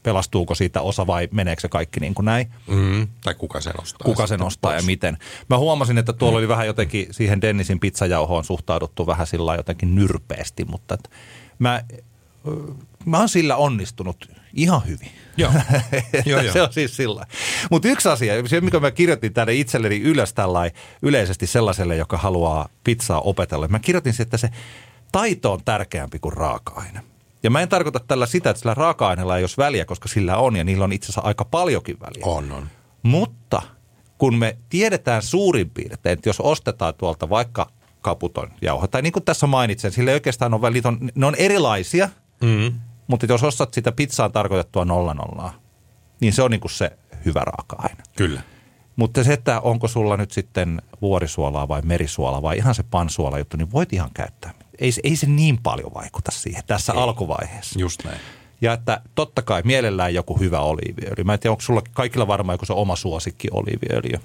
pelastuuko 0.03 0.55
siitä 0.55 0.81
osa 0.81 1.07
vai 1.07 1.29
meneekö 1.33 1.61
se 1.61 1.69
kaikki 1.69 2.01
niin 2.01 2.15
kuin 2.15 2.25
näin. 2.25 2.53
Mm, 2.67 3.09
tai 3.25 3.35
kuka 3.35 3.61
sen 3.61 3.81
ostaa. 3.81 4.05
Kuka 4.05 4.27
sen 4.27 4.43
ostaa 4.43 4.73
ja 4.73 4.77
pois. 4.77 4.87
miten. 4.87 5.19
Mä 5.51 5.59
huomasin, 5.59 5.99
että 5.99 6.13
tuolla 6.13 6.39
oli 6.39 6.49
vähän 6.49 6.67
jotenkin 6.67 7.07
siihen 7.11 7.41
Dennisin 7.41 7.81
pizzajauhoon 7.81 8.45
suhtauduttu 8.45 9.07
vähän 9.07 9.27
sillä 9.27 9.55
jotenkin 9.55 9.95
nyrpeästi, 9.95 10.65
mutta 10.65 10.95
että 10.95 11.11
mä, 11.59 11.83
mä 13.05 13.19
oon 13.19 13.29
sillä 13.29 13.57
onnistunut 13.57 14.31
ihan 14.55 14.83
hyvin. 14.87 15.11
Joo. 15.37 15.53
Joo, 16.27 16.41
joo. 16.41 16.53
se 16.53 16.63
on 16.63 16.73
siis 16.73 16.97
sillä 16.97 17.27
Mutta 17.71 17.89
yksi 17.89 18.09
asia, 18.09 18.49
se 18.49 18.61
mikä 18.61 18.81
mä 18.81 18.91
kirjoitin 18.91 19.33
tänne 19.33 19.55
itselleni 19.55 20.01
ylös 20.01 20.33
tällä 20.35 20.71
yleisesti 21.03 21.47
sellaiselle, 21.47 21.97
joka 21.97 22.19
haluaa 22.19 22.69
pizzaa 22.85 23.21
opetella. 23.21 23.69
Mä 23.69 23.79
kirjoitin 23.79 24.15
että 24.21 24.37
se 24.37 24.51
taito 25.13 25.53
on 25.53 25.61
tärkeämpi 25.65 26.19
kuin 26.19 26.33
raaka-aine. 26.33 27.03
Ja 27.43 27.51
mä 27.51 27.61
en 27.61 27.69
tarkoita 27.69 28.01
tällä 28.01 28.27
sitä, 28.27 28.51
että 28.51 28.61
sillä 28.61 28.75
raaka-aineella 28.75 29.37
ei 29.37 29.43
olisi 29.43 29.57
väliä, 29.57 29.85
koska 29.85 30.09
sillä 30.09 30.37
on 30.37 30.57
ja 30.57 30.65
niillä 30.65 30.85
on 30.85 30.93
itse 30.93 31.07
asiassa 31.07 31.21
aika 31.21 31.45
paljonkin 31.45 32.01
väliä. 32.01 32.23
On, 32.25 32.53
on. 32.53 32.69
Mutta 33.03 33.63
kun 34.19 34.39
me 34.39 34.57
tiedetään 34.69 35.23
suurin 35.23 35.71
piirtein, 35.71 36.13
että 36.13 36.29
jos 36.29 36.41
ostetaan 36.41 36.95
tuolta 36.95 37.29
vaikka 37.29 37.71
kaputon 38.01 38.51
jauho, 38.63 38.87
tai 38.87 39.03
niin 39.03 39.13
kuin 39.13 39.25
tässä 39.25 39.47
mainitsen, 39.47 39.93
sillä 39.93 40.11
ei 40.11 40.15
oikeastaan 40.15 40.55
ole 40.55 40.63
väliä, 40.63 40.83
ne 41.15 41.27
on 41.27 41.35
erilaisia, 41.35 42.09
Mm. 42.45 42.81
mutta 43.07 43.27
jos 43.29 43.43
ostat 43.43 43.75
sitä 43.75 43.93
pizzaan 43.93 44.33
tarkoitettua 44.33 44.85
nolla 44.85 45.15
nollaa, 45.15 45.55
niin 46.21 46.33
se 46.33 46.43
on 46.43 46.51
niin 46.51 46.61
kuin 46.61 46.71
se 46.71 46.99
hyvä 47.25 47.41
raaka-aine. 47.41 48.03
Kyllä. 48.17 48.41
Mutta 48.97 49.25
se, 49.25 49.33
että 49.33 49.61
onko 49.61 49.89
sulla 49.89 50.17
nyt 50.17 50.31
sitten 50.31 50.83
vuorisuolaa 51.03 51.69
vai 51.69 51.83
merisuolaa 51.83 52.43
vai 52.43 52.57
ihan 52.57 52.75
se 52.75 52.83
pansuola 52.83 53.39
juttu, 53.39 53.57
niin 53.57 53.73
voit 53.73 53.93
ihan 53.93 54.11
käyttää. 54.15 54.55
Ei, 54.79 54.93
se- 54.93 55.01
ei 55.05 55.17
se 55.17 55.27
niin 55.27 55.59
paljon 55.63 55.95
vaikuta 55.95 56.31
siihen 56.31 56.63
tässä 56.67 56.93
Ei. 56.93 56.99
alkuvaiheessa. 56.99 57.81
Just 57.81 58.05
näin. 58.05 58.19
Ja 58.61 58.73
että 58.73 59.01
totta 59.15 59.43
kai 59.43 59.63
mielellään 59.65 60.15
joku 60.15 60.39
hyvä 60.39 60.61
oliiviöljy. 60.61 61.25
Mä 61.25 61.33
en 61.33 61.41
tiedä, 61.41 61.53
onko 61.53 61.61
sulla 61.61 61.83
kaikilla 61.93 62.27
varmaan 62.27 62.55
joku 62.55 62.67
se 62.67 62.73
oma 62.73 62.97
suosikki 62.97 63.49
oliiviöljy. 63.51 64.21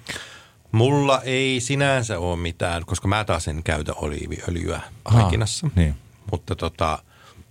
Mulla 0.72 1.22
ei 1.22 1.60
sinänsä 1.60 2.20
ole 2.20 2.36
mitään, 2.38 2.86
koska 2.86 3.08
mä 3.08 3.24
taas 3.24 3.48
en 3.48 3.64
käytä 3.64 3.94
oliiviöljyä 3.94 4.82
Aha, 5.06 5.32
niin. 5.76 5.96
Mutta 6.32 6.56
tota, 6.56 7.00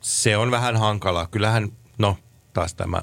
se 0.05 0.37
on 0.37 0.51
vähän 0.51 0.77
hankalaa. 0.77 1.27
Kyllähän, 1.27 1.69
no 1.99 2.17
taas 2.53 2.75
tämä 2.75 3.03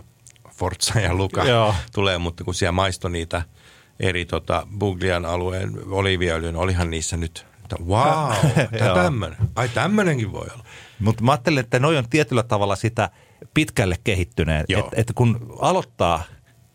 Forza 0.51 0.99
ja 0.99 1.13
Luka 1.15 1.43
Joo. 1.43 1.75
tulee, 1.93 2.17
mutta 2.17 2.43
kun 2.43 2.53
siellä 2.53 2.71
maistoi 2.71 3.11
niitä 3.11 3.41
eri 3.99 4.25
tota, 4.25 4.67
Buglian 4.77 5.25
alueen 5.25 5.71
oliiviöljyn, 5.89 6.55
olihan 6.55 6.89
niissä 6.89 7.17
nyt, 7.17 7.45
että 7.63 7.75
wow, 7.85 8.31
tämmöinen. 9.03 9.37
Ai 9.55 9.69
tämmöinenkin 9.69 10.31
voi 10.31 10.47
olla. 10.53 10.63
Mutta 10.99 11.23
mä 11.23 11.31
ajattelen, 11.31 11.59
että 11.63 11.79
noi 11.79 11.97
on 11.97 12.09
tietyllä 12.09 12.43
tavalla 12.43 12.75
sitä 12.75 13.09
pitkälle 13.53 13.95
kehittyneet. 14.03 14.65
Että 14.69 14.91
et 14.93 15.11
kun 15.15 15.55
aloittaa 15.61 16.23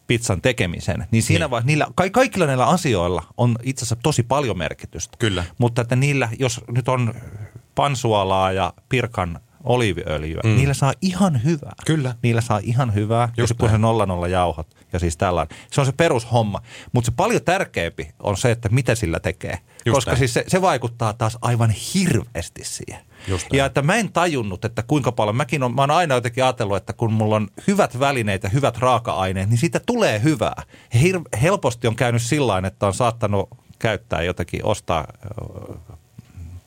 pizzan 0.07 0.41
tekemisen, 0.43 1.07
niin 1.11 1.23
siinä 1.23 1.45
Niin. 1.45 1.51
vaiheessa 1.51 1.67
niillä, 1.67 1.87
ka- 1.95 2.11
kaikilla 2.11 2.47
näillä 2.47 2.67
asioilla 2.67 3.23
on 3.37 3.57
itse 3.63 3.81
asiassa 3.81 3.97
tosi 4.03 4.23
paljon 4.23 4.59
merkitystä. 4.59 5.17
Kyllä. 5.19 5.45
Mutta 5.59 5.83
että 5.83 5.97
niillä, 5.97 6.29
jos 6.39 6.61
nyt 6.69 6.89
on 6.89 7.15
pansuolaa 7.75 8.53
ja 8.53 8.73
pirkan 8.89 9.41
oliiviöljyä, 9.67 10.41
mm. 10.45 10.57
niillä 10.57 10.75
saa 10.75 10.93
ihan 11.03 11.45
hyvää. 11.45 11.73
Kyllä. 11.87 12.15
Niillä 12.23 12.41
saa 12.41 12.61
ihan 12.63 12.95
hyvää, 12.95 13.29
Just 13.37 13.53
kun 13.59 13.69
se 13.69 13.73
näin. 13.73 13.83
nolla 13.83 14.07
nolla 14.07 14.29
jauhot 14.29 14.77
ja 14.93 14.99
siis 14.99 15.17
tällainen. 15.17 15.59
Se 15.71 15.81
on 15.81 15.87
se 15.87 15.93
perushomma. 15.93 16.63
Mutta 16.93 17.11
se 17.11 17.13
paljon 17.17 17.43
tärkeämpi 17.45 18.11
on 18.23 18.37
se, 18.37 18.51
että 18.51 18.69
mitä 18.69 18.95
sillä 18.95 19.21
tekee. 19.21 19.59
Just 19.87 19.97
Koska 19.97 20.11
näin. 20.11 20.19
siis 20.19 20.35
se, 20.35 20.45
se 20.49 20.63
vaikuttaa 20.63 21.13
taas 21.13 21.39
aivan 21.43 21.71
hirveästi 21.71 22.65
siihen. 22.65 23.01
Just 23.29 23.47
näin. 23.53 23.59
ja 23.59 23.67
että 23.67 23.83
mä 23.83 23.95
en 23.95 24.13
tajunnut, 24.13 24.65
että 24.65 24.83
kuinka 24.83 25.13
paljon. 25.13 25.37
Mäkin 25.37 25.63
on, 25.63 25.75
mä 25.75 25.83
oon 25.83 25.91
aina 25.91 26.15
jotenkin 26.15 26.45
ajatellut, 26.45 26.77
että 26.77 26.93
kun 26.93 27.13
mulla 27.13 27.37
on 27.37 27.49
hyvät 27.67 27.99
välineet 28.01 28.43
ja 28.43 28.49
hyvät 28.49 28.79
raaka-aineet, 28.79 29.49
niin 29.49 29.59
siitä 29.59 29.81
tulee 29.87 30.23
hyvää. 30.23 30.63
Hir- 30.95 31.39
helposti 31.43 31.87
on 31.87 31.97
käynyt 31.97 32.23
sillä 32.23 32.63
että 32.67 32.87
on 32.87 32.95
saattanut 32.95 33.49
käyttää 33.79 34.23
jotakin, 34.23 34.65
ostaa 34.65 35.07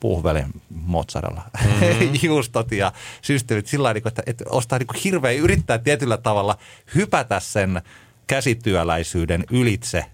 puuhvelen 0.00 0.46
mozzarella, 0.70 1.42
mm-hmm. 1.64 2.18
juustot 2.22 2.72
ja 2.72 2.92
systeemit 3.22 3.66
sillä 3.66 3.88
tavalla, 3.88 4.08
että, 4.08 4.22
että 4.26 4.44
ostaa 4.48 4.78
niin 4.78 5.02
hirveän, 5.04 5.36
yrittää 5.36 5.78
tietyllä 5.78 6.16
tavalla 6.16 6.56
hypätä 6.94 7.40
sen 7.40 7.82
käsityöläisyyden 8.26 9.44
ylitse 9.50 10.04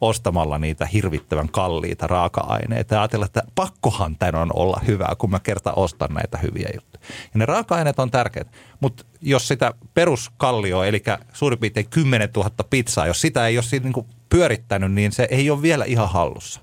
ostamalla 0.00 0.58
niitä 0.58 0.86
hirvittävän 0.86 1.48
kalliita 1.48 2.06
raaka-aineita 2.06 2.94
ja 2.94 3.00
ajatella, 3.00 3.26
että 3.26 3.42
pakkohan 3.54 4.16
tämän 4.16 4.34
on 4.34 4.50
olla 4.54 4.80
hyvää, 4.86 5.14
kun 5.18 5.30
mä 5.30 5.40
kerta 5.40 5.72
ostan 5.72 6.14
näitä 6.14 6.38
hyviä 6.38 6.68
juttuja. 6.74 7.04
Ja 7.34 7.38
ne 7.38 7.46
raaka-aineet 7.46 7.98
on 7.98 8.10
tärkeät, 8.10 8.48
mutta 8.80 9.04
jos 9.20 9.48
sitä 9.48 9.74
peruskallioa, 9.94 10.86
eli 10.86 11.02
suurin 11.32 11.58
piirtein 11.58 11.90
10 11.90 12.28
000 12.36 12.50
pizzaa, 12.70 13.06
jos 13.06 13.20
sitä 13.20 13.46
ei 13.46 13.56
ole 13.56 13.64
siinä 13.64 13.90
niin 13.90 14.06
pyörittänyt, 14.28 14.92
niin 14.92 15.12
se 15.12 15.28
ei 15.30 15.50
ole 15.50 15.62
vielä 15.62 15.84
ihan 15.84 16.08
hallussa. 16.08 16.60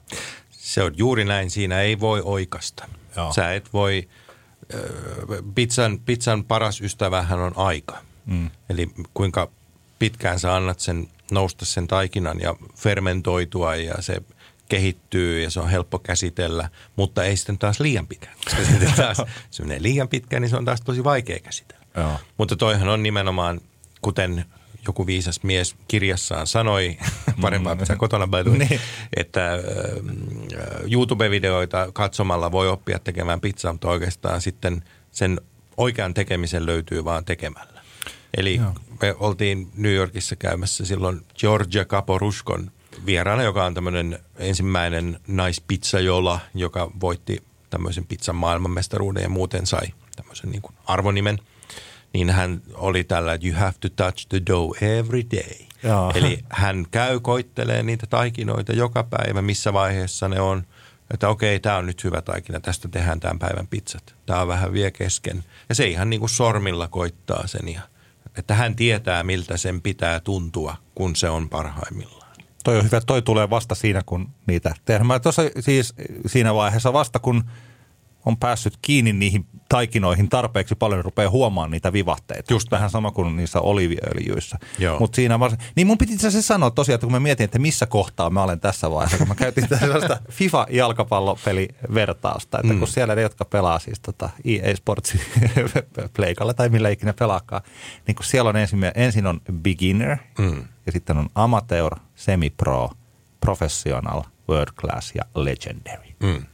Se 0.71 0.83
on 0.83 0.93
juuri 0.97 1.25
näin, 1.25 1.49
siinä 1.49 1.81
ei 1.81 1.99
voi 1.99 2.21
oikasta. 2.25 2.87
Joo. 3.15 3.33
Sä 3.33 3.53
et 3.53 3.73
voi, 3.73 4.09
äh, 4.73 4.79
pizzan, 5.55 5.99
pizzan 5.99 6.43
paras 6.43 6.81
ystävähän 6.81 7.39
on 7.39 7.51
aika. 7.55 7.97
Mm. 8.25 8.49
Eli 8.69 8.89
kuinka 9.13 9.51
pitkään 9.99 10.39
sä 10.39 10.55
annat 10.55 10.79
sen 10.79 11.07
nousta 11.31 11.65
sen 11.65 11.87
taikinan 11.87 12.39
ja 12.39 12.55
fermentoitua 12.75 13.75
ja 13.75 14.01
se 14.01 14.21
kehittyy 14.69 15.43
ja 15.43 15.49
se 15.49 15.59
on 15.59 15.69
helppo 15.69 15.99
käsitellä, 15.99 16.69
mutta 16.95 17.23
ei 17.23 17.37
sitten 17.37 17.57
taas 17.57 17.79
liian 17.79 18.07
pitkään. 18.07 18.35
Koska 18.43 18.65
sitten 18.65 18.93
taas, 18.93 19.17
se 19.51 19.63
menee 19.63 19.81
liian 19.81 20.07
pitkään, 20.07 20.41
niin 20.41 20.49
se 20.49 20.57
on 20.57 20.65
taas 20.65 20.81
tosi 20.81 21.03
vaikea 21.03 21.39
käsitellä. 21.39 21.85
Joo. 21.97 22.19
Mutta 22.37 22.55
toihan 22.55 22.89
on 22.89 23.03
nimenomaan, 23.03 23.61
kuten 24.01 24.45
joku 24.87 25.07
viisas 25.07 25.43
mies 25.43 25.75
kirjassaan 25.87 26.47
sanoi, 26.47 26.97
parempaa 27.41 27.75
pitää 27.75 27.95
kotona 27.95 28.27
by 28.27 28.49
Niin. 28.57 28.79
että 29.15 29.53
äh, 29.53 29.59
YouTube-videoita 30.91 31.91
katsomalla 31.93 32.51
voi 32.51 32.69
oppia 32.69 32.99
tekemään 32.99 33.41
pizzaa, 33.41 33.71
mutta 33.71 33.89
oikeastaan 33.89 34.41
sitten 34.41 34.83
sen 35.11 35.41
oikean 35.77 36.13
tekemisen 36.13 36.65
löytyy 36.65 37.05
vaan 37.05 37.25
tekemällä. 37.25 37.81
Eli 38.37 38.55
Joo. 38.55 38.73
me 39.01 39.15
oltiin 39.19 39.71
New 39.77 39.93
Yorkissa 39.93 40.35
käymässä 40.35 40.85
silloin 40.85 41.21
Georgia 41.39 41.85
Caporuskon 41.85 42.71
vieraana, 43.05 43.43
joka 43.43 43.65
on 43.65 43.73
tämmöinen 43.73 44.19
ensimmäinen 44.37 45.19
naispizzajola, 45.27 46.39
joka 46.53 46.91
voitti 47.01 47.43
tämmöisen 47.69 48.05
pizzan 48.05 48.35
maailmanmestaruuden 48.35 49.23
ja 49.23 49.29
muuten 49.29 49.65
sai 49.65 49.87
tämmöisen 50.15 50.49
niin 50.49 50.61
kuin 50.61 50.75
arvonimen. 50.85 51.39
Niin 52.13 52.29
hän 52.29 52.61
oli 52.73 53.03
tällä, 53.03 53.39
you 53.43 53.59
have 53.59 53.73
to 53.79 53.89
touch 53.89 54.27
the 54.27 54.41
dough 54.49 54.83
every 54.83 55.23
day. 55.31 55.67
Joo. 55.83 56.11
Eli 56.15 56.39
hän 56.49 56.85
käy, 56.91 57.19
koittelee 57.19 57.83
niitä 57.83 58.07
taikinoita 58.07 58.73
joka 58.73 59.03
päivä, 59.03 59.41
missä 59.41 59.73
vaiheessa 59.73 60.27
ne 60.27 60.41
on. 60.41 60.63
Että 61.13 61.29
okei, 61.29 61.59
tämä 61.59 61.77
on 61.77 61.85
nyt 61.85 62.03
hyvä 62.03 62.21
taikina, 62.21 62.59
tästä 62.59 62.87
tehdään 62.87 63.19
tämän 63.19 63.39
päivän 63.39 63.67
pizzat. 63.67 64.15
Tämä 64.25 64.41
on 64.41 64.47
vähän 64.47 64.73
vielä 64.73 64.91
kesken. 64.91 65.43
Ja 65.69 65.75
se 65.75 65.87
ihan 65.87 66.09
niin 66.09 66.19
kuin 66.19 66.29
sormilla 66.29 66.87
koittaa 66.87 67.47
sen. 67.47 67.67
Ja, 67.67 67.81
että 68.37 68.55
hän 68.55 68.75
tietää, 68.75 69.23
miltä 69.23 69.57
sen 69.57 69.81
pitää 69.81 70.19
tuntua, 70.19 70.75
kun 70.95 71.15
se 71.15 71.29
on 71.29 71.49
parhaimmillaan. 71.49 72.31
Toi 72.63 72.77
on 72.77 72.83
hyvä, 72.83 73.01
toi 73.01 73.21
tulee 73.21 73.49
vasta 73.49 73.75
siinä, 73.75 74.01
kun 74.05 74.29
niitä 74.47 74.73
tehdään. 74.85 75.07
Mä 75.07 75.19
tuossa 75.19 75.41
siis 75.59 75.93
siinä 76.25 76.53
vaiheessa 76.53 76.93
vasta, 76.93 77.19
kun 77.19 77.43
on 78.25 78.37
päässyt 78.37 78.77
kiinni 78.81 79.13
niihin 79.13 79.45
taikinoihin 79.69 80.29
tarpeeksi 80.29 80.75
paljon, 80.75 80.97
niin 80.97 81.05
rupeaa 81.05 81.29
huomaamaan 81.29 81.71
niitä 81.71 81.93
vivahteita. 81.93 82.53
Just 82.53 82.71
vähän 82.71 82.89
sama 82.89 83.11
kuin 83.11 83.35
niissä 83.35 83.61
oliiviöljyissä. 83.61 84.57
Joo. 84.79 84.99
Mutta 84.99 85.15
siinä 85.15 85.39
vasta, 85.39 85.63
niin 85.75 85.87
mun 85.87 85.97
piti 85.97 86.15
asiassa 86.15 86.41
sanoa 86.41 86.71
tosiaan, 86.71 86.95
että 86.95 87.05
kun 87.05 87.11
mä 87.11 87.19
mietin, 87.19 87.43
että 87.43 87.59
missä 87.59 87.85
kohtaa 87.85 88.29
mä 88.29 88.43
olen 88.43 88.59
tässä 88.59 88.91
vaiheessa, 88.91 89.17
kun 89.17 89.27
mä 89.27 89.35
käytin 89.35 89.67
tällaista 89.69 90.19
FIFA-jalkapallopelivertausta, 90.37 92.59
että 92.63 92.73
kun 92.79 92.87
siellä 92.87 93.15
ne, 93.15 93.21
jotka 93.21 93.45
pelaa 93.45 93.79
siis 93.79 93.99
tota 93.99 94.29
EA 94.45 94.75
Sports 94.75 95.17
pleikalla 96.15 96.53
tai 96.53 96.69
millä 96.69 96.89
ikinä 96.89 97.13
pelaakaan, 97.13 97.61
niin 98.07 98.15
kun 98.15 98.25
siellä 98.25 98.49
on 98.49 98.57
ensin, 98.57 98.79
ensin 98.95 99.27
on 99.27 99.41
beginner 99.53 100.17
Mm. 100.37 100.63
ja 100.85 100.91
sitten 100.91 101.17
on 101.17 101.29
amateur, 101.35 101.95
semi-pro, 102.15 102.89
professional, 103.39 104.21
world 104.49 104.73
class 104.73 105.11
ja 105.15 105.23
legendary. 105.35 106.07
Mm. 106.23 106.45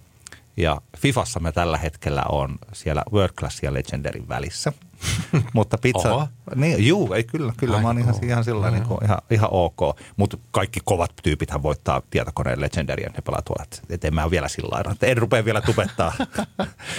Ja 0.58 0.82
Fifassa 0.97 1.39
me 1.39 1.51
tällä 1.51 1.78
hetkellä 1.78 2.24
on 2.30 2.55
siellä 2.74 3.03
World 3.12 3.34
Class 3.39 3.64
ja 3.64 3.74
Legendarin 3.74 4.30
välissä. 4.30 4.74
Mutta 5.53 5.78
pizza... 5.78 6.14
Oho. 6.14 6.28
Niin, 6.55 6.88
juu, 6.88 7.14
ei 7.14 7.24
kyllä, 7.24 7.53
kyllä. 7.58 7.82
mä 7.82 7.88
oon 7.88 7.99
ihan, 7.99 8.14
Aika 8.14 8.26
ihan, 8.26 8.43
sillä 8.43 8.72
niin 8.72 8.84
kuin, 8.84 9.03
ihan, 9.03 9.18
ihan 9.32 9.49
ok. 9.51 9.78
Mutta 10.18 10.38
kaikki 10.51 10.80
kovat 10.86 11.12
tyypithän 11.24 11.64
voittaa 11.64 12.01
tietokoneen 12.10 12.62
Legendarian 12.62 13.14
ja 13.16 13.22
pelaa 13.22 13.41
tuolla. 13.41 13.66
Et- 13.89 14.05
en 14.05 14.16
mä 14.16 14.32
vielä 14.32 14.47
sillä 14.47 14.70
lailla. 14.72 14.91
että 14.91 15.05
En 15.05 15.18
rupea 15.18 15.45
vielä 15.45 15.62
tubettaa. 15.62 16.14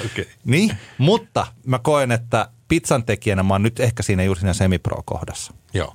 Okay. 0.07 0.25
niin, 0.45 0.77
mutta 0.99 1.47
mä 1.67 1.79
koen, 1.79 2.13
että 2.13 2.49
pizzan 2.69 3.05
tekijänä 3.05 3.43
mä 3.43 3.55
oon 3.55 3.63
nyt 3.63 3.81
ehkä 3.81 4.03
siinä 4.03 4.23
juuri 4.23 4.41
siinä 4.41 4.55
semi-pro-kohdassa. 4.55 5.55
Joo. 5.75 5.95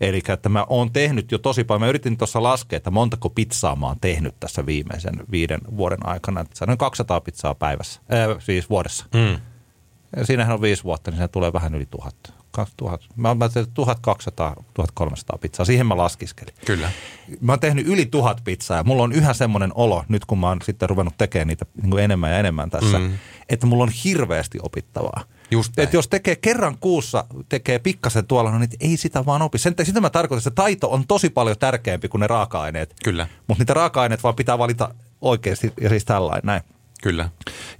Eli 0.00 0.22
että 0.28 0.48
mä 0.48 0.66
oon 0.68 0.92
tehnyt 0.92 1.32
jo 1.32 1.38
tosi 1.38 1.64
paljon. 1.64 1.80
Mä 1.80 1.88
yritin 1.88 2.16
tuossa 2.16 2.42
laskea, 2.42 2.76
että 2.76 2.90
montako 2.90 3.30
pizzaa 3.30 3.76
mä 3.76 3.86
oon 3.86 4.00
tehnyt 4.00 4.34
tässä 4.40 4.66
viimeisen 4.66 5.14
viiden 5.30 5.60
vuoden 5.76 6.06
aikana. 6.06 6.40
On 6.40 6.46
noin 6.66 6.78
200 6.78 7.20
pizzaa 7.20 7.54
päivässä, 7.54 8.00
äh, 8.12 8.36
siis 8.38 8.70
vuodessa. 8.70 9.06
Mm. 9.14 9.40
Ja 10.16 10.26
siinähän 10.26 10.54
on 10.54 10.62
viisi 10.62 10.84
vuotta, 10.84 11.10
niin 11.10 11.18
se 11.18 11.28
tulee 11.28 11.52
vähän 11.52 11.74
yli 11.74 11.86
tuhat. 12.76 13.00
2000. 13.00 13.14
Mä 13.16 13.28
oon 13.28 13.38
tehnyt 13.38 13.70
1200, 13.74 14.56
1300 14.74 15.38
pizzaa. 15.38 15.66
Siihen 15.66 15.86
mä 15.86 15.96
laskiskelin. 15.96 16.54
Kyllä. 16.64 16.90
Mä 17.40 17.52
oon 17.52 17.60
tehnyt 17.60 17.86
yli 17.86 18.06
tuhat 18.06 18.40
pizzaa 18.44 18.76
ja 18.76 18.84
mulla 18.84 19.02
on 19.02 19.12
yhä 19.12 19.34
semmoinen 19.34 19.72
olo, 19.74 20.04
nyt 20.08 20.24
kun 20.24 20.38
mä 20.38 20.48
oon 20.48 20.58
sitten 20.62 20.88
ruvennut 20.88 21.14
tekemään 21.18 21.48
niitä 21.48 21.66
niin 21.82 21.90
kuin 21.90 22.04
enemmän 22.04 22.30
ja 22.30 22.38
enemmän 22.38 22.70
tässä, 22.70 22.98
mm. 22.98 23.12
että 23.48 23.66
mulla 23.66 23.82
on 23.82 23.92
hirveästi 24.04 24.58
opittavaa. 24.62 25.24
Just 25.50 25.72
näin. 25.76 25.88
Et 25.88 25.94
jos 25.94 26.08
tekee 26.08 26.36
kerran 26.36 26.76
kuussa, 26.80 27.24
tekee 27.48 27.78
pikkasen 27.78 28.26
tuolla, 28.26 28.50
no 28.50 28.58
niin 28.58 28.70
ei 28.80 28.96
sitä 28.96 29.26
vaan 29.26 29.42
opi. 29.42 29.58
Sen, 29.58 29.74
sitä 29.82 30.00
mä 30.00 30.10
tarkoitan, 30.10 30.38
että 30.38 30.50
se 30.50 30.54
taito 30.54 30.90
on 30.90 31.06
tosi 31.06 31.30
paljon 31.30 31.58
tärkeämpi 31.58 32.08
kuin 32.08 32.20
ne 32.20 32.26
raaka-aineet. 32.26 32.94
Kyllä. 33.04 33.28
Mutta 33.46 33.60
niitä 33.62 33.74
raaka-aineet 33.74 34.22
vaan 34.22 34.34
pitää 34.34 34.58
valita 34.58 34.94
oikeasti 35.20 35.72
ja 35.80 35.88
siis 35.88 36.04
tällainen 36.04 36.46
näin. 36.46 36.62
Kyllä. 37.02 37.30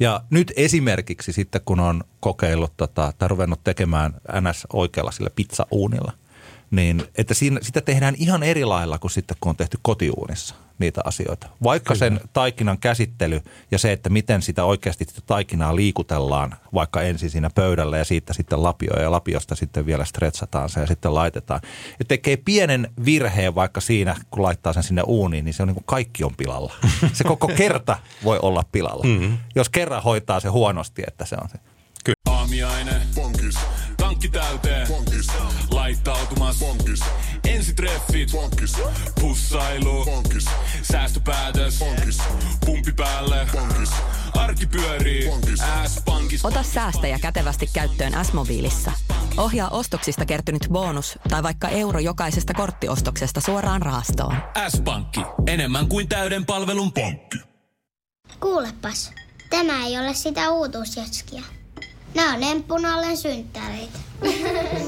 Ja 0.00 0.20
nyt 0.30 0.52
esimerkiksi 0.56 1.32
sitten, 1.32 1.60
kun 1.64 1.80
on 1.80 2.04
kokeillut 2.20 2.76
tota, 2.76 3.12
tai 3.18 3.28
ruvennut 3.28 3.64
tekemään 3.64 4.14
NS 4.40 4.66
oikealla 4.72 5.10
sillä 5.10 5.30
pizzauunilla, 5.30 6.12
niin 6.70 7.02
että 7.18 7.34
siinä, 7.34 7.60
sitä 7.62 7.80
tehdään 7.80 8.14
ihan 8.18 8.42
eri 8.42 8.64
lailla 8.64 8.98
kuin 8.98 9.10
sitten, 9.10 9.36
kun 9.40 9.50
on 9.50 9.56
tehty 9.56 9.78
kotiuunissa 9.82 10.54
niitä 10.78 11.00
asioita. 11.04 11.46
Vaikka 11.62 11.94
Kyllä. 11.94 11.98
sen 11.98 12.20
taikinan 12.32 12.78
käsittely 12.78 13.40
ja 13.70 13.78
se, 13.78 13.92
että 13.92 14.10
miten 14.10 14.42
sitä 14.42 14.64
oikeasti 14.64 15.04
sitä 15.08 15.20
taikinaa 15.26 15.76
liikutellaan, 15.76 16.56
vaikka 16.74 17.02
ensin 17.02 17.30
siinä 17.30 17.50
pöydällä 17.54 17.98
ja 17.98 18.04
siitä 18.04 18.32
sitten 18.32 18.62
lapioon 18.62 19.02
ja 19.02 19.10
lapiosta 19.10 19.54
sitten 19.54 19.86
vielä 19.86 20.04
stretsataan 20.04 20.68
se 20.68 20.80
ja 20.80 20.86
sitten 20.86 21.14
laitetaan. 21.14 21.60
Ja 21.98 22.04
tekee 22.04 22.36
pienen 22.36 22.90
virheen 23.04 23.54
vaikka 23.54 23.80
siinä, 23.80 24.16
kun 24.30 24.42
laittaa 24.42 24.72
sen 24.72 24.82
sinne 24.82 25.02
uuniin, 25.02 25.44
niin 25.44 25.54
se 25.54 25.62
on 25.62 25.66
niin 25.66 25.74
kuin 25.74 25.86
kaikki 25.86 26.24
on 26.24 26.36
pilalla. 26.36 26.72
Se 27.12 27.24
koko 27.24 27.48
kerta 27.56 27.98
voi 28.24 28.38
olla 28.42 28.64
pilalla. 28.72 29.04
Mm-hmm. 29.04 29.38
Jos 29.54 29.68
kerran 29.68 30.02
hoitaa 30.02 30.40
se 30.40 30.48
huonosti, 30.48 31.02
että 31.06 31.24
se 31.24 31.36
on 31.42 31.48
se. 31.48 31.58
Aamiainen. 32.30 33.02
Bonkis. 33.14 33.58
Tankki 33.96 34.28
täyteen. 34.28 34.88
Bonkis. 34.88 35.25
Laittautumas. 36.06 36.58
Bonkis. 36.58 37.00
Ensitreffit. 37.48 38.32
Bonkis. 38.32 38.76
Pussailu. 39.20 40.04
Bonkis. 40.04 40.44
Säästöpäätös. 40.82 41.78
Bonkis. 41.78 42.18
Pumpi 42.66 42.92
päälle. 42.92 43.46
Bonkis. 43.52 43.90
Arki 44.34 44.66
pyörii. 44.66 45.30
S-pankis. 45.86 46.44
Ota 46.44 46.62
säästäjä 46.62 47.18
kätevästi 47.18 47.70
käyttöön 47.72 48.24
S-mobiilissa. 48.24 48.92
Ohjaa 49.36 49.68
ostoksista 49.68 50.24
kertynyt 50.24 50.66
bonus 50.72 51.18
tai 51.28 51.42
vaikka 51.42 51.68
euro 51.68 51.98
jokaisesta 52.00 52.54
korttiostoksesta 52.54 53.40
suoraan 53.40 53.82
rahastoon. 53.82 54.36
S-pankki. 54.68 55.20
Enemmän 55.46 55.88
kuin 55.88 56.08
täyden 56.08 56.46
palvelun 56.46 56.92
pankki. 56.92 57.38
Kuulepas, 58.40 59.12
tämä 59.50 59.86
ei 59.86 59.98
ole 59.98 60.14
sitä 60.14 60.50
uutuusjatskia. 60.50 61.42
Nämä 62.14 62.34
on 62.34 62.42
emppunallen 62.42 63.16
synttäreitä. 63.16 63.98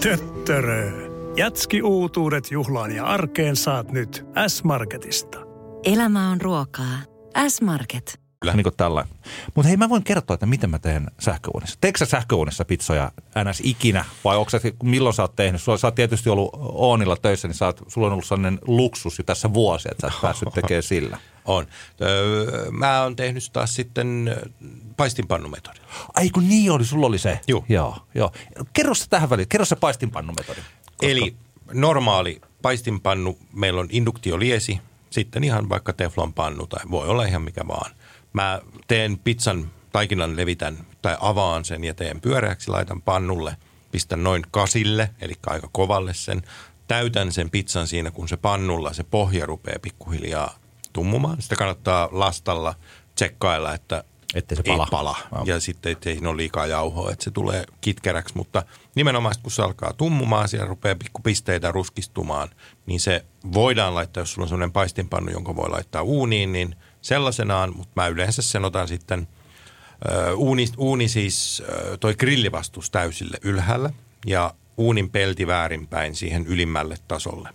Töttörö. 0.00 1.07
Jätski 1.39 1.82
uutuudet 1.82 2.51
juhlaan 2.51 2.93
ja 2.93 3.05
arkeen 3.05 3.57
saat 3.57 3.93
nyt 3.93 4.26
S-Marketista. 4.49 5.39
Elämä 5.84 6.30
on 6.30 6.41
ruokaa. 6.41 6.99
S-Market. 7.49 8.20
Kyllä. 8.41 8.55
Niin 8.55 8.64
kuin 8.64 8.76
tällainen. 8.76 9.14
Mutta 9.55 9.68
hei, 9.68 9.76
mä 9.76 9.89
voin 9.89 10.05
kertoa, 10.05 10.34
että 10.34 10.47
miten 10.47 10.70
mä 10.70 10.78
teen 10.78 11.11
sähköuunissa. 11.20 11.78
Teekö 11.80 11.99
sä 11.99 12.07
sähköuunissa 12.07 12.64
pizzoja 12.64 13.12
ns. 13.51 13.61
ikinä 13.64 14.05
vai 14.24 14.36
onko 14.36 14.51
sä, 14.51 14.61
milloin 14.82 15.14
sä 15.14 15.22
oot 15.22 15.36
tehnyt? 15.36 15.62
Sulla, 15.62 15.78
sä 15.78 15.86
oot 15.86 15.95
tietysti 15.95 16.30
ollut 16.30 16.51
Oonilla 16.55 17.16
töissä, 17.16 17.49
niin 17.49 17.57
sä 17.57 17.66
oot, 17.66 17.82
sulla 17.89 18.07
on 18.07 18.12
ollut 18.12 18.26
sellainen 18.26 18.59
luksus 18.66 19.18
jo 19.18 19.24
tässä 19.24 19.55
vuosi, 19.55 19.89
että 19.91 20.09
sä 20.09 20.14
oot 20.14 20.22
päässyt 20.22 20.49
tekemään 20.55 20.82
sillä. 20.82 21.18
On. 21.45 21.66
Öö, 22.01 22.70
mä 22.70 23.03
oon 23.03 23.16
tehnyt 23.16 23.51
taas 23.53 23.74
sitten 23.74 24.28
ö, 24.28 24.49
paistinpannumetodin. 24.97 25.82
Ai 26.14 26.30
kun 26.30 26.49
niin 26.49 26.72
oli, 26.72 26.84
sulla 26.84 27.07
oli 27.07 27.18
se. 27.18 27.41
Juu. 27.49 27.64
Joo, 27.68 27.97
joo. 28.14 28.32
Kerro 28.72 28.95
se 28.95 29.09
tähän 29.11 29.30
väliin, 29.30 29.49
kerro 29.49 29.64
se 29.64 29.76
paistinpannumetodi. 29.76 30.61
Koska- 30.99 31.12
Eli 31.12 31.36
normaali 31.72 32.40
paistinpannu, 32.62 33.38
meillä 33.53 33.80
on 33.80 33.88
induktioliesi, 33.90 34.78
sitten 35.11 35.44
ihan 35.44 35.68
vaikka 35.68 35.92
teflonpannu 35.92 36.66
tai 36.66 36.80
voi 36.90 37.09
olla 37.09 37.24
ihan 37.24 37.42
mikä 37.42 37.68
vaan. 37.68 37.90
Mä 38.32 38.61
teen 38.86 39.18
pizzan 39.18 39.70
taikinan 39.92 40.36
levitän 40.36 40.86
tai 41.03 41.16
avaan 41.20 41.64
sen 41.64 41.84
ja 41.84 41.94
teen 41.94 42.20
pyöreäksi, 42.20 42.70
laitan 42.70 43.03
pannulle, 43.03 43.57
pistän 43.92 44.24
noin 44.24 44.42
kasille, 44.51 45.11
eli 45.20 45.34
aika 45.46 45.68
kovalle 45.72 46.14
sen, 46.14 46.42
täytän 46.88 47.32
sen 47.32 47.51
pizzan 47.51 47.86
siinä, 47.86 48.11
kun 48.11 48.28
se 48.28 48.36
pannulla 48.36 48.92
se 48.92 49.05
pohja 49.05 49.46
rupeaa 49.46 49.78
pikkuhiljaa 49.82 50.59
tummumaan. 50.92 51.42
Sitä 51.42 51.57
kannattaa 51.57 52.09
lastalla 52.12 52.74
tsekkailla, 53.14 53.74
että 53.74 54.05
Ettei 54.34 54.56
se 54.56 54.62
ei 54.66 54.72
pala. 54.72 54.86
pala. 54.90 55.16
Joo. 55.32 55.44
Ja 55.46 55.60
sitten 55.60 55.92
ettei 55.92 56.14
siinä 56.14 56.28
ole 56.28 56.36
liikaa 56.36 56.66
jauhoa, 56.66 57.12
että 57.12 57.24
se 57.24 57.30
tulee 57.30 57.64
kitkeräksi. 57.80 58.36
Mutta 58.36 58.62
nimenomaan 58.94 59.34
kun 59.42 59.52
se 59.52 59.62
alkaa 59.62 59.92
tummumaan, 59.92 60.48
siellä 60.48 60.66
rupeaa 60.66 60.96
pikkupisteitä 60.96 61.70
ruskistumaan, 61.72 62.48
niin 62.86 63.00
se 63.00 63.24
voidaan 63.52 63.94
laittaa, 63.94 64.20
jos 64.20 64.32
sulla 64.32 64.44
on 64.44 64.48
sellainen 64.48 64.72
paistinpannu, 64.72 65.32
jonka 65.32 65.56
voi 65.56 65.70
laittaa 65.70 66.02
uuniin, 66.02 66.52
niin 66.52 66.76
sellaisenaan, 67.02 67.76
mutta 67.76 67.92
mä 67.96 68.08
yleensä 68.08 68.42
sen 68.42 68.64
otan 68.64 68.88
sitten 68.88 69.28
ö, 70.10 70.34
uuni, 70.34 70.66
uuni 70.76 71.08
siis 71.08 71.62
ö, 71.68 71.96
toi 71.96 72.14
grillivastus 72.14 72.90
täysille 72.90 73.38
ylhäällä 73.42 73.90
ja 74.26 74.54
uunin 74.76 75.10
pelti 75.10 75.46
väärinpäin 75.46 76.16
siihen 76.16 76.46
ylimmälle 76.46 76.96
tasolle. 77.08 77.48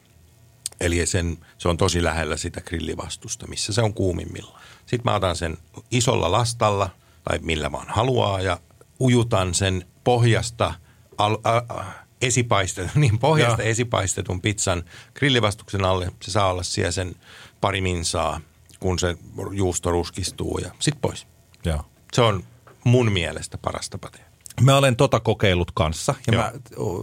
Eli 0.79 1.05
sen, 1.05 1.37
se 1.57 1.69
on 1.69 1.77
tosi 1.77 2.03
lähellä 2.03 2.37
sitä 2.37 2.61
grillivastusta, 2.61 3.47
missä 3.47 3.73
se 3.73 3.81
on 3.81 3.93
kuumimmillaan. 3.93 4.61
Sitten 4.85 5.11
mä 5.11 5.15
otan 5.15 5.35
sen 5.35 5.57
isolla 5.91 6.31
lastalla, 6.31 6.89
tai 7.23 7.39
millä 7.41 7.71
vaan 7.71 7.87
haluaa, 7.89 8.41
ja 8.41 8.59
ujutan 8.99 9.53
sen 9.53 9.85
pohjasta 10.03 10.73
al, 11.17 11.37
a, 11.43 11.83
esipaistetun, 12.21 13.01
niin 13.01 13.19
pohjasta 13.19 13.61
Joo. 13.61 13.69
esipaistetun 13.69 14.41
pizzan 14.41 14.83
grillivastuksen 15.13 15.85
alle. 15.85 16.11
Se 16.21 16.31
saa 16.31 16.51
olla 16.51 16.63
siellä 16.63 16.91
sen 16.91 17.15
pari 17.61 17.81
minsaa, 17.81 18.41
kun 18.79 18.99
se 18.99 19.17
juusto 19.51 19.91
ruskistuu 19.91 20.57
ja 20.57 20.71
sit 20.79 21.01
pois. 21.01 21.27
Joo. 21.65 21.85
Se 22.13 22.21
on 22.21 22.43
mun 22.83 23.11
mielestä 23.11 23.57
paras 23.57 23.89
tapa 23.89 24.09
tehdä. 24.09 24.32
Mä 24.61 24.77
olen 24.77 24.95
tota 24.95 25.19
kokeillut 25.19 25.71
kanssa 25.71 26.15
ja 26.27 26.33
Joo. 26.33 26.43
mä, 26.43 26.51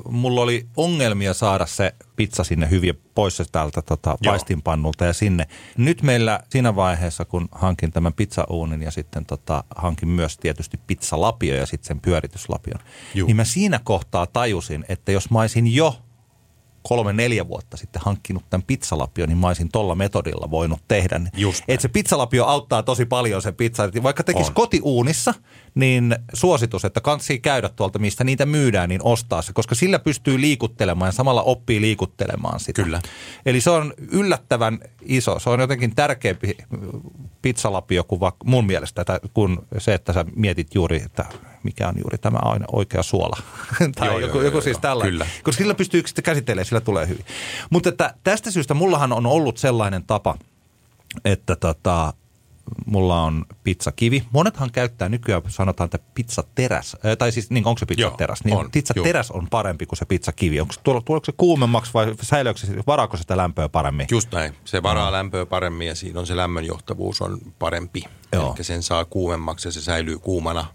mulla 0.08 0.40
oli 0.40 0.66
ongelmia 0.76 1.34
saada 1.34 1.66
se 1.66 1.94
pizza 2.16 2.44
sinne 2.44 2.70
hyvin 2.70 3.00
pois 3.14 3.36
se 3.36 3.44
täältä 3.52 3.82
tota, 3.82 4.16
paistinpannulta 4.24 5.04
ja 5.04 5.12
sinne. 5.12 5.46
Nyt 5.76 6.02
meillä 6.02 6.40
siinä 6.50 6.76
vaiheessa, 6.76 7.24
kun 7.24 7.48
hankin 7.52 7.92
tämän 7.92 8.12
pizzauunin 8.12 8.82
ja 8.82 8.90
sitten 8.90 9.26
tota, 9.26 9.64
hankin 9.76 10.08
myös 10.08 10.38
tietysti 10.38 10.80
pizzalapio 10.86 11.54
ja 11.54 11.66
sitten 11.66 11.88
sen 11.88 12.00
pyörityslapion, 12.00 12.80
Juu. 13.14 13.26
niin 13.26 13.36
mä 13.36 13.44
siinä 13.44 13.80
kohtaa 13.84 14.26
tajusin, 14.26 14.84
että 14.88 15.12
jos 15.12 15.30
mä 15.30 15.40
olisin 15.40 15.74
jo 15.74 15.96
kolme, 16.82 17.12
neljä 17.12 17.48
vuotta 17.48 17.76
sitten 17.76 18.02
hankkinut 18.04 18.44
tämän 18.50 18.64
pizzalapion, 18.66 19.28
niin 19.28 19.38
mä 19.38 19.46
olisin 19.46 19.68
tolla 19.68 19.94
metodilla 19.94 20.50
voinut 20.50 20.80
tehdä. 20.88 21.20
Just 21.36 21.64
Että 21.68 21.82
se 21.82 21.88
pizzalapio 21.88 22.44
auttaa 22.44 22.82
tosi 22.82 23.06
paljon 23.06 23.42
sen 23.42 23.54
pizza. 23.54 23.88
Vaikka 24.02 24.24
tekisi 24.24 24.52
kotiuunissa, 24.52 25.34
niin 25.74 26.16
suositus, 26.34 26.84
että 26.84 27.00
kansi 27.00 27.38
käydä 27.38 27.68
tuolta, 27.68 27.98
mistä 27.98 28.24
niitä 28.24 28.46
myydään, 28.46 28.88
niin 28.88 29.00
ostaa 29.04 29.42
se, 29.42 29.52
koska 29.52 29.74
sillä 29.74 29.98
pystyy 29.98 30.40
liikuttelemaan 30.40 31.08
ja 31.08 31.12
samalla 31.12 31.42
oppii 31.42 31.80
liikuttelemaan 31.80 32.60
sitä. 32.60 32.82
Kyllä. 32.82 33.00
Eli 33.46 33.60
se 33.60 33.70
on 33.70 33.94
yllättävän 34.12 34.78
iso. 35.02 35.38
Se 35.38 35.50
on 35.50 35.60
jotenkin 35.60 35.94
tärkeämpi 35.94 36.56
pizzalapio 37.42 38.04
kuin 38.04 38.20
vaikka 38.20 38.44
mun 38.44 38.66
mielestä, 38.66 39.00
että 39.00 39.20
kun 39.34 39.66
se, 39.78 39.94
että 39.94 40.12
sä 40.12 40.24
mietit 40.36 40.74
juuri, 40.74 41.02
että 41.02 41.24
mikä 41.62 41.88
on 41.88 41.94
juuri 41.98 42.18
tämä 42.18 42.38
aina 42.42 42.66
oikea 42.72 43.02
suola. 43.02 43.36
tai 43.98 44.08
Joo, 44.08 44.18
joku, 44.18 44.36
joo, 44.36 44.44
joku 44.44 44.56
joo, 44.56 44.62
siis 44.62 44.74
joo. 44.74 44.80
tällainen. 44.80 45.12
Kyllä. 45.12 45.26
Koska 45.42 45.58
sillä 45.58 45.74
pystyy 45.74 46.02
sitten 46.06 46.24
käsittelemään, 46.24 46.66
sillä 46.66 46.80
tulee 46.80 47.08
hyvin. 47.08 47.24
Mutta 47.70 47.88
että 47.88 48.14
tästä 48.24 48.50
syystä 48.50 48.74
mullahan 48.74 49.12
on 49.12 49.26
ollut 49.26 49.58
sellainen 49.58 50.04
tapa, 50.04 50.34
että 51.24 51.56
tota, 51.56 52.12
mulla 52.86 53.22
on 53.22 53.44
pizzakivi. 53.64 54.22
Monethan 54.32 54.70
käyttää 54.72 55.08
nykyään, 55.08 55.42
sanotaan, 55.48 55.86
että 55.86 55.98
pizzateräs, 56.14 56.96
äh, 57.06 57.16
tai 57.16 57.32
siis 57.32 57.50
niin 57.50 57.66
onko 57.66 57.78
se 57.78 57.86
pizzateräs? 57.86 58.44
Niin 58.44 58.56
on, 58.56 58.70
pizzateräs 58.70 59.30
on 59.30 59.48
parempi 59.50 59.86
kuin 59.86 59.98
se 59.98 60.04
pizzakivi. 60.04 60.60
Onko 60.60 60.74
tuolla, 60.82 61.00
tuleeko 61.00 61.24
se 61.24 61.32
kuumemmaksi 61.36 61.94
vai 61.94 62.14
säilyykö 62.22 62.60
se, 62.60 62.66
varaako 62.86 63.16
sitä 63.16 63.36
lämpöä 63.36 63.68
paremmin? 63.68 64.06
Just 64.10 64.32
näin. 64.32 64.54
Se 64.64 64.82
varaa 64.82 65.12
lämpöä 65.12 65.46
paremmin 65.46 65.88
ja 65.88 65.94
siinä 65.94 66.20
on 66.20 66.26
se 66.26 66.36
lämmönjohtavuus 66.36 67.22
on 67.22 67.38
parempi. 67.58 68.04
Joo. 68.32 68.54
Eli 68.56 68.64
sen 68.64 68.82
saa 68.82 69.04
kuumemmaksi 69.04 69.68
ja 69.68 69.72
se 69.72 69.80
säilyy 69.80 70.18
kuumana 70.18 70.66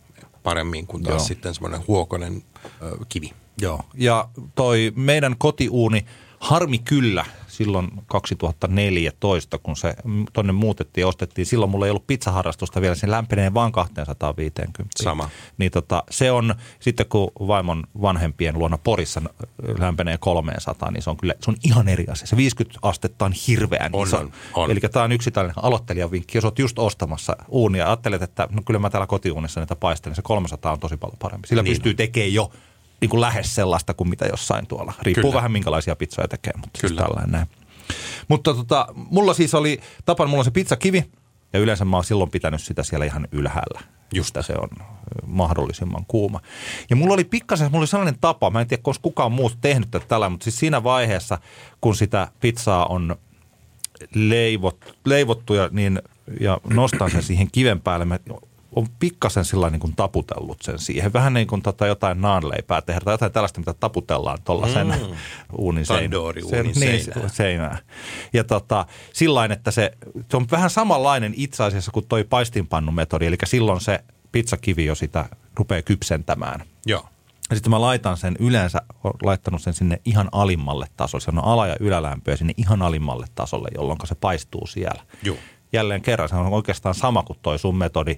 paremmin 0.45 0.87
kuin 0.87 1.03
taas 1.03 1.21
Joo. 1.21 1.27
sitten 1.27 1.53
semmoinen 1.53 1.87
huokonen 1.87 2.43
ö, 2.81 2.97
kivi. 3.09 3.33
Joo. 3.61 3.79
Ja 3.93 4.29
toi 4.55 4.91
meidän 4.95 5.35
kotiuuni, 5.37 6.05
harmi 6.39 6.77
kyllä, 6.79 7.25
silloin 7.56 7.88
2014, 8.08 9.58
kun 9.58 9.76
se 9.76 9.95
tonne 10.34 10.53
muutettiin 10.53 11.01
ja 11.01 11.08
ostettiin, 11.08 11.45
silloin 11.45 11.72
mulla 11.72 11.86
ei 11.86 11.89
ollut 11.89 12.08
pizzaharrastusta 12.08 12.82
vielä, 12.82 12.95
se 12.95 13.12
lämpenee 13.12 13.53
vaan 13.53 13.72
250. 13.72 15.03
Sama. 15.03 15.30
Niin 15.58 15.72
tota, 15.72 16.03
se 16.10 16.32
on, 16.32 16.56
sitten 16.80 17.06
kun 17.06 17.32
vaimon 17.47 17.84
vanhempien 18.01 18.60
luona 18.60 18.78
Porissa 18.78 19.22
lämpenee 19.80 20.18
300, 20.18 20.91
niin 20.91 21.01
se 21.01 21.10
on 21.10 21.18
kyllä, 21.18 21.34
se 21.41 21.51
on 21.51 21.58
ihan 21.64 21.88
eri 21.88 22.06
asia. 22.10 22.28
Se 22.28 22.38
50 22.38 22.80
astetta 22.82 23.26
on 23.26 23.34
hirveän 23.47 23.89
On, 23.93 24.08
iso. 24.08 24.18
on, 24.18 24.32
on. 24.53 24.72
Eli 24.72 24.80
tämä 24.80 25.06
on 25.06 25.12
yksi 25.12 25.32
tällainen 25.32 25.66
aloittelijavinkki. 25.66 26.38
Jos 26.38 26.45
olet 26.45 26.60
just 26.60 26.80
ostamassa 26.80 27.36
uunia 27.47 27.84
ja 27.84 27.88
ajattelet, 27.88 28.22
että 28.22 28.47
no 28.51 28.62
kyllä 28.66 28.80
mä 28.80 28.89
täällä 28.89 29.08
kotiuunissa 29.08 29.60
niitä 29.60 29.76
paistelen, 29.76 30.16
se 30.16 30.22
300 30.22 30.72
on 30.72 30.80
tosi 30.80 30.97
paljon 30.97 31.18
parempi. 31.20 31.47
Sillä 31.47 31.64
Niin 31.64 31.72
pystyy 31.72 31.93
tekemään 31.93 32.34
jo 32.34 32.51
niin 33.01 33.09
kuin 33.09 33.21
lähes 33.21 33.55
sellaista 33.55 33.93
kuin 33.93 34.09
mitä 34.09 34.25
jossain 34.25 34.67
tuolla. 34.67 34.93
Riippuu 35.01 35.23
Kyllä. 35.23 35.35
vähän 35.35 35.51
minkälaisia 35.51 35.95
pizzoja 35.95 36.27
tekee, 36.27 36.53
mutta 36.55 36.79
siis 36.79 36.91
Kyllä. 36.91 37.03
tällainen 37.03 37.31
näin. 37.31 37.47
Mutta 38.27 38.53
tota, 38.53 38.87
mulla 38.95 39.33
siis 39.33 39.53
oli, 39.53 39.79
tapan 40.05 40.29
mulla 40.29 40.41
on 40.41 40.45
se 40.45 40.51
pizzakivi 40.51 41.05
ja 41.53 41.59
yleensä 41.59 41.85
mä 41.85 41.97
oon 41.97 42.03
silloin 42.03 42.31
pitänyt 42.31 42.61
sitä 42.61 42.83
siellä 42.83 43.05
ihan 43.05 43.27
ylhäällä. 43.31 43.81
Just 44.13 44.37
se 44.41 44.53
on 44.53 44.69
mahdollisimman 45.25 46.05
kuuma. 46.07 46.39
Ja 46.89 46.95
mulla 46.95 47.13
oli 47.13 47.23
pikkasen, 47.23 47.71
mulla 47.71 47.81
oli 47.81 47.87
sellainen 47.87 48.19
tapa, 48.21 48.49
mä 48.49 48.61
en 48.61 48.67
tiedä, 48.67 48.81
onko 48.85 48.99
kukaan 49.01 49.31
muu 49.31 49.51
tehnyt 49.61 49.91
tätä 49.91 50.05
tällä, 50.07 50.29
mutta 50.29 50.43
siis 50.43 50.59
siinä 50.59 50.83
vaiheessa, 50.83 51.37
kun 51.81 51.95
sitä 51.95 52.27
pizzaa 52.39 52.85
on 52.85 53.15
leivot, 54.15 54.97
leivottu 55.05 55.53
ja, 55.53 55.69
niin, 55.71 56.01
ja 56.39 56.57
nostan 56.73 57.11
sen 57.11 57.23
siihen 57.23 57.51
kiven 57.51 57.81
päälle, 57.81 58.05
mä 58.05 58.19
on 58.76 58.88
pikkasen 58.99 59.45
sillä 59.45 59.69
niin 59.69 59.80
kuin 59.80 59.95
taputellut 59.95 60.61
sen 60.61 60.80
siihen. 60.80 61.13
Vähän 61.13 61.34
niin 61.34 61.47
kuin 61.47 61.61
tota 61.61 61.88
jotain 61.88 62.21
naanleipää 62.21 62.82
tehdä 62.82 62.99
tai 62.99 63.13
jotain 63.13 63.32
tällaista, 63.32 63.59
mitä 63.59 63.73
taputellaan 63.73 64.38
tuolla 64.43 64.67
sen 64.67 64.88
mm. 64.88 65.15
uunin 65.57 65.86
seinään. 65.86 66.03
Tandoori-uunin 66.03 66.63
niin, 66.63 67.03
seinään. 67.03 67.30
seinään. 67.30 67.78
Ja 68.34 68.43
tota, 68.43 68.86
sillain, 69.13 69.51
että 69.51 69.71
se, 69.71 69.91
se 70.32 70.38
on 70.38 70.47
vähän 70.51 70.69
samanlainen 70.69 71.34
itse 71.38 71.63
asiassa 71.63 71.91
kuin 71.91 72.05
toi 72.07 72.23
paistinpannumetodi, 72.23 73.26
eli 73.26 73.38
silloin 73.45 73.82
se 73.82 73.99
pizzakivi 74.32 74.86
jo 74.86 74.95
sitä 74.95 75.26
rupeaa 75.55 75.82
kypsentämään. 75.82 76.61
Joo. 76.86 77.05
Ja 77.49 77.55
sitten 77.55 77.69
mä 77.69 77.82
laitan 77.82 78.17
sen 78.17 78.36
yleensä, 78.39 78.82
olen 79.03 79.15
laittanut 79.23 79.61
sen 79.61 79.73
sinne 79.73 80.01
ihan 80.05 80.30
alimmalle 80.32 80.88
tasolle. 80.97 81.23
Se 81.23 81.32
on 81.32 81.43
ala- 81.43 81.67
ja 81.67 81.76
ylälämpöä 81.80 82.36
sinne 82.36 82.53
ihan 82.57 82.82
alimmalle 82.82 83.26
tasolle, 83.36 83.69
jolloin 83.76 83.99
se 84.03 84.15
paistuu 84.15 84.67
siellä. 84.67 85.03
Joo. 85.23 85.38
Jälleen 85.73 86.01
kerran 86.01 86.30
se 86.30 86.36
on 86.36 86.53
oikeastaan 86.53 86.95
sama 86.95 87.23
kuin 87.23 87.39
toi 87.41 87.59
sun 87.59 87.78
metodi, 87.78 88.15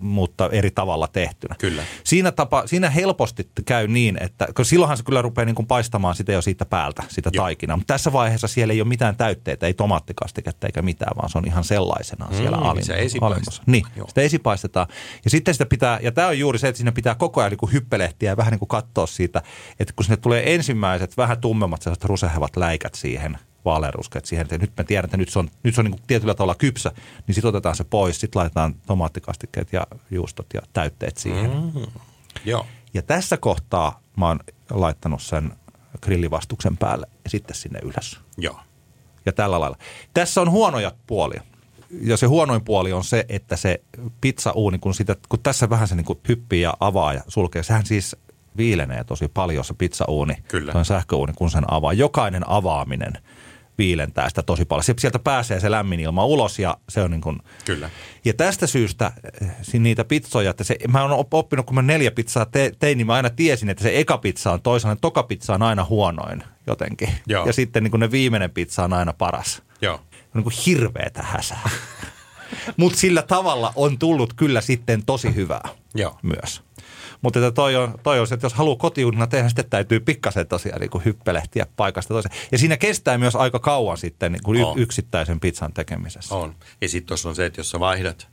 mutta 0.00 0.48
eri 0.52 0.70
tavalla 0.70 1.08
tehtynä. 1.08 1.54
Kyllä. 1.58 1.82
Siinä, 2.04 2.32
tapa, 2.32 2.66
siinä 2.66 2.90
helposti 2.90 3.50
käy 3.66 3.88
niin, 3.88 4.22
että 4.22 4.46
kun 4.56 4.64
silloinhan 4.64 4.96
se 4.96 5.02
kyllä 5.02 5.22
rupeaa 5.22 5.44
niin 5.44 5.54
kuin 5.54 5.66
paistamaan 5.66 6.14
sitä 6.14 6.32
jo 6.32 6.42
siitä 6.42 6.64
päältä, 6.64 7.02
sitä 7.08 7.30
Joo. 7.32 7.44
taikinaa. 7.44 7.76
Mutta 7.76 7.94
tässä 7.94 8.12
vaiheessa 8.12 8.48
siellä 8.48 8.74
ei 8.74 8.80
ole 8.80 8.88
mitään 8.88 9.16
täytteitä, 9.16 9.66
ei 9.66 9.74
tomaattikastiketta 9.74 10.66
eikä 10.66 10.82
mitään, 10.82 11.16
vaan 11.16 11.28
se 11.30 11.38
on 11.38 11.46
ihan 11.46 11.64
sellaisenaan 11.64 12.34
siellä 12.34 12.56
Mm, 12.56 12.62
alim- 12.62 13.18
alemmassa. 13.24 13.62
Niin, 13.66 13.84
Joo. 13.96 14.08
sitä 14.08 14.20
esipaistetaan. 14.20 14.86
Ja 15.24 15.30
sitten 15.30 15.54
sitä 15.54 15.66
pitää, 15.66 15.98
ja 16.02 16.12
tämä 16.12 16.28
on 16.28 16.38
juuri 16.38 16.58
se, 16.58 16.68
että 16.68 16.76
siinä 16.76 16.92
pitää 16.92 17.14
koko 17.14 17.40
ajan 17.40 17.50
niin 17.50 17.58
kuin 17.58 17.72
hyppelehtiä 17.72 18.30
ja 18.30 18.36
vähän 18.36 18.50
niin 18.50 18.58
kuin 18.58 18.68
katsoa 18.68 19.06
siitä, 19.06 19.42
että 19.80 19.92
kun 19.96 20.04
sinne 20.04 20.16
tulee 20.16 20.54
ensimmäiset 20.54 21.16
vähän 21.16 21.40
tummemmat 21.40 21.82
sellaiset 21.82 22.04
rusehevat 22.04 22.56
läikät 22.56 22.94
siihen, 22.94 23.38
vaaleanruskeat 23.64 24.26
siihen, 24.26 24.42
että 24.44 24.58
nyt 24.58 24.72
mä 24.76 24.84
tiedän, 24.84 25.04
että 25.04 25.16
nyt 25.16 25.28
se 25.28 25.38
on, 25.38 25.50
nyt 25.62 25.74
se 25.74 25.80
on 25.80 25.84
niin 25.84 26.00
tietyllä 26.06 26.34
tavalla 26.34 26.54
kypsä, 26.54 26.92
niin 27.26 27.34
sitten 27.34 27.48
otetaan 27.48 27.76
se 27.76 27.84
pois, 27.84 28.20
sitten 28.20 28.40
laitetaan 28.40 28.74
tomaattikastikkeet 28.86 29.72
ja 29.72 29.86
juustot 30.10 30.46
ja 30.54 30.60
täytteet 30.72 31.16
siihen. 31.16 31.50
Mm. 31.50 31.86
Joo. 32.44 32.66
Ja 32.94 33.02
tässä 33.02 33.36
kohtaa 33.36 34.00
mä 34.16 34.28
oon 34.28 34.40
laittanut 34.70 35.22
sen 35.22 35.52
grillivastuksen 36.00 36.76
päälle 36.76 37.06
ja 37.24 37.30
sitten 37.30 37.56
sinne 37.56 37.80
ylös 37.82 38.20
Joo. 38.36 38.60
ja 39.26 39.32
tällä 39.32 39.60
lailla. 39.60 39.78
Tässä 40.14 40.40
on 40.40 40.50
huonoja 40.50 40.92
puolia. 41.06 41.42
Ja 42.00 42.16
se 42.16 42.26
huonoin 42.26 42.64
puoli 42.64 42.92
on 42.92 43.04
se, 43.04 43.24
että 43.28 43.56
se 43.56 43.80
pizzauuni, 44.20 44.78
kun, 44.78 44.94
sitä, 44.94 45.16
kun 45.28 45.38
tässä 45.42 45.70
vähän 45.70 45.88
se 45.88 45.94
niin 45.94 46.04
kuin 46.04 46.18
hyppii 46.28 46.60
ja 46.60 46.74
avaa 46.80 47.12
ja 47.12 47.20
sulkee, 47.28 47.62
sehän 47.62 47.86
siis 47.86 48.16
viilenee 48.56 49.04
tosi 49.04 49.28
paljon 49.28 49.64
se 49.64 49.74
pizzauuni, 49.74 50.34
Kyllä. 50.48 50.84
sähköuuni, 50.84 51.32
kun 51.36 51.50
sen 51.50 51.72
avaa. 51.72 51.92
Jokainen 51.92 52.48
avaaminen 52.48 53.12
viilentää 53.80 54.28
sitä 54.28 54.42
tosi 54.42 54.64
paljon. 54.64 54.84
Sieltä 54.98 55.18
pääsee 55.18 55.60
se 55.60 55.70
lämmin 55.70 56.00
ilma 56.00 56.24
ulos 56.24 56.58
ja 56.58 56.76
se 56.88 57.02
on 57.02 57.10
niin 57.10 57.20
kuin, 57.20 57.38
Kyllä. 57.64 57.90
ja 58.24 58.34
tästä 58.34 58.66
syystä 58.66 59.12
eh, 59.42 59.50
niitä 59.80 60.04
pizzoja, 60.04 60.50
että 60.50 60.64
se, 60.64 60.76
mä 60.88 61.02
oon 61.02 61.12
op- 61.12 61.34
oppinut, 61.34 61.66
kun 61.66 61.74
mä 61.74 61.82
neljä 61.82 62.10
pizzaa 62.10 62.46
te, 62.46 62.72
tein, 62.78 62.98
niin 62.98 63.06
mä 63.06 63.14
aina 63.14 63.30
tiesin, 63.30 63.70
että 63.70 63.82
se 63.82 63.98
eka 63.98 64.18
pizza 64.18 64.52
on 64.52 64.62
toisenlainen, 64.62 65.00
toka 65.00 65.22
pizza 65.22 65.54
on 65.54 65.62
aina 65.62 65.84
huonoin 65.84 66.42
jotenkin. 66.66 67.08
Joo. 67.26 67.46
Ja 67.46 67.52
sitten 67.52 67.82
niin 67.82 67.90
kuin 67.90 68.00
ne 68.00 68.10
viimeinen 68.10 68.50
pizza 68.50 68.84
on 68.84 68.92
aina 68.92 69.12
paras. 69.12 69.62
Joo. 69.82 70.00
Niin 70.34 70.42
kuin 70.42 70.54
hirveetä 70.66 71.22
häsää. 71.22 71.70
Mutta 72.76 72.98
sillä 72.98 73.22
tavalla 73.22 73.72
on 73.74 73.98
tullut 73.98 74.34
kyllä 74.34 74.60
sitten 74.60 75.04
tosi 75.06 75.34
hyvää 75.34 75.68
Joo. 75.94 76.18
myös. 76.22 76.62
Mutta 77.22 77.38
että 77.38 77.50
toi, 77.50 77.76
on, 77.76 77.94
toi 78.02 78.20
on 78.20 78.26
se, 78.26 78.34
että 78.34 78.44
jos 78.44 78.54
haluaa 78.54 78.76
kotiuunina 78.76 79.26
tehdä, 79.26 79.48
sitten 79.48 79.70
täytyy 79.70 80.00
pikkasen 80.00 80.46
tosiaan 80.46 80.80
niin 80.80 80.90
kuin 80.90 81.04
hyppelehtiä 81.04 81.66
paikasta 81.76 82.14
toiseen. 82.14 82.34
Ja 82.52 82.58
siinä 82.58 82.76
kestää 82.76 83.18
myös 83.18 83.36
aika 83.36 83.58
kauan 83.58 83.98
sitten 83.98 84.32
niin 84.32 84.42
kuin 84.42 84.64
On. 84.64 84.78
yksittäisen 84.78 85.40
pizzan 85.40 85.72
tekemisessä. 85.72 86.34
On. 86.34 86.54
Ja 86.80 86.88
sitten 86.88 87.08
tuossa 87.08 87.28
on 87.28 87.34
se, 87.34 87.46
että 87.46 87.60
jos 87.60 87.70
sä 87.70 87.80
vaihdat 87.80 88.28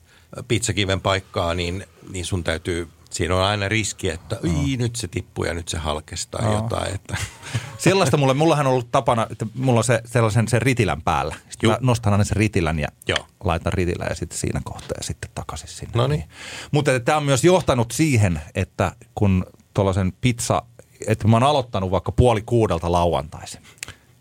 pizzakiven 0.48 1.02
paikkaa, 1.02 1.54
niin, 1.54 1.86
niin 2.12 2.26
sun 2.26 2.44
täytyy, 2.44 2.88
siinä 3.14 3.36
on 3.36 3.44
aina 3.44 3.70
riski, 3.70 4.10
että 4.10 4.38
Ii, 4.46 4.78
nyt 4.78 4.96
se 4.96 5.08
tippuu 5.08 5.46
ja 5.46 5.54
nyt 5.54 5.68
se 5.68 5.78
halkesi 5.78 6.28
tai 6.32 6.54
jotain. 6.54 6.96
Että. 6.96 7.18
Sellaista 7.78 8.18
mulle, 8.18 8.34
mullahan 8.34 8.68
on 8.68 8.74
ollut 8.74 8.92
tapana, 8.92 9.28
että 9.32 9.46
mulla 9.56 9.80
on 9.80 9.84
se, 9.84 10.02
sellaisen 10.06 10.48
sen 10.48 10.62
ritilän 10.62 11.02
päällä. 11.02 11.36
Sitten 11.50 11.68
Juu. 11.68 11.72
mä 11.72 11.78
nostan 11.82 12.14
aina 12.14 12.24
sen 12.24 12.38
ritilän 12.38 12.80
ja 12.80 12.88
Joo. 13.08 13.28
laitan 13.44 13.74
ritilän 13.74 14.08
ja 14.10 14.16
sitten 14.16 14.40
siinä 14.40 14.62
kohtaa 14.64 14.98
ja 14.98 15.04
sitten 15.04 15.30
takaisin 15.36 15.70
sinne. 15.70 15.92
No 15.96 16.08
niin. 16.08 16.24
Mutta 16.72 17.00
tämä 17.00 17.18
on 17.18 17.24
myös 17.24 17.44
johtanut 17.44 17.92
siihen, 17.92 18.42
että 18.56 18.92
kun 19.16 19.46
tuollaisen 19.74 20.14
pizza, 20.22 20.62
että 21.08 21.28
mä 21.28 21.36
oon 21.36 21.44
aloittanut 21.44 21.92
vaikka 21.92 22.12
puoli 22.12 22.42
kuudelta 22.42 22.92
lauantaisin, 22.92 23.62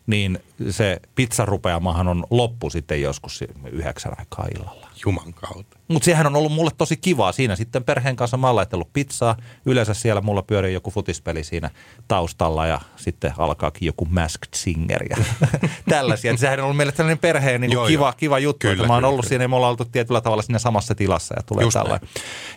niin 0.07 0.39
se 0.71 1.01
pizzarupeamahan 1.15 2.09
on 2.09 2.27
loppu 2.31 2.71
sitten 2.71 3.03
joskus 3.03 3.45
yhdeksän 3.73 4.13
aikaa 4.19 4.47
illalla. 4.55 4.86
Juman 5.07 5.35
kautta. 5.35 5.79
Mutta 5.89 6.05
sehän 6.05 6.27
on 6.27 6.37
ollut 6.37 6.53
mulle 6.53 6.71
tosi 6.79 6.97
kivaa. 6.97 7.33
Siinä 7.33 7.57
sitten 7.57 7.85
perheen 7.85 8.17
kanssa 8.17 8.37
mä 8.37 8.51
oon 8.51 8.67
pizzaa. 8.93 9.37
Yleensä 9.67 9.95
siellä 9.95 10.21
mulla 10.21 10.43
pyörii 10.43 10.75
joku 10.75 10.91
futispeli 10.91 11.45
siinä 11.45 11.71
taustalla 12.09 12.67
ja 12.67 12.81
sitten 12.97 13.33
alkaakin 13.39 13.87
joku 13.87 14.05
Masked 14.05 14.49
Singer 14.55 15.03
ja 15.11 15.17
tällaisia. 15.89 16.33
Et 16.33 16.39
sehän 16.39 16.59
on 16.59 16.65
ollut 16.65 16.77
meille 16.77 16.93
tällainen 16.93 17.19
perheen 17.19 17.61
niin 17.61 17.73
Joo, 17.73 17.87
kiva, 17.87 18.05
joo. 18.07 18.13
kiva 18.17 18.39
juttu, 18.39 18.59
Kyllä, 18.59 18.73
että 18.73 18.87
mä 18.87 18.93
oon 18.93 19.01
kyllä, 19.01 19.09
ollut 19.09 19.21
kyllä. 19.21 19.29
siinä 19.29 19.45
ja 19.45 19.49
me 19.49 19.57
ollaan 19.57 19.71
oltu 19.71 19.85
tietyllä 19.85 20.21
tavalla 20.21 20.43
siinä 20.43 20.59
samassa 20.59 20.95
tilassa 20.95 21.35
ja 21.39 21.43
tulee 21.43 21.65
Just 21.65 21.75
näin. 21.75 21.85
tällainen. 21.85 22.09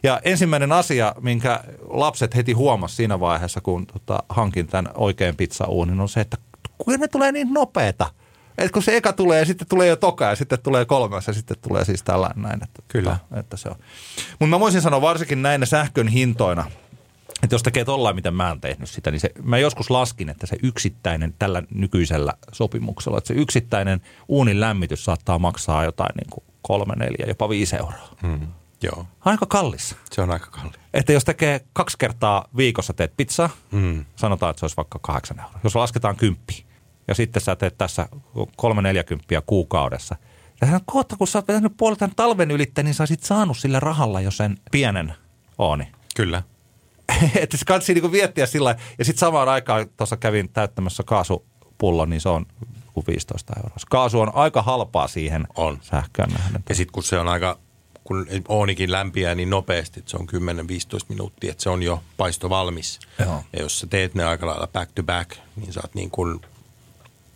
Ja 0.04 0.22
ensimmäinen 0.24 0.72
asia, 0.72 1.16
minkä 1.22 1.64
lapset 1.90 2.36
heti 2.36 2.52
huomasi 2.54 2.96
siinä 2.96 3.20
vaiheessa, 3.20 3.62
kun 3.62 3.88
tota, 3.88 4.24
hankin 4.30 4.68
tämän 4.68 4.92
oikein 4.96 5.36
pizzauunin, 5.36 6.00
on 6.00 6.10
se, 6.10 6.22
että 6.22 6.38
kuinka 6.78 7.02
ne 7.02 7.08
tulee 7.08 7.32
niin 7.32 7.54
nopeeta. 7.54 8.19
Et 8.60 8.72
kun 8.72 8.84
se 8.84 8.98
eka 8.98 9.14
tulee 9.14 9.40
ja 9.40 9.46
sitten 9.46 9.68
tulee 9.68 9.88
jo 9.88 9.96
toka 9.96 10.26
ja 10.26 10.36
sitten 10.36 10.60
tulee 10.64 10.86
kolmas 10.86 11.28
ja 11.28 11.34
sitten 11.34 11.58
tulee 11.62 11.86
siis 11.86 12.04
tällainen 12.04 12.42
näin. 12.44 12.64
Että, 12.64 12.82
Kyllä. 12.88 13.18
Että 13.36 13.58
se 13.58 13.70
on. 13.70 13.76
Mutta 14.40 14.50
mä 14.50 14.60
voisin 14.60 14.82
sanoa 14.82 15.02
varsinkin 15.02 15.42
näinä 15.42 15.66
sähkön 15.66 16.08
hintoina, 16.08 16.66
että 17.44 17.56
jos 17.56 17.64
tekee 17.64 17.86
tollain, 17.86 18.16
miten 18.16 18.34
mä 18.34 18.48
oon 18.48 18.62
tehnyt 18.62 18.90
sitä, 18.90 19.12
niin 19.12 19.20
se, 19.20 19.32
mä 19.44 19.58
joskus 19.58 19.90
laskin, 19.90 20.30
että 20.30 20.48
se 20.48 20.58
yksittäinen 20.64 21.34
tällä 21.40 21.64
nykyisellä 21.74 22.34
sopimuksella, 22.52 23.18
että 23.18 23.28
se 23.28 23.34
yksittäinen 23.34 24.02
uunin 24.28 24.60
lämmitys 24.60 25.06
saattaa 25.06 25.40
maksaa 25.40 25.84
jotain 25.84 26.12
niin 26.16 26.30
kuin 26.30 26.44
kolme, 26.62 26.96
neljä, 26.96 27.26
jopa 27.28 27.50
viisi 27.50 27.76
euroa. 27.76 28.10
Mm. 28.24 28.48
Joo, 28.84 29.06
Aika 29.26 29.46
kallis. 29.46 29.96
se 30.12 30.22
on 30.22 30.32
aika 30.32 30.46
kalli. 30.52 30.72
Että 30.94 31.14
jos 31.14 31.24
tekee 31.26 31.62
kaksi 31.74 31.98
kertaa 31.98 32.46
viikossa 32.58 32.94
teet 32.94 33.14
pizzaa, 33.18 33.50
Mm. 33.72 34.06
sanotaan, 34.16 34.50
että 34.50 34.60
se 34.60 34.64
olisi 34.66 34.78
vaikka 34.78 35.00
kahdeksan 35.02 35.40
euroa. 35.40 35.60
Jos 35.64 35.76
lasketaan 35.76 36.16
kymppi 36.16 36.66
ja 37.10 37.16
sitten 37.16 37.42
sä 37.42 37.56
teet 37.56 37.78
tässä 37.78 38.10
kolme 38.56 38.82
neljäkymppiä 38.82 39.42
kuukaudessa. 39.42 40.16
Ja 40.62 40.68
sehän 40.68 40.76
on 40.82 40.86
kohta, 40.86 41.18
kun 41.18 41.28
sä 41.28 41.38
oot 41.38 41.48
vetänyt 41.48 41.78
puolet 41.78 42.00
tämän 42.00 42.16
talven 42.16 42.52
ylittä, 42.52 42.84
niin 42.84 42.94
sä 42.94 43.02
olisit 43.04 43.24
saanut 43.24 43.58
sillä 43.58 43.80
rahalla 43.80 44.22
jo 44.22 44.32
sen 44.32 44.58
pienen 44.72 45.14
ooni. 45.58 45.92
Kyllä. 46.16 46.44
että 47.36 47.58
se 47.58 47.66
kannattaa 47.66 47.94
niinku 47.94 48.10
miettiä 48.10 48.46
sillä. 48.46 48.76
Ja 48.98 49.06
sitten 49.06 49.20
samaan 49.20 49.50
aikaan 49.50 49.90
tuossa 49.98 50.18
kävin 50.18 50.50
täyttämässä 50.50 51.04
kaasupullon, 51.04 52.10
niin 52.10 52.22
se 52.22 52.30
on 52.30 52.46
kuin 52.94 53.08
15 53.08 53.54
euroa. 53.58 53.76
Kaasu 53.90 54.20
on 54.20 54.36
aika 54.36 54.62
halpaa 54.62 55.08
siihen 55.08 55.48
On. 55.56 55.80
sähköön 55.82 56.30
nähden. 56.30 56.64
Ja 56.70 56.76
sitten 56.76 56.94
kun 56.94 57.04
se 57.04 57.20
on 57.20 57.28
aika, 57.28 57.58
kun 58.04 58.28
oonikin 58.48 58.92
lämpiää 58.92 59.36
niin 59.36 59.50
nopeasti, 59.50 60.00
että 60.00 60.12
se 60.12 60.18
on 60.18 60.28
10-15 60.30 61.06
minuuttia, 61.10 61.52
että 61.52 61.64
se 61.64 61.70
on 61.70 61.84
jo 61.84 62.04
paisto 62.18 62.50
valmis. 62.50 63.00
Joo. 63.20 63.44
Ja 63.54 63.62
jos 63.62 63.80
sä 63.80 63.88
teet 63.88 64.16
ne 64.16 64.24
aika 64.26 64.48
lailla 64.48 64.68
back 64.68 64.92
to 64.96 65.04
back, 65.04 65.32
niin 65.56 65.74
sä 65.74 65.80
oot 65.84 65.96
niin 65.96 66.12
kuin 66.12 66.42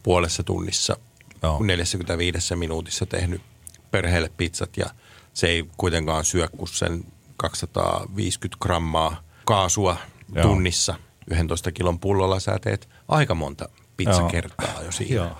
puolessa 0.03 0.43
tunnissa, 0.43 0.97
Joo. 1.43 1.63
45 1.63 2.55
minuutissa 2.55 3.05
tehnyt 3.05 3.41
perheelle 3.91 4.31
pizzat 4.37 4.77
ja 4.77 4.85
se 5.33 5.47
ei 5.47 5.69
kuitenkaan 5.77 6.25
syö 6.25 6.47
kuin 6.47 6.67
sen 6.67 7.03
250 7.37 8.57
grammaa 8.61 9.23
kaasua 9.45 9.97
Joo. 10.35 10.43
tunnissa. 10.43 10.95
11 11.31 11.71
kilon 11.71 11.99
pullolla 11.99 12.39
sä 12.39 12.59
teet 12.61 12.89
aika 13.07 13.35
monta 13.35 13.69
pizzakertaa 13.97 14.81
jo 14.85 14.91
siinä. 14.91 15.15
Joo. 15.15 15.37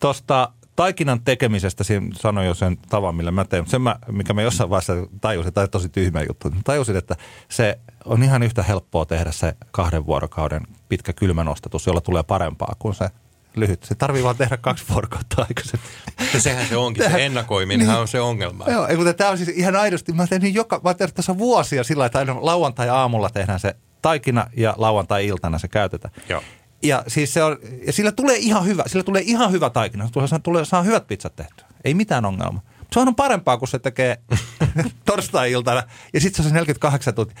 Tuosta 0.00 0.52
taikinan 0.76 1.20
tekemisestä 1.24 1.84
sanoin 2.20 2.46
jo 2.46 2.54
sen 2.54 2.76
tavan, 2.76 3.14
millä 3.14 3.30
mä 3.30 3.44
teen. 3.44 3.66
Sen 3.66 3.82
mä, 3.82 3.96
mikä 4.12 4.34
mä 4.34 4.42
jossain 4.42 4.70
vaiheessa 4.70 4.92
tajusin, 5.20 5.52
tai 5.52 5.68
tosi 5.68 5.88
tyhmä 5.88 6.22
juttu, 6.22 6.50
tajusin, 6.64 6.96
että 6.96 7.16
se 7.48 7.78
on 8.04 8.22
ihan 8.22 8.42
yhtä 8.42 8.62
helppoa 8.62 9.06
tehdä 9.06 9.32
se 9.32 9.56
kahden 9.70 10.06
vuorokauden 10.06 10.66
pitkä 10.88 11.12
kylmänostatus, 11.12 11.86
jolla 11.86 12.00
tulee 12.00 12.22
parempaa 12.22 12.76
kuin 12.78 12.94
se 12.94 13.08
lyhyt. 13.54 13.84
Se 13.84 13.94
tarvii 13.94 14.24
vaan 14.24 14.36
tehdä 14.36 14.56
kaksi 14.56 14.84
vuorokautta 14.88 15.46
aikaisemmin. 15.48 15.88
Ja 16.34 16.40
sehän 16.40 16.66
se 16.66 16.76
onkin, 16.76 17.10
se 17.10 17.26
ennakoiminenhan 17.26 18.00
on 18.00 18.08
se 18.08 18.20
ongelma. 18.20 18.64
Joo, 18.68 18.86
ei, 18.86 18.96
mutta 18.96 19.14
tämä 19.14 19.30
on 19.30 19.36
siis 19.36 19.48
ihan 19.48 19.76
aidosti, 19.76 20.12
mä 20.12 20.26
teen 20.26 20.42
niin 20.42 20.54
joka, 20.54 20.80
mä 20.84 20.94
tehnyt 20.94 21.14
tässä 21.14 21.38
vuosia 21.38 21.84
sillä 21.84 22.06
että 22.06 22.18
aina 22.18 22.36
lauantai-aamulla 22.40 23.30
tehdään 23.30 23.60
se 23.60 23.76
taikina 24.02 24.46
ja 24.56 24.74
lauantai-iltana 24.76 25.58
se 25.58 25.68
käytetään. 25.68 26.14
Joo. 26.28 26.42
Ja 26.82 27.04
siis 27.06 27.34
se 27.34 27.44
on, 27.44 27.58
ja 27.86 27.92
sillä 27.92 28.12
tulee 28.12 28.36
ihan 28.36 28.64
hyvä, 28.66 28.84
sillä 28.86 29.04
tulee 29.04 29.22
ihan 29.26 29.52
hyvä 29.52 29.70
taikina, 29.70 30.08
tulee, 30.12 30.28
saa, 30.28 30.38
tulee, 30.38 30.64
saa 30.64 30.82
hyvät 30.82 31.06
pizzat 31.06 31.36
tehtyä. 31.36 31.66
Ei 31.84 31.94
mitään 31.94 32.24
ongelmaa. 32.24 32.62
Se 32.92 33.00
on 33.00 33.14
parempaa, 33.14 33.56
kun 33.56 33.68
se 33.68 33.78
tekee 33.78 34.18
torstai-iltana 35.04 35.82
ja 36.12 36.20
sitten 36.20 36.36
se 36.36 36.42
on 36.42 36.48
se 36.48 36.54
48 36.54 37.14
tuntia. 37.14 37.36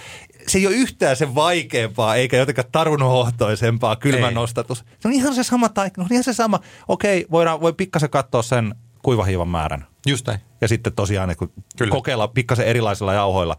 Se 0.46 0.58
ei 0.58 0.66
ole 0.66 0.74
yhtään 0.74 1.16
sen 1.16 1.34
vaikeampaa 1.34 2.16
eikä 2.16 2.36
jotenkaan 2.36 2.68
tarunhohtoisempaa 2.72 3.96
kylmän 3.96 4.28
Ei. 4.28 4.34
nostatus. 4.34 4.84
Se 5.00 5.08
on 5.08 5.12
ihan 5.14 5.34
se 5.34 5.42
sama 5.42 5.68
taikina, 5.68 6.04
on 6.04 6.12
ihan 6.12 6.24
se 6.24 6.32
sama. 6.32 6.60
Okei, 6.88 7.26
voidaan, 7.30 7.60
voi 7.60 7.72
pikkasen 7.72 8.10
katsoa 8.10 8.42
sen 8.42 8.74
kuivahiivan 9.02 9.48
määrän. 9.48 9.86
Just 10.06 10.26
näin. 10.26 10.40
Ja 10.60 10.68
sitten 10.68 10.92
tosiaan 10.92 11.28
niin 11.28 11.36
kun 11.36 11.52
Kyllä. 11.78 11.90
kokeilla 11.90 12.28
pikkasen 12.28 12.66
erilaisilla 12.66 13.12
jauhoilla. 13.12 13.56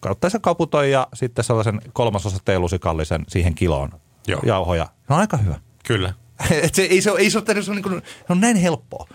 Kautta 0.00 0.30
se 0.30 0.38
kaputoi 0.38 0.90
ja 0.90 1.08
sitten 1.14 1.44
sellaisen 1.44 1.80
kolmasosa 1.92 2.38
teelusikallisen 2.44 3.24
siihen 3.28 3.54
kiloon 3.54 3.90
Joo. 4.26 4.40
jauhoja. 4.46 4.84
Se 4.84 5.14
on 5.14 5.20
aika 5.20 5.36
hyvä. 5.36 5.60
Kyllä. 5.84 6.14
Et 6.62 6.74
se, 6.74 6.82
ei 6.82 7.00
se, 7.00 7.10
ei 7.10 7.30
se, 7.30 7.38
ole, 7.38 7.62
se, 7.62 7.70
on 7.70 7.76
niin 7.76 7.82
kuin, 7.82 8.02
se 8.04 8.32
on 8.32 8.40
näin 8.40 8.56
helppoa. 8.56 9.08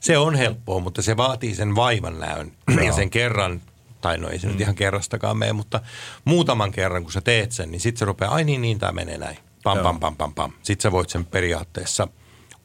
Se 0.00 0.18
on 0.18 0.34
helppoa, 0.34 0.80
mutta 0.80 1.02
se 1.02 1.16
vaatii 1.16 1.54
sen 1.54 1.76
vaivan 1.76 2.20
näön. 2.20 2.52
ja 2.86 2.92
sen 2.92 3.10
kerran, 3.10 3.60
tai 4.00 4.18
no 4.18 4.28
ei 4.28 4.38
se 4.38 4.46
nyt 4.46 4.60
ihan 4.60 4.74
kerrastakaan 4.74 5.36
mene, 5.36 5.52
mutta 5.52 5.80
muutaman 6.24 6.72
kerran 6.72 7.02
kun 7.02 7.12
sä 7.12 7.20
teet 7.20 7.52
sen, 7.52 7.70
niin 7.70 7.80
sitten 7.80 7.98
se 7.98 8.04
rupeaa, 8.04 8.34
ai 8.34 8.44
niin, 8.44 8.62
niin, 8.62 8.78
tämä 8.78 8.92
menee 8.92 9.18
näin. 9.18 9.38
Pam, 9.62 9.76
Joo. 9.76 9.84
pam, 9.84 10.00
pam, 10.00 10.16
pam, 10.16 10.34
pam. 10.34 10.52
Sitten 10.62 10.82
sä 10.82 10.92
voit 10.92 11.10
sen 11.10 11.24
periaatteessa 11.24 12.08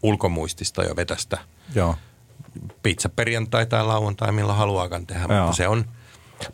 ulkomuistista 0.04 0.84
jo 0.84 0.96
vetästä 0.96 1.38
Joo. 1.76 1.96
pizzaperjantai 2.84 3.66
tai 3.66 3.86
lauantai, 3.86 4.32
millä 4.32 4.54
haluaakaan 4.54 5.08
tehdä, 5.08 5.34
Joo. 5.34 5.42
mutta 5.42 5.58
se 5.58 5.68
on. 5.68 5.86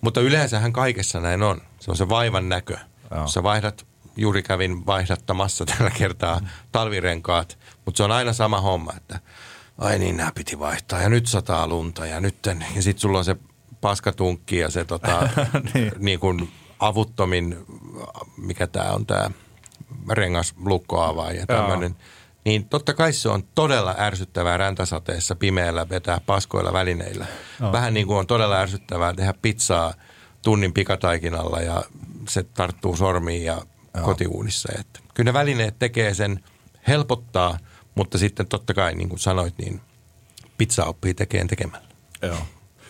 Mutta 0.02 0.22
yleensähän 0.22 0.74
kaikessa 0.74 1.20
näin 1.20 1.44
on. 1.44 1.62
Se 1.80 1.92
on 1.92 1.98
se 1.98 2.10
vaivan 2.10 2.50
näkö. 2.50 2.78
Joo. 3.16 3.28
Sä 3.28 3.44
vaihdat, 3.44 3.88
juuri 4.18 4.44
kävin 4.44 4.86
vaihdattamassa 4.86 5.66
tällä 5.66 5.92
kertaa 5.92 6.42
talvirenkaat, 6.72 7.60
mutta 7.86 7.98
se 7.98 8.04
on 8.04 8.12
aina 8.12 8.34
sama 8.34 8.62
homma, 8.62 8.94
että 8.98 9.20
ai 9.78 10.00
niin, 10.00 10.18
nämä 10.18 10.32
piti 10.36 10.60
vaihtaa 10.60 11.02
ja 11.02 11.10
nyt 11.10 11.28
sataa 11.28 11.68
lunta 11.68 12.06
ja 12.06 12.20
nyt, 12.20 12.36
ja 12.76 12.82
sitten 12.82 13.02
sulla 13.02 13.18
on 13.18 13.26
se 13.26 13.36
paskatunkki 13.82 14.58
ja 14.58 14.70
se 14.70 14.86
tota, 14.86 15.30
niin. 15.74 15.92
niin 15.98 16.20
kuin 16.20 16.52
avuttomin, 16.80 17.58
mikä 18.38 18.68
tämä 18.68 18.92
on 18.92 19.06
tämä 19.06 19.32
rengas 20.10 20.56
ja 21.36 21.46
tämmöinen. 21.46 21.96
Niin 22.46 22.70
totta 22.70 22.94
kai 22.94 23.14
se 23.14 23.30
on 23.30 23.44
todella 23.56 23.96
ärsyttävää 24.00 24.58
räntäsateessa 24.58 25.36
pimeällä 25.36 25.90
vetää 25.90 26.22
paskoilla 26.26 26.74
välineillä. 26.74 27.26
Joo. 27.60 27.72
Vähän 27.72 27.94
niin 27.94 28.08
kuin 28.08 28.18
on 28.18 28.28
todella 28.28 28.56
ärsyttävää 28.56 29.14
tehdä 29.14 29.34
pizzaa 29.42 29.94
tunnin 30.44 30.74
pikataikinalla 30.74 31.62
ja 31.62 31.84
se 32.30 32.44
tarttuu 32.44 32.96
sormiin 32.96 33.44
ja 33.44 33.62
kotiuunissa. 34.02 34.70
Että 34.80 35.00
kyllä 35.14 35.30
ne 35.30 35.34
välineet 35.34 35.80
tekee 35.80 36.14
sen, 36.14 36.44
helpottaa, 36.88 37.58
mutta 37.96 38.18
sitten 38.18 38.48
totta 38.48 38.74
kai 38.74 38.96
niin 38.96 39.10
kuin 39.10 39.20
sanoit, 39.20 39.58
niin 39.58 39.82
pizza 40.58 40.86
oppii 40.86 41.14
tekemään 41.14 41.48
tekemällä. 41.48 41.88
Joo. 42.22 42.38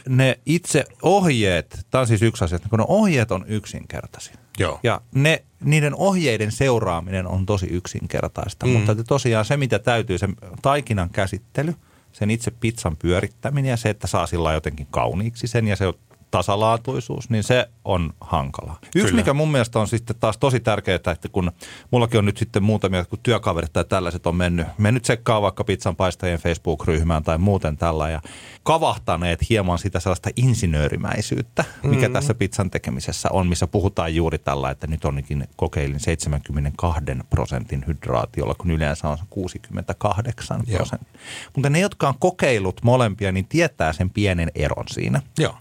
Ne 0.09 0.39
itse 0.45 0.85
ohjeet, 1.01 1.85
tämä 1.91 1.99
on 1.99 2.07
siis 2.07 2.21
yksi 2.21 2.43
asia, 2.43 2.55
että 2.55 2.69
kun 2.69 2.79
ne 2.79 2.85
ohjeet 2.87 3.31
on 3.31 3.45
yksinkertaisia. 3.47 4.35
Joo. 4.59 4.79
Ja 4.83 5.01
ne, 5.15 5.43
niiden 5.63 5.95
ohjeiden 5.95 6.51
seuraaminen 6.51 7.27
on 7.27 7.45
tosi 7.45 7.65
yksinkertaista, 7.65 8.65
mm. 8.65 8.71
mutta 8.71 9.03
tosiaan 9.03 9.45
se, 9.45 9.57
mitä 9.57 9.79
täytyy, 9.79 10.17
se 10.17 10.29
taikinan 10.61 11.09
käsittely, 11.09 11.75
sen 12.11 12.31
itse 12.31 12.51
pizzan 12.51 12.97
pyörittäminen 12.97 13.69
ja 13.69 13.77
se, 13.77 13.89
että 13.89 14.07
saa 14.07 14.27
sillä 14.27 14.53
jotenkin 14.53 14.87
kauniiksi 14.91 15.47
sen 15.47 15.67
ja 15.67 15.75
se 15.75 15.85
tasalaatuisuus, 16.31 17.29
niin 17.29 17.43
se 17.43 17.69
on 17.85 18.13
hankalaa. 18.21 18.79
Yksi, 18.95 19.07
Kyllä. 19.07 19.21
Mikä 19.21 19.33
mun 19.33 19.51
mielestä 19.51 19.79
on 19.79 19.87
sitten 19.87 20.15
taas 20.19 20.37
tosi 20.37 20.59
tärkeää, 20.59 20.95
että 20.95 21.29
kun 21.31 21.51
mullakin 21.91 22.17
on 22.17 22.25
nyt 22.25 22.37
sitten 22.37 22.63
muutamia, 22.63 23.05
kun 23.05 23.19
työkaverit 23.23 23.73
tai 23.73 23.85
tällaiset 23.85 24.27
on 24.27 24.35
mennyt, 24.35 24.67
mennyt 24.77 25.03
tsekkaa 25.03 25.41
vaikka 25.41 25.63
pizzan 25.63 25.95
paistajien 25.95 26.39
Facebook-ryhmään 26.39 27.23
tai 27.23 27.37
muuten 27.37 27.77
tällä 27.77 28.09
ja 28.09 28.21
kavahtaneet 28.63 29.49
hieman 29.49 29.79
sitä 29.79 29.99
sellaista 29.99 30.29
insinöörimäisyyttä, 30.35 31.63
mikä 31.83 32.07
mm. 32.07 32.13
tässä 32.13 32.33
pizzan 32.33 32.71
tekemisessä 32.71 33.29
on, 33.31 33.47
missä 33.47 33.67
puhutaan 33.67 34.15
juuri 34.15 34.37
tällä, 34.37 34.69
että 34.69 34.87
nyt 34.87 35.05
onkin 35.05 35.47
kokeilin 35.55 35.99
72 35.99 37.01
prosentin 37.29 37.83
hydraatiolla, 37.87 38.55
kun 38.55 38.71
yleensä 38.71 39.09
on 39.09 39.17
68 39.29 40.63
Joo. 40.67 40.77
prosenttia. 40.77 41.21
Mutta 41.55 41.69
ne, 41.69 41.79
jotka 41.79 42.07
on 42.07 42.15
kokeillut 42.19 42.83
molempia, 42.83 43.31
niin 43.31 43.45
tietää 43.47 43.93
sen 43.93 44.09
pienen 44.09 44.51
eron 44.55 44.85
siinä. 44.87 45.21
Joo. 45.37 45.55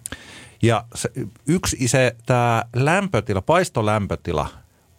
Ja 0.62 0.84
se, 0.94 1.11
yksi 1.46 1.88
se, 1.88 2.16
tämä 2.26 2.64
lämpötila, 2.76 3.42
paistolämpötila 3.42 4.48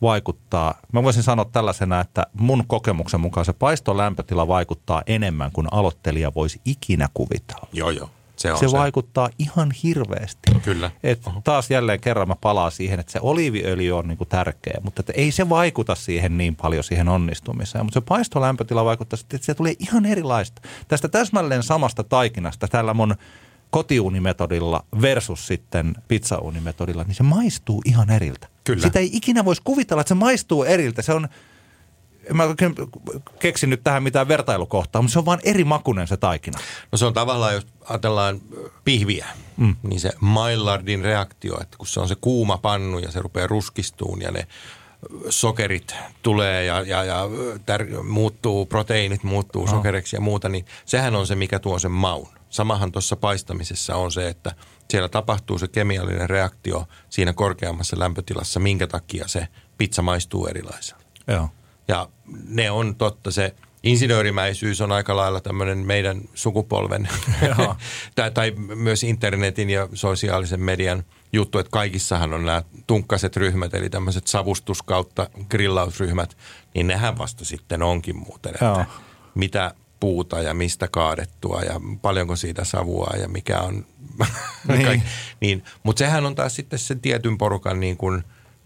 vaikuttaa, 0.02 0.74
mä 0.92 1.04
voisin 1.04 1.24
sanoa 1.24 1.46
tällaisena, 1.46 2.00
että 2.00 2.28
mun 2.34 2.64
kokemuksen 2.68 3.20
mukaan 3.20 3.46
se 3.46 3.54
paistolämpötila 3.54 4.48
vaikuttaa 4.48 5.04
enemmän 5.08 5.52
kuin 5.52 5.68
aloittelija 5.72 6.32
voisi 6.36 6.62
ikinä 6.66 7.10
kuvitella. 7.14 7.68
Joo, 7.74 7.90
joo. 7.90 8.10
Se 8.36 8.52
on 8.52 8.60
Se, 8.60 8.68
se. 8.68 8.78
vaikuttaa 8.78 9.30
ihan 9.40 9.72
hirveästi. 9.84 10.52
Kyllä. 10.64 10.92
Et 11.04 11.22
taas 11.44 11.72
jälleen 11.72 12.00
kerran 12.00 12.28
mä 12.28 12.36
palaan 12.42 12.72
siihen, 12.72 13.00
että 13.00 13.12
se 13.12 13.20
oliiviöljy 13.22 13.92
on 13.92 14.08
niinku 14.08 14.26
tärkeä, 14.26 14.78
mutta 14.84 15.00
että 15.00 15.14
ei 15.16 15.32
se 15.32 15.50
vaikuta 15.50 15.96
siihen 15.96 16.38
niin 16.38 16.56
paljon 16.56 16.84
siihen 16.84 17.10
onnistumiseen. 17.10 17.86
Mutta 17.86 18.00
se 18.00 18.06
paistolämpötila 18.10 18.86
vaikuttaa 18.86 19.20
että 19.34 19.46
se 19.46 19.54
tulee 19.54 19.74
ihan 19.80 20.06
erilaista. 20.06 20.62
Tästä 20.88 21.08
täsmälleen 21.08 21.64
samasta 21.64 22.04
taikinasta 22.04 22.68
tällä 22.68 22.94
mun 22.94 23.16
kotiuunimetodilla 23.72 24.86
versus 25.02 25.48
sitten 25.48 25.96
pizzauunimetodilla, 26.08 27.04
niin 27.04 27.16
se 27.16 27.24
maistuu 27.24 27.82
ihan 27.86 28.10
eriltä. 28.10 28.48
Kyllä. 28.64 28.84
Sitä 28.84 29.00
ei 29.00 29.10
ikinä 29.14 29.46
voisi 29.46 29.62
kuvitella, 29.64 30.02
että 30.02 30.10
se 30.10 30.16
maistuu 30.16 30.64
eriltä. 30.64 31.02
Se 31.02 31.14
on, 31.14 31.28
en 32.30 32.38
mä 32.38 32.44
keksin 33.40 33.70
nyt 33.70 33.84
tähän 33.84 34.04
mitään 34.04 34.28
vertailukohtaa, 34.28 35.02
mutta 35.02 35.14
se 35.14 35.20
on 35.20 35.26
vaan 35.26 35.40
eri 35.44 35.64
makunen 35.64 36.08
se 36.08 36.18
taikina. 36.18 36.60
No 36.92 36.98
se 36.98 37.06
on 37.06 37.14
tavallaan, 37.14 37.54
jos 37.54 37.68
ajatellaan 37.90 38.42
pihviä, 38.84 39.28
mm. 39.58 39.76
niin 39.84 40.00
se 40.00 40.12
Maillardin 40.20 41.02
reaktio, 41.02 41.62
että 41.62 41.78
kun 41.78 41.88
se 41.88 42.00
on 42.00 42.08
se 42.08 42.16
kuuma 42.22 42.58
pannu 42.58 43.00
ja 43.00 43.12
se 43.12 43.20
rupeaa 43.22 43.48
ruskistuun 43.48 44.22
ja 44.22 44.32
ne 44.32 44.48
sokerit 45.30 45.96
tulee 46.22 46.66
ja, 46.66 46.82
ja, 46.82 47.04
ja 47.04 47.30
tär, 47.66 47.86
muuttuu, 48.04 48.66
proteiinit 48.66 49.24
muuttuu 49.24 49.64
Oh. 49.64 49.70
sokeriksi 49.70 50.16
ja 50.16 50.22
muuta, 50.22 50.50
niin 50.50 50.66
sehän 50.86 51.16
on 51.16 51.28
se, 51.28 51.36
mikä 51.36 51.60
tuo 51.60 51.80
sen 51.80 51.92
maun. 51.92 52.28
Samahan 52.52 52.92
tuossa 52.92 53.16
paistamisessa 53.16 53.96
on 53.96 54.12
se, 54.12 54.28
että 54.28 54.56
siellä 54.90 55.10
tapahtuu 55.10 55.58
se 55.58 55.68
kemiallinen 55.68 56.30
reaktio 56.30 56.88
siinä 57.10 57.34
korkeammassa 57.34 58.00
lämpötilassa, 58.00 58.60
minkä 58.60 58.88
takia 58.88 59.28
se 59.28 59.48
pizza 59.78 60.02
maistuu 60.02 60.48
erilaiselta. 60.48 61.06
Joo. 61.28 61.50
Ja 61.88 62.10
ne 62.48 62.72
on 62.72 62.96
totta, 62.96 63.32
se 63.32 63.56
insinöörimäisyys 63.84 64.82
on 64.82 64.92
aika 64.92 65.16
lailla 65.16 65.42
tämmöinen 65.42 65.78
meidän 65.78 66.22
sukupolven 66.34 67.10
Joo. 67.48 67.76
tai, 68.16 68.32
tai 68.32 68.52
myös 68.76 69.04
internetin 69.04 69.70
ja 69.70 69.88
sosiaalisen 69.94 70.62
median 70.62 71.04
juttu, 71.34 71.60
että 71.60 71.72
kaikissahan 71.72 72.34
on 72.34 72.46
nämä 72.46 72.64
tunkkaset 72.88 73.38
ryhmät, 73.38 73.74
eli 73.74 73.90
tämmöiset 73.90 74.28
savustus 74.28 74.82
kautta 74.84 75.30
grillausryhmät, 75.50 76.38
niin 76.76 76.88
nehän 76.88 77.18
vasta 77.18 77.46
sitten 77.46 77.84
onkin 77.84 78.18
muuten, 78.18 78.54
että 78.54 78.66
Joo. 78.66 78.86
mitä 79.36 79.74
puuta 80.02 80.42
ja 80.42 80.54
mistä 80.54 80.88
kaadettua 80.88 81.62
ja 81.62 81.82
paljonko 82.02 82.36
siitä 82.36 82.64
savua 82.64 83.14
ja 83.22 83.28
mikä 83.28 83.60
on. 83.60 83.86
Niin. 84.68 84.88
niin. 84.88 85.04
niin, 85.42 85.64
Mutta 85.84 86.00
sehän 86.00 86.26
on 86.26 86.36
taas 86.36 86.56
sitten 86.56 86.80
sen 86.80 87.00
tietyn 87.00 87.38
porukan 87.38 87.80
niin 87.80 87.98
kuin 87.98 88.24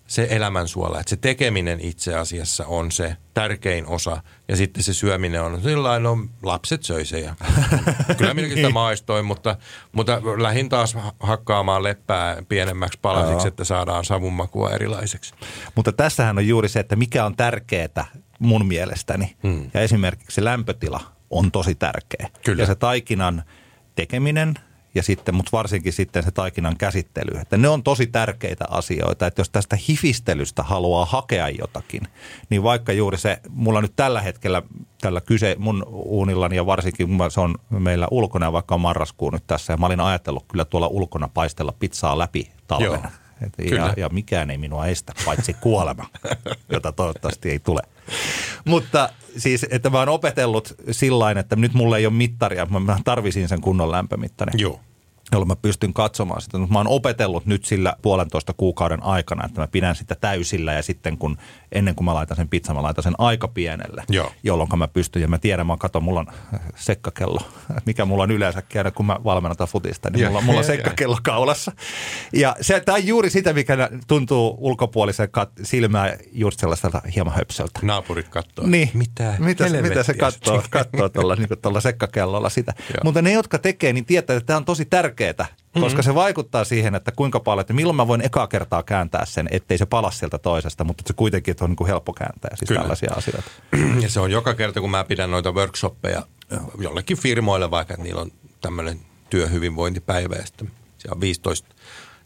se 0.07 0.27
elämänsuola, 0.29 0.99
että 0.99 1.09
se 1.09 1.15
tekeminen 1.15 1.79
itse 1.79 2.15
asiassa 2.15 2.65
on 2.65 2.91
se 2.91 3.17
tärkein 3.33 3.87
osa 3.87 4.21
ja 4.47 4.55
sitten 4.55 4.83
se 4.83 4.93
syöminen 4.93 5.41
on 5.41 5.61
sillä 5.61 5.99
no 5.99 6.17
lapset 6.43 6.83
söi 6.83 7.05
se 7.05 7.19
ja 7.19 7.35
kyllä 8.17 8.33
minäkin 8.33 8.57
sitä 8.57 8.69
maistoin, 8.69 9.25
mutta, 9.25 9.57
mutta 9.91 10.21
lähin 10.37 10.69
taas 10.69 10.97
hakkaamaan 11.19 11.83
leppää 11.83 12.43
pienemmäksi 12.49 12.99
palasiksi, 13.01 13.33
Joo. 13.33 13.47
että 13.47 13.63
saadaan 13.63 14.05
savunmakua 14.05 14.69
erilaiseksi. 14.69 15.33
Mutta 15.75 15.91
tässähän 15.91 16.37
on 16.37 16.47
juuri 16.47 16.69
se, 16.69 16.79
että 16.79 16.95
mikä 16.95 17.25
on 17.25 17.35
tärkeää 17.35 18.05
mun 18.39 18.65
mielestäni. 18.65 19.35
Hmm. 19.43 19.69
Ja 19.73 19.81
esimerkiksi 19.81 20.43
lämpötila 20.43 21.14
on 21.29 21.51
tosi 21.51 21.75
tärkeä. 21.75 22.29
Kyllä. 22.45 22.63
Ja 22.63 22.67
se 22.67 22.75
taikinan 22.75 23.43
tekeminen 23.95 24.53
ja 24.95 25.03
sitten, 25.03 25.35
mutta 25.35 25.49
varsinkin 25.51 25.93
sitten 25.93 26.23
se 26.23 26.31
taikinan 26.31 26.77
käsittely. 26.77 27.39
Että 27.41 27.57
ne 27.57 27.69
on 27.69 27.83
tosi 27.83 28.07
tärkeitä 28.07 28.65
asioita, 28.69 29.27
että 29.27 29.39
jos 29.39 29.49
tästä 29.49 29.77
hifistelystä 29.89 30.63
haluaa 30.63 31.05
hakea 31.05 31.49
jotakin, 31.49 32.01
niin 32.49 32.63
vaikka 32.63 32.93
juuri 32.93 33.17
se, 33.17 33.39
mulla 33.49 33.81
nyt 33.81 33.93
tällä 33.95 34.21
hetkellä 34.21 34.61
tällä 35.01 35.21
kyse 35.21 35.55
mun 35.59 35.85
uunillani 35.89 36.55
ja 36.55 36.65
varsinkin 36.65 37.17
kun 37.17 37.31
se 37.31 37.41
on 37.41 37.55
meillä 37.69 38.07
ulkona 38.11 38.53
vaikka 38.53 38.75
on 38.75 38.81
marraskuu 38.81 39.29
nyt 39.29 39.43
tässä 39.47 39.73
ja 39.73 39.77
mä 39.77 39.85
olin 39.85 39.99
ajatellut 39.99 40.45
kyllä 40.47 40.65
tuolla 40.65 40.87
ulkona 40.87 41.27
paistella 41.27 41.73
pizzaa 41.79 42.17
läpi 42.17 42.51
talvena. 42.67 42.93
Joo. 42.93 43.24
Et 43.41 43.69
Kyllä. 43.69 43.81
ja, 43.85 43.93
ja 43.97 44.09
mikään 44.09 44.49
ei 44.51 44.57
minua 44.57 44.85
estä, 44.87 45.13
paitsi 45.25 45.53
kuolema, 45.53 46.05
jota 46.73 46.91
toivottavasti 46.91 47.49
ei 47.51 47.59
tule. 47.59 47.81
Mutta 48.65 49.09
siis, 49.37 49.65
että 49.69 49.89
mä 49.89 49.99
oon 49.99 50.09
opetellut 50.09 50.75
sillä 50.91 51.31
että 51.31 51.55
nyt 51.55 51.73
mulla 51.73 51.97
ei 51.97 52.05
ole 52.05 52.13
mittaria, 52.13 52.65
mä- 52.65 52.79
mä 52.79 52.97
tarvisin 53.05 53.47
sen 53.47 53.61
kunnon 53.61 53.91
lämpömittarin. 53.91 54.59
Joo. 54.59 54.79
Jolloin 55.31 55.47
mä 55.47 55.55
pystyn 55.55 55.93
katsomaan 55.93 56.41
sitä. 56.41 56.57
Mutta 56.57 56.73
mä 56.73 56.79
oon 56.79 56.87
opetellut 56.87 57.45
nyt 57.45 57.65
sillä 57.65 57.95
puolentoista 58.01 58.53
kuukauden 58.53 59.03
aikana, 59.03 59.45
että 59.45 59.61
mä 59.61 59.67
pidän 59.67 59.95
sitä 59.95 60.15
täysillä 60.15 60.73
ja 60.73 60.83
sitten 60.83 61.17
kun 61.17 61.37
ennen 61.71 61.95
kuin 61.95 62.05
mä 62.05 62.13
laitan 62.13 62.37
sen 62.37 62.49
pizzan, 62.49 62.75
mä 62.75 62.83
laitan 62.83 63.03
sen 63.03 63.15
aika 63.17 63.47
pienelle. 63.47 64.03
Joo. 64.09 64.31
Jolloin 64.43 64.69
mä 64.77 64.87
pystyn, 64.87 65.21
ja 65.21 65.27
mä 65.27 65.37
tiedän, 65.37 65.67
mä 65.67 65.77
katson, 65.79 66.03
mulla 66.03 66.19
on 66.19 66.27
sekkakello, 66.75 67.39
mikä 67.85 68.05
mulla 68.05 68.23
on 68.23 68.31
yleensä 68.31 68.61
käydä, 68.61 68.91
kun 68.91 69.05
mä 69.05 69.19
valmennan 69.23 69.67
futista, 69.67 70.09
niin 70.09 70.21
Joo. 70.21 70.29
mulla, 70.29 70.41
mulla 70.41 70.59
on 70.59 70.65
sekkakello 70.73 71.17
kaulassa. 71.23 71.71
Ja 72.33 72.55
se, 72.61 72.79
tämä 72.79 72.95
on 72.95 73.07
juuri 73.07 73.29
sitä, 73.29 73.53
mikä 73.53 73.89
tuntuu 74.07 74.57
ulkopuolisen 74.59 75.29
kat- 75.29 75.63
silmää 75.63 76.17
just 76.31 76.59
sellaiselta 76.59 77.01
hieman 77.15 77.33
höpsöltä. 77.33 77.79
Naapurit 77.83 78.29
katsoo. 78.29 78.67
Niin. 78.67 78.89
Mitä, 78.93 79.35
mitä, 79.39 79.69
mitä 79.81 80.03
se 80.03 80.13
katsoo, 80.13 80.63
katsoo 80.69 81.09
tuolla, 81.09 81.35
niin 81.35 81.49
sekkakellolla 81.79 82.49
sitä. 82.49 82.73
Joo. 82.77 83.01
Mutta 83.03 83.21
ne, 83.21 83.31
jotka 83.31 83.59
tekee, 83.59 83.93
niin 83.93 84.05
tietää, 84.05 84.37
että 84.37 84.47
tämä 84.47 84.57
on 84.57 84.65
tosi 84.65 84.85
tärkeää, 84.85 85.14
koska 85.79 86.01
se 86.01 86.15
vaikuttaa 86.15 86.63
siihen, 86.63 86.95
että 86.95 87.11
kuinka 87.11 87.39
paljon, 87.39 87.61
että 87.61 87.73
milloin 87.73 87.95
mä 87.95 88.07
voin 88.07 88.21
ekaa 88.21 88.47
kertaa 88.47 88.83
kääntää 88.83 89.25
sen, 89.25 89.47
ettei 89.51 89.77
se 89.77 89.85
pala 89.85 90.11
sieltä 90.11 90.37
toisesta, 90.37 90.83
mutta 90.83 91.03
se 91.07 91.13
kuitenkin 91.13 91.51
että 91.51 91.63
on 91.63 91.69
niin 91.69 91.77
kuin 91.77 91.87
helppo 91.87 92.13
kääntää 92.13 92.55
siis 92.55 92.67
Kyllä. 92.67 92.81
tällaisia 92.81 93.13
asioita. 93.13 93.51
Ja 94.01 94.09
se 94.09 94.19
on 94.19 94.31
joka 94.31 94.53
kerta, 94.53 94.81
kun 94.81 94.91
mä 94.91 95.03
pidän 95.03 95.31
noita 95.31 95.51
workshoppeja 95.51 96.21
jollekin 96.79 97.17
firmoille, 97.17 97.71
vaikka 97.71 97.93
että 97.93 98.03
niillä 98.03 98.21
on 98.21 98.31
tämmöinen 98.61 98.99
työhyvinvointipäivä 99.29 100.35
ja 100.35 100.45
sitten 100.45 100.71
siellä 100.97 101.15
on 101.15 101.21
15 101.21 101.75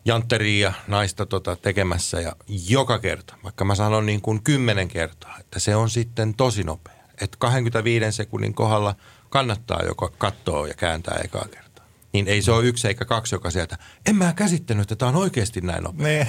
jantteria 0.06 0.68
ja 0.68 0.74
naista 0.88 1.26
tota 1.26 1.56
tekemässä 1.56 2.22
ja 2.22 2.36
joka 2.70 3.00
kerta, 3.00 3.36
vaikka 3.44 3.66
mä 3.66 3.76
sanon 3.76 4.06
niin 4.06 4.22
kuin 4.22 4.44
kymmenen 4.44 4.88
kertaa, 4.88 5.38
että 5.40 5.60
se 5.60 5.76
on 5.76 5.90
sitten 5.90 6.34
tosi 6.34 6.64
nopea. 6.64 6.94
Että 7.22 7.38
25 7.40 8.12
sekunnin 8.12 8.54
kohdalla 8.54 8.96
kannattaa 9.30 9.82
joko 9.86 10.14
katsoa 10.18 10.68
ja 10.68 10.74
kääntää 10.74 11.20
ekaa 11.24 11.46
kertaa. 11.52 11.69
Niin 12.14 12.28
ei 12.28 12.42
se 12.42 12.52
ole 12.52 12.66
yksi 12.66 12.88
eikä 12.88 13.06
kaksi, 13.06 13.36
joka 13.36 13.52
sieltä, 13.52 13.78
en 14.06 14.16
mä 14.16 14.34
käsittänyt, 14.34 14.82
että 14.82 14.96
tämä 14.96 15.10
on 15.10 15.16
oikeasti 15.16 15.62
näin 15.62 15.84
nopea. 15.84 16.08
Niin. 16.08 16.28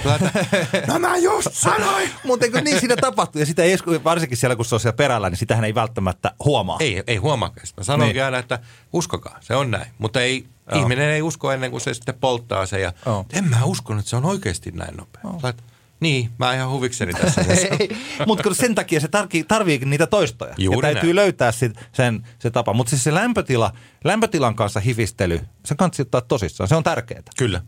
No 0.86 0.98
mä 0.98 1.16
just 1.16 1.48
sanoin! 1.52 2.10
Mutta 2.24 2.46
niin 2.64 2.80
siinä 2.80 2.96
tapahtuu? 2.96 3.40
Ja 3.40 3.46
sitä 3.46 3.62
ei, 3.62 3.76
varsinkin 4.04 4.38
siellä, 4.38 4.56
kun 4.56 4.64
se 4.64 4.74
on 4.74 4.80
siellä 4.80 4.96
perällä, 4.96 5.30
niin 5.30 5.38
sitähän 5.38 5.64
ei 5.64 5.74
välttämättä 5.74 6.32
huomaa. 6.44 6.76
Ei, 6.80 7.02
ei 7.06 7.16
huomaakaan. 7.16 7.66
Mä 7.76 7.84
sanonkin 7.84 8.14
Niin. 8.14 8.24
aina, 8.24 8.38
että 8.38 8.58
uskokaa, 8.92 9.38
se 9.40 9.56
on 9.56 9.70
näin. 9.70 9.86
Mutta 9.98 10.20
ei, 10.20 10.46
Joo. 10.72 10.80
ihminen 10.80 11.08
ei 11.08 11.22
usko 11.22 11.52
ennen 11.52 11.70
kuin 11.70 11.80
se 11.80 11.94
sitten 11.94 12.14
polttaa 12.20 12.66
se. 12.66 12.80
Ja, 12.80 12.92
Joo. 13.06 13.26
en 13.32 13.44
mä 13.50 13.64
uskonut, 13.64 14.00
että 14.00 14.10
se 14.10 14.16
on 14.16 14.24
oikeasti 14.24 14.70
näin 14.70 14.96
nopea. 14.96 15.52
Niin, 16.00 16.30
mä 16.38 16.54
ihan 16.54 16.70
huvikseni 16.70 17.12
tässä. 17.12 17.44
Mutta 18.26 18.54
sen 18.54 18.74
takia 18.74 19.00
se 19.00 19.08
tarvii, 19.08 19.44
tarvii 19.44 19.78
niitä 19.78 20.06
toistoja. 20.06 20.54
Juuri 20.58 20.88
ja 20.88 20.92
täytyy 20.92 21.08
näin. 21.08 21.16
löytää 21.16 21.52
sit, 21.52 21.72
sen, 21.92 22.26
se 22.38 22.50
tapa. 22.50 22.72
Mutta 22.72 22.90
siis 22.90 23.04
se 23.04 23.14
lämpötila, 23.14 23.72
lämpötilan 24.04 24.54
kanssa 24.54 24.80
hifistely, 24.80 25.40
se 25.64 25.74
kannattaa 25.74 26.02
ottaa 26.02 26.20
tosissaan. 26.20 26.68
Se 26.68 26.76
on 26.76 26.82
tärkeää. 26.82 27.22
Kyllä. 27.38 27.62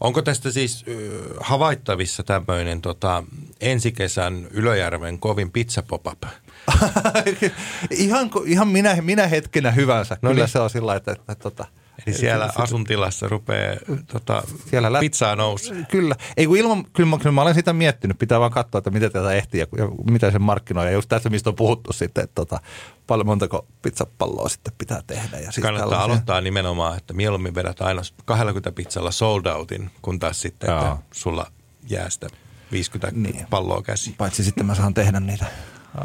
Onko 0.00 0.22
tästä 0.22 0.50
siis 0.50 0.84
havaittavissa 1.40 2.22
tämmöinen 2.22 2.80
tota, 2.80 3.24
ensi 3.60 3.92
kesän 3.92 4.46
Ylöjärven 4.50 5.18
kovin 5.18 5.50
pizza 5.50 5.82
pop-up? 5.82 6.22
ihan, 7.90 8.30
ihan 8.46 8.68
minä, 8.68 8.96
minä 9.00 9.26
hetkenä 9.26 9.70
hyvänsä. 9.70 10.16
No 10.22 10.30
Kyllä 10.30 10.42
niin. 10.42 10.52
se 10.52 10.58
on 10.58 10.70
sillä 10.70 10.94
että, 10.94 11.12
että, 11.12 11.32
että, 11.32 11.48
että 11.48 11.64
Eli 12.06 12.14
siellä 12.14 12.50
asuntilassa 12.58 13.28
rupeaa 13.28 13.76
tota, 14.06 14.42
Siellä 14.70 14.92
lä- 14.92 15.00
pizzaa 15.00 15.36
nousee. 15.36 15.86
Kyllä. 15.90 16.14
Ei 16.36 16.46
kun 16.46 16.56
ilman, 16.56 16.84
kyllä, 16.92 17.10
mä, 17.10 17.18
kyllä 17.18 17.32
mä 17.32 17.42
olen 17.42 17.54
sitä 17.54 17.72
miettinyt. 17.72 18.18
Pitää 18.18 18.40
vaan 18.40 18.50
katsoa, 18.50 18.78
että 18.78 18.90
miten 18.90 19.12
tätä 19.12 19.32
ehtii 19.32 19.60
ja, 19.60 19.66
ja 19.78 19.88
mitä 20.10 20.30
sen 20.30 20.42
markkinoi. 20.42 20.86
Ja 20.86 20.92
just 20.92 21.08
tässä, 21.08 21.30
mistä 21.30 21.50
on 21.50 21.56
puhuttu 21.56 21.92
sitten, 21.92 22.24
että 22.24 22.34
tota, 22.34 22.60
paljon 23.06 23.26
montako 23.26 23.66
pizzapalloa 23.82 24.48
sitten 24.48 24.72
pitää 24.78 25.02
tehdä. 25.06 25.38
Ja 25.38 25.52
siis 25.52 25.62
Kannattaa 25.62 25.90
tällaisia. 25.90 26.04
aloittaa 26.04 26.40
nimenomaan, 26.40 26.96
että 26.96 27.14
mieluummin 27.14 27.54
vedät 27.54 27.80
aina 27.80 28.02
20 28.24 28.72
pizzalla 28.72 29.10
sold 29.10 29.46
outin, 29.46 29.90
kun 30.02 30.18
taas 30.18 30.40
sitten, 30.40 30.70
että 30.70 30.96
sulla 31.12 31.46
jää 31.90 32.10
sitä 32.10 32.26
50 32.72 33.20
Niin. 33.20 33.46
palloa 33.50 33.82
käsiin. 33.82 34.16
Paitsi 34.16 34.44
sitten 34.44 34.66
mä 34.66 34.74
saan 34.74 34.94
tehdä 34.94 35.20
niitä 35.20 35.46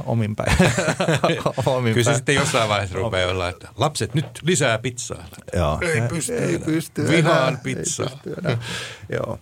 omin 0.05 0.35
päin. 0.35 0.57
omin 1.65 1.93
Kyllä 1.93 2.11
se 2.11 2.15
sitten 2.15 2.35
jossain 2.35 2.69
vaiheessa 2.69 2.97
rupeaa 2.97 3.31
olla, 3.31 3.49
että 3.49 3.67
lapset 3.77 4.13
nyt 4.13 4.25
lisää 4.41 4.77
pizzaa. 4.77 5.25
Joo. 5.53 5.79
Ei 5.81 6.01
pysty 6.01 6.37
Ei 6.37 6.59
pysty 6.59 7.07
Vihaan 7.07 7.57
pizzaa. 7.63 8.09
Joo. 9.09 9.39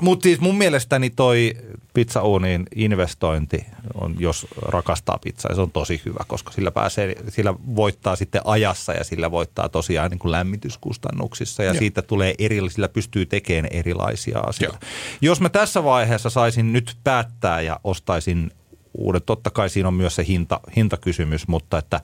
Mutta 0.00 0.22
siis 0.22 0.40
mun 0.40 0.58
mielestäni 0.58 1.10
toi 1.10 1.56
pizzauuniin 1.94 2.66
investointi 2.74 3.66
on, 3.94 4.16
jos 4.18 4.46
rakastaa 4.62 5.18
pizzaa, 5.18 5.54
se 5.54 5.60
on 5.60 5.70
tosi 5.70 6.02
hyvä, 6.04 6.24
koska 6.26 6.52
sillä 6.52 6.70
pääsee, 6.70 7.14
sillä 7.28 7.54
voittaa 7.76 8.16
sitten 8.16 8.40
ajassa 8.44 8.92
ja 8.92 9.04
sillä 9.04 9.30
voittaa 9.30 9.68
tosiaan 9.68 10.10
niin 10.10 10.18
kuin 10.18 10.32
lämmityskustannuksissa 10.32 11.62
ja 11.62 11.72
Joo. 11.72 11.78
siitä 11.78 12.02
tulee 12.02 12.34
eri, 12.38 12.70
sillä 12.70 12.88
pystyy 12.88 13.26
tekemään 13.26 13.68
erilaisia 13.72 14.38
asioita. 14.38 14.78
Joo. 14.82 14.90
Jos 15.20 15.40
mä 15.40 15.48
tässä 15.48 15.84
vaiheessa 15.84 16.30
saisin 16.30 16.72
nyt 16.72 16.96
päättää 17.04 17.60
ja 17.60 17.80
ostaisin 17.84 18.50
uuden, 18.94 19.22
totta 19.26 19.50
kai 19.50 19.70
siinä 19.70 19.88
on 19.88 19.94
myös 19.94 20.14
se 20.14 20.24
hinta, 20.28 20.60
hintakysymys, 20.76 21.48
mutta 21.48 21.78
että 21.78 22.00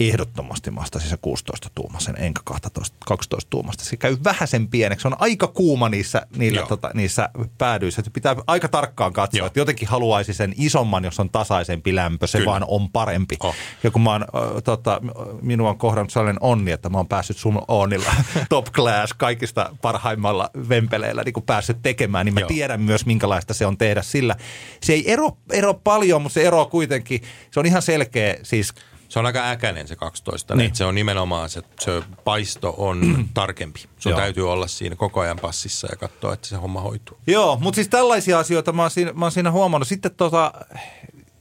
ehdottomasti 0.00 0.70
mä 0.70 0.80
ostaisin 0.80 1.10
se 1.10 1.16
16 1.16 1.68
tuumasen, 1.74 2.14
enkä 2.18 2.40
12, 2.44 2.96
12 3.06 3.50
tuumasta. 3.50 3.84
Se 3.84 3.96
käy 3.96 4.16
vähän 4.24 4.48
sen 4.48 4.68
pieneksi. 4.68 5.02
Se 5.02 5.08
on 5.08 5.16
aika 5.18 5.46
kuuma 5.46 5.88
niissä, 5.88 6.26
niillä, 6.36 6.60
Joo. 6.60 6.68
tota, 6.68 6.90
niissä 6.94 7.30
päädyissä. 7.58 8.00
Että 8.00 8.10
pitää 8.10 8.36
aika 8.46 8.68
tarkkaan 8.68 9.12
katsoa, 9.12 9.38
Joo. 9.38 9.46
että 9.46 9.60
jotenkin 9.60 9.88
haluaisi 9.88 10.34
sen 10.34 10.54
isomman, 10.58 11.04
jos 11.04 11.20
on 11.20 11.30
tasaisempi 11.30 11.94
lämpö. 11.94 12.26
Se 12.26 12.38
Kyllä. 12.38 12.50
vaan 12.50 12.64
on 12.68 12.90
parempi. 12.90 13.36
Oh. 13.40 13.54
Ja 13.82 13.90
kun 13.90 14.02
mä 14.02 14.10
oon, 14.10 14.22
ö, 14.22 14.60
tota, 14.60 15.00
minua 15.42 15.70
on 15.70 15.78
kohdannut 15.78 16.12
sellainen 16.12 16.42
onni, 16.42 16.70
että 16.70 16.88
mä 16.88 16.96
oon 16.96 17.08
päässyt 17.08 17.36
sun 17.36 17.62
Oonilla 17.68 18.12
top 18.48 18.66
class 18.72 19.14
kaikista 19.14 19.76
parhaimmalla 19.82 20.50
vempeleillä 20.68 21.22
niin 21.22 21.42
päässyt 21.46 21.78
tekemään, 21.82 22.26
niin 22.26 22.34
mä 22.34 22.40
Joo. 22.40 22.48
tiedän 22.48 22.80
myös, 22.80 23.06
minkälaista 23.06 23.54
se 23.54 23.66
on 23.66 23.78
tehdä 23.78 24.02
sillä. 24.02 24.36
Se 24.82 24.92
ei 24.92 25.12
ero, 25.12 25.36
ero 25.52 25.74
paljon, 25.74 26.22
mutta 26.22 26.34
se 26.34 26.42
ero 26.42 26.66
kuitenkin, 26.66 27.22
se 27.50 27.60
on 27.60 27.66
ihan 27.66 27.82
selkeä 27.82 28.36
siis 28.42 28.74
Se 29.10 29.18
on 29.18 29.26
aika 29.26 29.50
äkäinen 29.50 29.88
se 29.88 29.96
12. 29.96 30.56
Niin. 30.56 30.74
Se 30.74 30.84
on 30.84 30.94
nimenomaan 30.94 31.50
se, 31.50 31.62
se 31.80 32.02
paisto 32.24 32.74
on 32.78 33.00
tarkempi. 33.34 33.80
Sun 33.98 34.10
Joo. 34.10 34.20
täytyy 34.20 34.52
olla 34.52 34.66
siinä 34.66 34.96
koko 34.96 35.20
ajan 35.20 35.38
passissa 35.38 35.88
ja 35.90 35.96
katsoa, 35.96 36.34
että 36.34 36.48
se 36.48 36.56
homma 36.56 36.80
hoituu. 36.80 37.18
Joo, 37.26 37.58
mutta 37.60 37.76
siis 37.76 37.88
tällaisia 37.88 38.38
asioita 38.38 38.72
mä 38.72 38.82
oon 38.82 38.90
siinä, 38.90 39.12
mä 39.12 39.24
oon 39.24 39.32
siinä 39.32 39.50
huomannut. 39.50 39.88
Sitten 39.88 40.14
tota, 40.14 40.52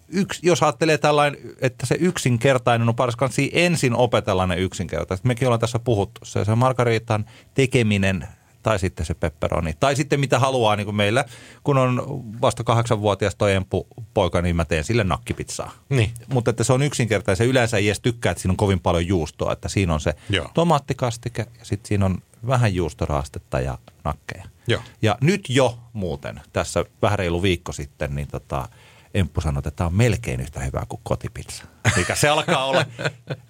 yks, 0.08 0.40
jos 0.44 0.64
ajattelee 0.64 0.98
tällainen, 0.98 1.42
että 1.62 1.86
se 1.86 1.96
yksinkertainen 2.00 2.90
on 2.90 2.96
paras 2.96 3.16
kanssa 3.16 3.42
ensin 3.52 3.96
opetella 3.96 4.48
ne 4.48 4.56
yksinkertaiset. 4.56 5.26
Mekin 5.26 5.48
ollaan 5.48 5.60
tässä 5.60 5.80
puhuttu. 5.80 6.22
Se, 6.24 6.46
se 6.46 6.56
margariitan 6.56 7.26
tekeminen 7.54 8.28
tai 8.64 8.80
sitten 8.80 9.06
se 9.06 9.14
pepperoni. 9.14 9.74
Tai 9.80 9.96
sitten 9.96 10.20
mitä 10.20 10.40
haluaa 10.40 10.76
niin 10.76 10.86
kuin 10.86 10.96
meillä, 10.96 11.26
kun 11.64 11.78
on 11.78 12.24
vasta 12.42 12.64
kahdeksanvuotias 12.64 13.36
toi 13.36 13.54
empu 13.54 13.88
poika, 14.14 14.42
niin 14.42 14.56
mä 14.56 14.66
teen 14.66 14.84
sille 14.84 15.04
nakkipizzaa. 15.04 15.72
Niin. 15.90 16.12
Mutta 16.34 16.50
että 16.50 16.64
se 16.64 16.74
on 16.74 16.82
yksinkertainen. 16.82 17.48
Yleensä 17.48 17.78
ei 17.78 17.88
edes 17.88 18.00
tykkää, 18.00 18.32
että 18.32 18.42
siinä 18.42 18.54
on 18.54 18.58
kovin 18.58 18.80
paljon 18.80 19.08
juustoa. 19.08 19.54
Että 19.54 19.70
siinä 19.70 19.94
on 19.94 20.00
se 20.00 20.14
Joo. 20.30 20.50
tomaattikastike 20.54 21.48
ja 21.60 21.66
sitten 21.66 21.88
siinä 21.88 22.06
on 22.06 22.18
vähän 22.48 22.76
juustoraastetta 22.76 23.60
ja 23.60 23.78
nakkeja. 24.04 24.44
Joo. 24.68 24.82
Ja 25.02 25.18
nyt 25.22 25.50
jo 25.50 25.80
muuten, 25.94 26.42
tässä 26.54 26.86
vähän 27.02 27.20
reilu 27.20 27.42
viikko 27.42 27.72
sitten, 27.72 28.16
niin 28.16 28.28
tota, 28.28 28.70
Emppu 29.14 29.42
sanoi, 29.42 29.60
että 29.60 29.72
tämä 29.72 29.88
on 29.88 29.94
melkein 29.94 30.40
yhtä 30.40 30.60
hyvää 30.60 30.86
kuin 30.90 31.02
kotipizza. 31.04 31.64
Mikä 31.96 32.16
se 32.16 32.30
alkaa 32.30 32.66
olla. 32.66 32.86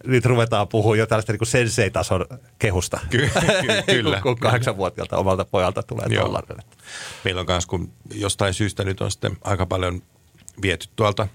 Nyt 0.05 0.25
ruvetaan 0.25 0.67
puhua 0.67 0.95
jo 0.95 1.05
tällaista 1.05 1.33
niin 1.33 1.47
sensei-tason 1.47 2.25
kehusta. 2.59 2.99
Ky- 3.09 3.29
ky- 3.61 3.83
kyllä. 3.85 4.21
kun 4.21 4.37
kahdeksanvuotiaalta 4.37 5.17
omalta 5.17 5.45
pojalta 5.45 5.83
tulee 5.83 6.09
tollainen. 6.09 6.57
Meillä 7.23 7.41
on 7.41 7.47
myös, 7.49 7.65
kun 7.65 7.93
jostain 8.13 8.53
syystä 8.53 8.83
nyt 8.83 9.01
on 9.01 9.11
sitten 9.11 9.37
aika 9.41 9.65
paljon 9.65 10.01
viety 10.61 10.87
tuolta, 10.95 11.27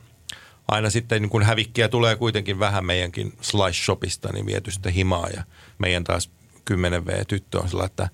aina 0.68 0.90
sitten 0.90 1.22
niin 1.22 1.30
kun 1.30 1.42
hävikkiä 1.42 1.88
tulee 1.88 2.16
kuitenkin 2.16 2.58
vähän 2.58 2.84
meidänkin 2.84 3.32
Slice 3.40 3.84
Shopista, 3.84 4.32
niin 4.32 4.46
viety 4.46 4.70
sitten 4.70 4.92
himaa 4.92 5.28
ja 5.28 5.44
meidän 5.78 6.04
taas 6.04 6.30
10V-tyttö 6.70 7.60
on 7.60 7.68
sellainen, 7.68 7.90
että 7.90 8.08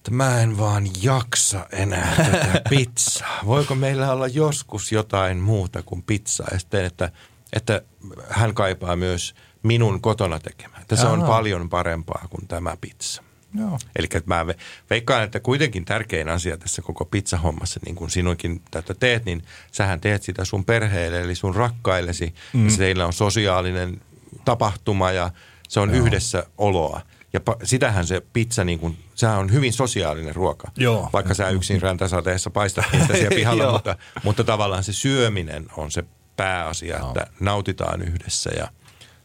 että 0.00 0.10
mä 0.10 0.40
en 0.40 0.58
vaan 0.58 0.88
jaksa 1.02 1.66
enää 1.72 2.14
tätä 2.16 2.62
pizzaa. 2.70 3.38
Voiko 3.46 3.74
meillä 3.74 4.12
olla 4.12 4.26
joskus 4.26 4.92
jotain 4.92 5.38
muuta 5.38 5.82
kuin 5.82 6.02
pizzaa? 6.02 6.48
Ja 6.52 6.58
sitten, 6.58 6.84
että, 6.84 7.12
että 7.52 7.82
hän 8.28 8.54
kaipaa 8.54 8.96
myös 8.96 9.34
minun 9.62 10.00
kotona 10.00 10.38
tekemään. 10.38 10.82
Että 10.82 10.96
se 10.96 11.06
on 11.06 11.22
paljon 11.22 11.68
parempaa 11.68 12.26
kuin 12.30 12.48
tämä 12.48 12.76
pizza. 12.80 13.22
Joo. 13.54 13.78
Eli 13.96 14.08
mä 14.26 14.46
ve- 14.48 14.58
veikkaan, 14.90 15.22
että 15.22 15.40
kuitenkin 15.40 15.84
tärkein 15.84 16.28
asia 16.28 16.56
tässä 16.56 16.82
koko 16.82 17.04
pizzahommassa, 17.04 17.80
niin 17.84 17.96
kuin 17.96 18.10
sinunkin 18.10 18.62
tätä 18.70 18.94
teet, 18.94 19.24
niin 19.24 19.42
sähän 19.72 20.00
teet 20.00 20.22
sitä 20.22 20.44
sun 20.44 20.64
perheelle, 20.64 21.20
eli 21.20 21.34
sun 21.34 21.54
rakkaillesi. 21.54 22.34
Mm. 22.52 22.64
Ja 22.64 22.70
se 22.70 22.78
teillä 22.78 23.06
on 23.06 23.12
sosiaalinen 23.12 24.00
tapahtuma 24.44 25.12
ja 25.12 25.30
se 25.68 25.80
on 25.80 25.94
Joo. 25.94 26.06
yhdessä 26.06 26.46
oloa. 26.58 27.00
Ja 27.32 27.40
pa- 27.50 27.56
sitähän 27.64 28.06
se 28.06 28.22
pizza, 28.32 28.64
niin 28.64 28.78
kuin, 28.78 28.98
sehän 29.14 29.38
on 29.38 29.52
hyvin 29.52 29.72
sosiaalinen 29.72 30.34
ruoka. 30.34 30.70
Joo. 30.76 31.10
Vaikka 31.12 31.34
sä 31.34 31.48
yksin 31.48 31.82
räntäsateessa 31.82 32.50
paistat 32.50 32.84
niitä 32.92 33.14
siellä 33.14 33.34
pihalla, 33.40 33.72
mutta, 33.72 33.96
mutta 34.22 34.44
tavallaan 34.44 34.84
se 34.84 34.92
syöminen 34.92 35.66
on 35.76 35.90
se 35.90 36.04
pääasia, 36.36 36.96
että 36.96 37.26
nautitaan 37.40 38.02
yhdessä 38.02 38.50
ja 38.56 38.68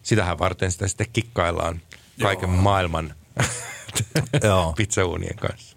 sitähän 0.03 0.39
varten 0.39 0.71
sitä 0.71 0.87
sitten 0.87 1.07
kikkaillaan 1.13 1.81
kaiken 2.21 2.49
maailman 2.49 3.13
Joo. 4.43 4.73
pizzauunien 4.77 5.35
kanssa. 5.35 5.74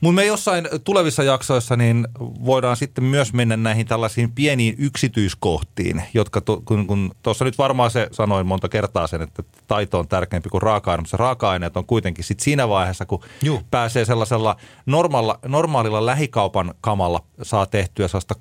Mutta 0.00 0.14
me 0.14 0.26
jossain 0.26 0.68
tulevissa 0.84 1.22
jaksoissa 1.22 1.76
niin 1.76 2.08
voidaan 2.20 2.76
sitten 2.76 3.04
myös 3.04 3.32
mennä 3.32 3.56
näihin 3.56 3.86
tällaisiin 3.86 4.32
pieniin 4.32 4.74
yksityiskohtiin, 4.78 6.02
jotka 6.14 6.40
to, 6.40 6.62
kun, 6.64 6.86
kun 6.86 7.10
tuossa 7.22 7.44
nyt 7.44 7.58
varmaan 7.58 7.90
se 7.90 8.08
sanoin 8.12 8.46
monta 8.46 8.68
kertaa 8.68 9.06
sen, 9.06 9.22
että 9.22 9.42
taito 9.68 9.98
on 9.98 10.08
tärkeämpi 10.08 10.48
kuin 10.48 10.62
raaka-aine, 10.62 11.00
mutta 11.00 11.10
se 11.10 11.16
raaka-aineet 11.16 11.76
on 11.76 11.86
kuitenkin 11.86 12.24
sit 12.24 12.40
siinä 12.40 12.68
vaiheessa, 12.68 13.06
kun 13.06 13.22
Juu. 13.42 13.60
pääsee 13.70 14.04
sellaisella 14.04 14.56
normaalilla, 14.86 15.38
normaalilla 15.46 16.06
lähikaupan 16.06 16.74
kamalla 16.80 17.22
saa 17.42 17.66
tehtyä 17.66 18.08
sellaista 18.08 18.34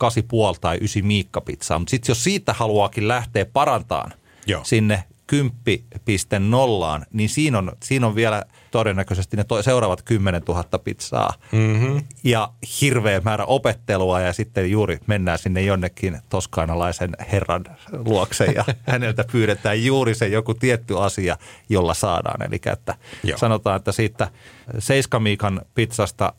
8,5 0.54 0.60
tai 0.62 0.78
9 0.78 1.06
miikkapizzaa, 1.06 1.80
mutta 1.80 1.92
sitten 1.92 2.12
jos 2.12 2.24
siitä 2.24 2.54
haluaakin 2.54 3.08
lähteä 3.08 3.46
parantamaan 3.46 4.14
Joo. 4.46 4.64
sinne 4.64 5.04
10.0, 5.36 7.06
niin 7.14 7.30
siinä 7.30 7.58
on, 7.58 7.72
siinä 7.84 8.08
on 8.08 8.16
vielä 8.16 8.44
todennäköisesti 8.72 9.38
ne 9.38 9.44
to, 9.44 9.64
seuraavat 9.64 10.02
10 10.02 10.42
000 10.48 10.64
pizzaa 10.84 11.34
mm-hmm. 11.52 12.04
ja 12.24 12.50
hirveä 12.82 13.22
määrä 13.22 13.46
opettelua 13.46 14.22
ja 14.22 14.34
sitten 14.34 14.72
juuri 14.72 15.00
mennään 15.08 15.40
sinne 15.40 15.62
jonnekin 15.62 16.20
toskaanalaisen 16.30 17.12
herran 17.32 17.66
luokse 17.92 18.46
ja 18.46 18.66
häneltä 18.92 19.24
pyydetään 19.32 19.86
juuri 19.86 20.16
se 20.16 20.28
joku 20.28 20.54
tietty 20.54 21.00
asia, 21.00 21.38
jolla 21.70 21.94
saadaan. 21.94 22.42
Eli 22.42 22.62
että 22.66 22.96
Joo. 23.24 23.38
sanotaan, 23.38 23.76
että 23.76 23.92
siitä 23.92 24.32
seiskamiikan 24.80 25.62
pizzasta 25.76 26.34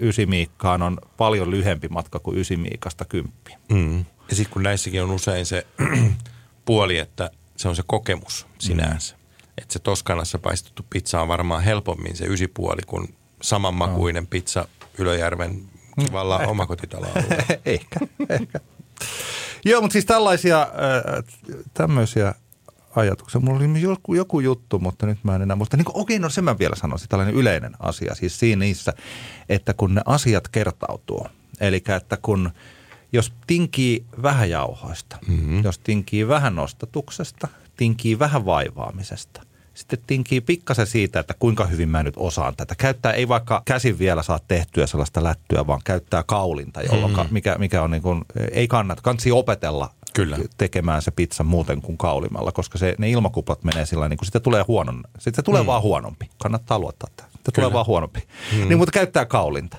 ysimiikkaan 0.00 0.82
on 0.82 0.98
paljon 1.16 1.50
lyhempi 1.50 1.88
matka 1.88 2.18
kuin 2.18 2.38
ysimiikasta 2.38 3.04
kymppi. 3.04 3.54
Mm. 3.72 3.98
Ja 4.30 4.36
sitten 4.36 4.52
kun 4.52 4.62
näissäkin 4.62 5.02
on 5.02 5.10
usein 5.10 5.46
se 5.46 5.66
puoli, 6.64 6.98
että 6.98 7.30
se 7.62 7.68
on 7.68 7.76
se 7.76 7.82
kokemus 7.86 8.46
sinänsä. 8.58 9.14
Mm. 9.14 9.22
Että 9.58 9.72
se 9.72 9.78
Toskanassa 9.78 10.38
paistettu 10.38 10.86
pizza 10.90 11.20
on 11.20 11.28
varmaan 11.28 11.62
helpommin 11.62 12.16
se 12.16 12.24
ysipuoli 12.24 12.82
kuin 12.86 13.14
samanmakuinen 13.42 14.22
no. 14.22 14.28
pizza 14.30 14.68
Ylöjärven 14.98 15.62
kivalla 16.00 16.38
mm, 16.38 16.48
omakotitaloalueella. 16.48 17.44
ehkä, 17.64 18.00
ehkä. 18.28 18.60
Joo, 19.64 19.80
mutta 19.80 19.92
siis 19.92 20.04
tällaisia 20.04 20.60
äh, 20.62 21.24
tämmöisiä 21.74 22.34
ajatuksia. 22.96 23.40
Mulla 23.40 23.58
oli 23.58 23.80
joku, 23.80 24.14
joku 24.14 24.40
juttu, 24.40 24.78
mutta 24.78 25.06
nyt 25.06 25.18
mä 25.24 25.36
en 25.36 25.42
enää 25.42 25.56
muista. 25.56 25.76
Niin 25.76 25.84
kuin, 25.84 25.96
okei, 25.96 26.18
no 26.18 26.28
sen 26.28 26.44
mä 26.44 26.58
vielä 26.58 26.76
sanoisin, 26.76 27.08
tällainen 27.08 27.34
yleinen 27.34 27.72
asia. 27.78 28.14
Siis 28.14 28.38
siinä 28.38 28.60
niissä, 28.60 28.92
että 29.48 29.74
kun 29.74 29.94
ne 29.94 30.02
asiat 30.06 30.48
kertautuu. 30.48 31.26
Eli 31.60 31.82
että 31.96 32.18
kun, 32.22 32.50
jos 33.12 33.32
tinkii 33.46 34.04
vähän 34.22 34.50
jauhoista, 34.50 35.16
mm-hmm. 35.26 35.64
jos 35.64 35.78
tinkii 35.78 36.28
vähän 36.28 36.54
nostatuksesta, 36.54 37.48
tinkii 37.76 38.18
vähän 38.18 38.44
vaivaamisesta, 38.46 39.42
sitten 39.74 39.98
tinkii 40.06 40.40
pikkasen 40.40 40.86
siitä, 40.86 41.20
että 41.20 41.34
kuinka 41.38 41.66
hyvin 41.66 41.88
mä 41.88 42.02
nyt 42.02 42.14
osaan 42.16 42.56
tätä. 42.56 42.74
Käyttää, 42.74 43.12
ei 43.12 43.28
vaikka 43.28 43.62
käsin 43.64 43.98
vielä 43.98 44.22
saa 44.22 44.40
tehtyä 44.48 44.86
sellaista 44.86 45.24
lättyä, 45.24 45.66
vaan 45.66 45.80
käyttää 45.84 46.22
kaulinta, 46.22 46.82
jolloin, 46.82 47.12
mm-hmm. 47.12 47.28
mikä, 47.30 47.56
mikä 47.58 47.82
on 47.82 47.90
niin 47.90 48.02
kuin, 48.02 48.24
ei 48.52 48.68
kannata. 48.68 49.02
Kansi 49.02 49.32
opetella 49.32 49.90
Kyllä. 50.12 50.38
tekemään 50.58 51.02
se 51.02 51.10
pizza 51.10 51.44
muuten 51.44 51.82
kuin 51.82 51.98
kaulimalla, 51.98 52.52
koska 52.52 52.78
se, 52.78 52.94
ne 52.98 53.10
ilmakuplat 53.10 53.64
menee 53.64 53.86
sillä 53.86 54.08
niin 54.08 54.18
kuin 54.18 54.26
sitä 54.26 54.40
tulee 54.40 54.64
huonon, 54.68 55.04
sitten 55.18 55.34
se 55.36 55.42
tulee 55.42 55.62
mm. 55.62 55.66
vaan 55.66 55.82
huonompi. 55.82 56.30
Kannattaa 56.42 56.78
luottaa 56.78 57.10
tähän. 57.16 57.32
Sitten 57.32 57.54
tulee 57.54 57.72
vaan 57.72 57.86
huonompi. 57.86 58.20
Mm. 58.52 58.68
Niin, 58.68 58.78
mutta 58.78 58.92
käyttää 58.92 59.24
kaulinta 59.24 59.76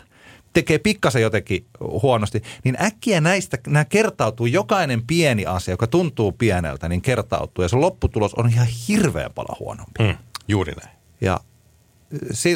tekee 0.54 0.78
pikkasen 0.80 1.22
jotenkin 1.22 1.66
huonosti, 1.80 2.42
niin 2.64 2.78
äkkiä 2.82 3.22
näistä, 3.22 3.58
nämä 3.68 3.86
kertautuu, 3.86 4.46
jokainen 4.46 5.08
pieni 5.08 5.46
asia, 5.46 5.74
joka 5.74 5.88
tuntuu 5.88 6.32
pieneltä, 6.32 6.90
niin 6.90 7.02
kertautuu. 7.02 7.64
Ja 7.64 7.70
se 7.70 7.76
lopputulos 7.76 8.34
on 8.34 8.50
ihan 8.50 8.68
hirveän 8.88 9.32
paljon 9.34 9.58
huonompi. 9.60 10.04
Mm, 10.04 10.18
juuri 10.48 10.74
näin. 10.74 10.98
Ja 11.22 11.40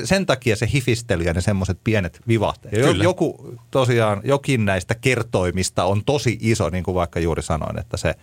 sen 0.03 0.25
takia 0.25 0.55
se 0.55 0.69
hifistely 0.73 1.23
ja 1.23 1.33
ne 1.33 1.41
semmoiset 1.41 1.79
pienet 1.83 2.21
vivahteet. 2.27 2.73
Ja 2.73 3.03
joku 3.03 3.57
tosiaan, 3.71 4.21
jokin 4.23 4.65
näistä 4.65 4.95
kertoimista 4.95 5.83
on 5.83 6.05
tosi 6.05 6.37
iso, 6.41 6.69
niin 6.69 6.83
kuin 6.83 6.95
vaikka 6.95 7.19
juuri 7.19 7.41
sanoin, 7.41 7.79
että 7.79 7.97
se, 7.97 8.15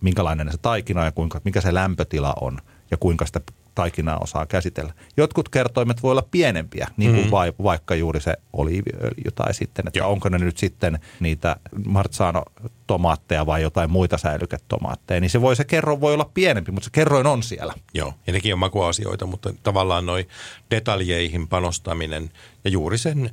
minkälainen 0.00 0.52
se 0.52 0.58
taikina 0.58 1.04
ja 1.04 1.12
kuinka, 1.12 1.40
mikä 1.44 1.60
se 1.60 1.74
lämpötila 1.74 2.34
on 2.40 2.58
ja 2.90 2.96
kuinka 2.96 3.26
sitä 3.26 3.40
taikinaa 3.78 4.18
osaa 4.18 4.46
käsitellä. 4.46 4.92
Jotkut 5.16 5.48
kertoimet 5.48 6.02
voi 6.02 6.10
olla 6.10 6.28
pienempiä, 6.30 6.88
niin 6.96 7.10
kuin 7.10 7.30
mm-hmm. 7.30 7.64
vaikka 7.64 7.94
juuri 7.94 8.20
se 8.20 8.34
oliiviöljy 8.52 9.30
tai 9.34 9.54
sitten, 9.54 9.86
että 9.86 9.98
Joo. 9.98 10.12
onko 10.12 10.28
ne 10.28 10.38
nyt 10.38 10.58
sitten 10.58 10.98
niitä 11.20 11.56
marzano-tomaatteja 11.86 13.46
vai 13.46 13.62
jotain 13.62 13.90
muita 13.90 14.18
säilyketomaatteja, 14.18 15.20
niin 15.20 15.30
se 15.30 15.40
voi 15.40 15.56
se 15.56 15.64
kerro 15.64 16.00
voi 16.00 16.14
olla 16.14 16.30
pienempi, 16.34 16.72
mutta 16.72 16.84
se 16.84 16.90
kerroin 16.90 17.26
on 17.26 17.42
siellä. 17.42 17.74
Joo, 17.94 18.14
ja 18.26 18.32
nekin 18.32 18.52
on 18.52 18.58
makuasioita, 18.58 19.26
mutta 19.26 19.54
tavallaan 19.62 20.06
noin 20.06 20.28
detaljeihin 20.70 21.48
panostaminen 21.48 22.30
ja 22.64 22.70
juuri 22.70 22.98
sen 22.98 23.30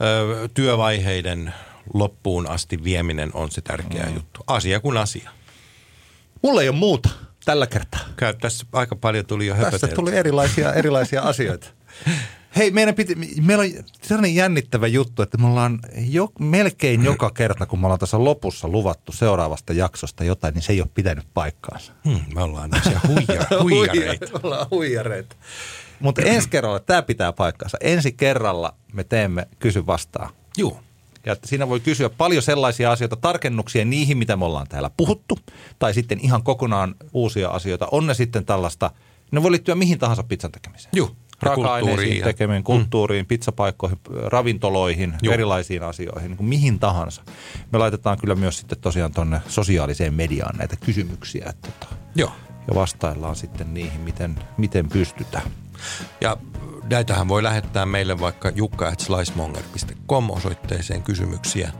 ö, 0.00 0.48
työvaiheiden 0.54 1.54
loppuun 1.94 2.48
asti 2.50 2.84
vieminen 2.84 3.30
on 3.34 3.50
se 3.50 3.60
tärkeä 3.60 4.06
mm. 4.06 4.14
juttu. 4.14 4.40
Asia 4.46 4.80
kuin 4.80 4.96
asia. 4.96 5.30
Mulla 6.42 6.62
ei 6.62 6.68
ole 6.68 6.76
muuta 6.76 7.08
tällä 7.48 7.66
kertaa. 7.66 8.00
Käy, 8.16 8.34
tässä 8.34 8.66
aika 8.72 8.96
paljon 8.96 9.26
tuli 9.26 9.46
jo 9.46 9.54
höpöteltä. 9.54 9.78
Tästä 9.78 9.96
tuli 9.96 10.16
erilaisia, 10.16 10.72
erilaisia 10.74 11.22
asioita. 11.22 11.68
Hei, 12.56 12.70
meidän 12.70 12.94
piti, 12.94 13.14
meillä 13.40 13.62
on 13.62 13.84
sellainen 14.02 14.34
jännittävä 14.34 14.86
juttu, 14.86 15.22
että 15.22 15.38
me 15.38 15.46
ollaan 15.46 15.78
jo, 15.96 16.28
melkein 16.40 17.04
joka 17.04 17.30
kerta, 17.30 17.66
kun 17.66 17.80
me 17.80 17.86
ollaan 17.86 17.98
tässä 17.98 18.24
lopussa 18.24 18.68
luvattu 18.68 19.12
seuraavasta 19.12 19.72
jaksosta 19.72 20.24
jotain, 20.24 20.54
niin 20.54 20.62
se 20.62 20.72
ei 20.72 20.80
ole 20.80 20.90
pitänyt 20.94 21.24
paikkaansa. 21.34 21.92
Hmm, 22.04 22.20
me 22.34 22.42
ollaan 22.42 22.70
huija, 23.08 23.46
huijareita. 23.62 24.26
me 24.32 24.40
ollaan 24.42 24.66
huijareita. 24.70 25.36
Mutta 26.00 26.22
ensi 26.22 26.48
kerralla 26.48 26.80
tämä 26.80 27.02
pitää 27.02 27.32
paikkaansa. 27.32 27.78
Ensi 27.80 28.12
kerralla 28.12 28.74
me 28.92 29.04
teemme 29.04 29.48
kysy 29.58 29.86
vastaan. 29.86 30.30
Joo. 30.56 30.80
Ja 31.26 31.32
että 31.32 31.48
siinä 31.48 31.68
voi 31.68 31.80
kysyä 31.80 32.10
paljon 32.10 32.42
sellaisia 32.42 32.92
asioita, 32.92 33.16
tarkennuksia 33.16 33.84
niihin, 33.84 34.18
mitä 34.18 34.36
me 34.36 34.44
ollaan 34.44 34.66
täällä 34.68 34.90
puhuttu, 34.96 35.38
tai 35.78 35.94
sitten 35.94 36.20
ihan 36.22 36.42
kokonaan 36.42 36.94
uusia 37.12 37.48
asioita. 37.48 37.88
On 37.90 38.06
ne 38.06 38.14
sitten 38.14 38.44
tällaista, 38.44 38.90
ne 39.30 39.42
voi 39.42 39.50
liittyä 39.50 39.74
mihin 39.74 39.98
tahansa 39.98 40.22
pizzan 40.22 40.52
tekemiseen. 40.52 40.90
Joo. 40.92 41.10
Raaka-aineisiin 41.42 42.24
tekemään, 42.24 42.62
kulttuuriin, 42.62 43.24
mm. 43.24 43.28
pizzapaikkoihin, 43.28 43.98
ravintoloihin, 44.24 45.14
Joo. 45.22 45.34
erilaisiin 45.34 45.82
asioihin, 45.82 46.28
niin 46.28 46.36
kuin 46.36 46.48
mihin 46.48 46.78
tahansa. 46.78 47.22
Me 47.72 47.78
laitetaan 47.78 48.18
kyllä 48.18 48.34
myös 48.34 48.58
sitten 48.58 48.78
tosiaan 48.80 49.12
tuonne 49.12 49.40
sosiaaliseen 49.48 50.14
mediaan 50.14 50.56
näitä 50.56 50.76
kysymyksiä. 50.76 51.46
Että 51.48 51.70
tota, 51.70 51.94
Joo. 52.14 52.32
Ja 52.68 52.74
vastaillaan 52.74 53.36
sitten 53.36 53.74
niihin, 53.74 54.00
miten, 54.00 54.36
miten 54.56 54.88
pystytään. 54.88 55.50
Ja 56.20 56.36
näitähän 56.90 57.28
voi 57.28 57.42
lähettää 57.42 57.86
meille 57.86 58.20
vaikka 58.20 58.48
jukka.slicemonger.com 58.54 60.30
osoitteeseen 60.30 61.02
kysymyksiä. 61.02 61.72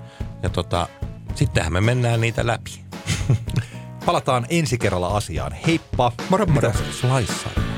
Ja 0.42 0.48
tota, 0.48 0.88
sittenhän 1.34 1.72
me 1.72 1.80
mennään 1.80 2.20
niitä 2.20 2.46
läpi. 2.46 2.84
Palataan 4.06 4.46
ensi 4.50 4.78
kerralla 4.78 5.16
asiaan. 5.16 5.52
Heippa! 5.52 6.12
Moro 6.30 6.46
moro! 6.46 6.72
Slice 6.72 7.77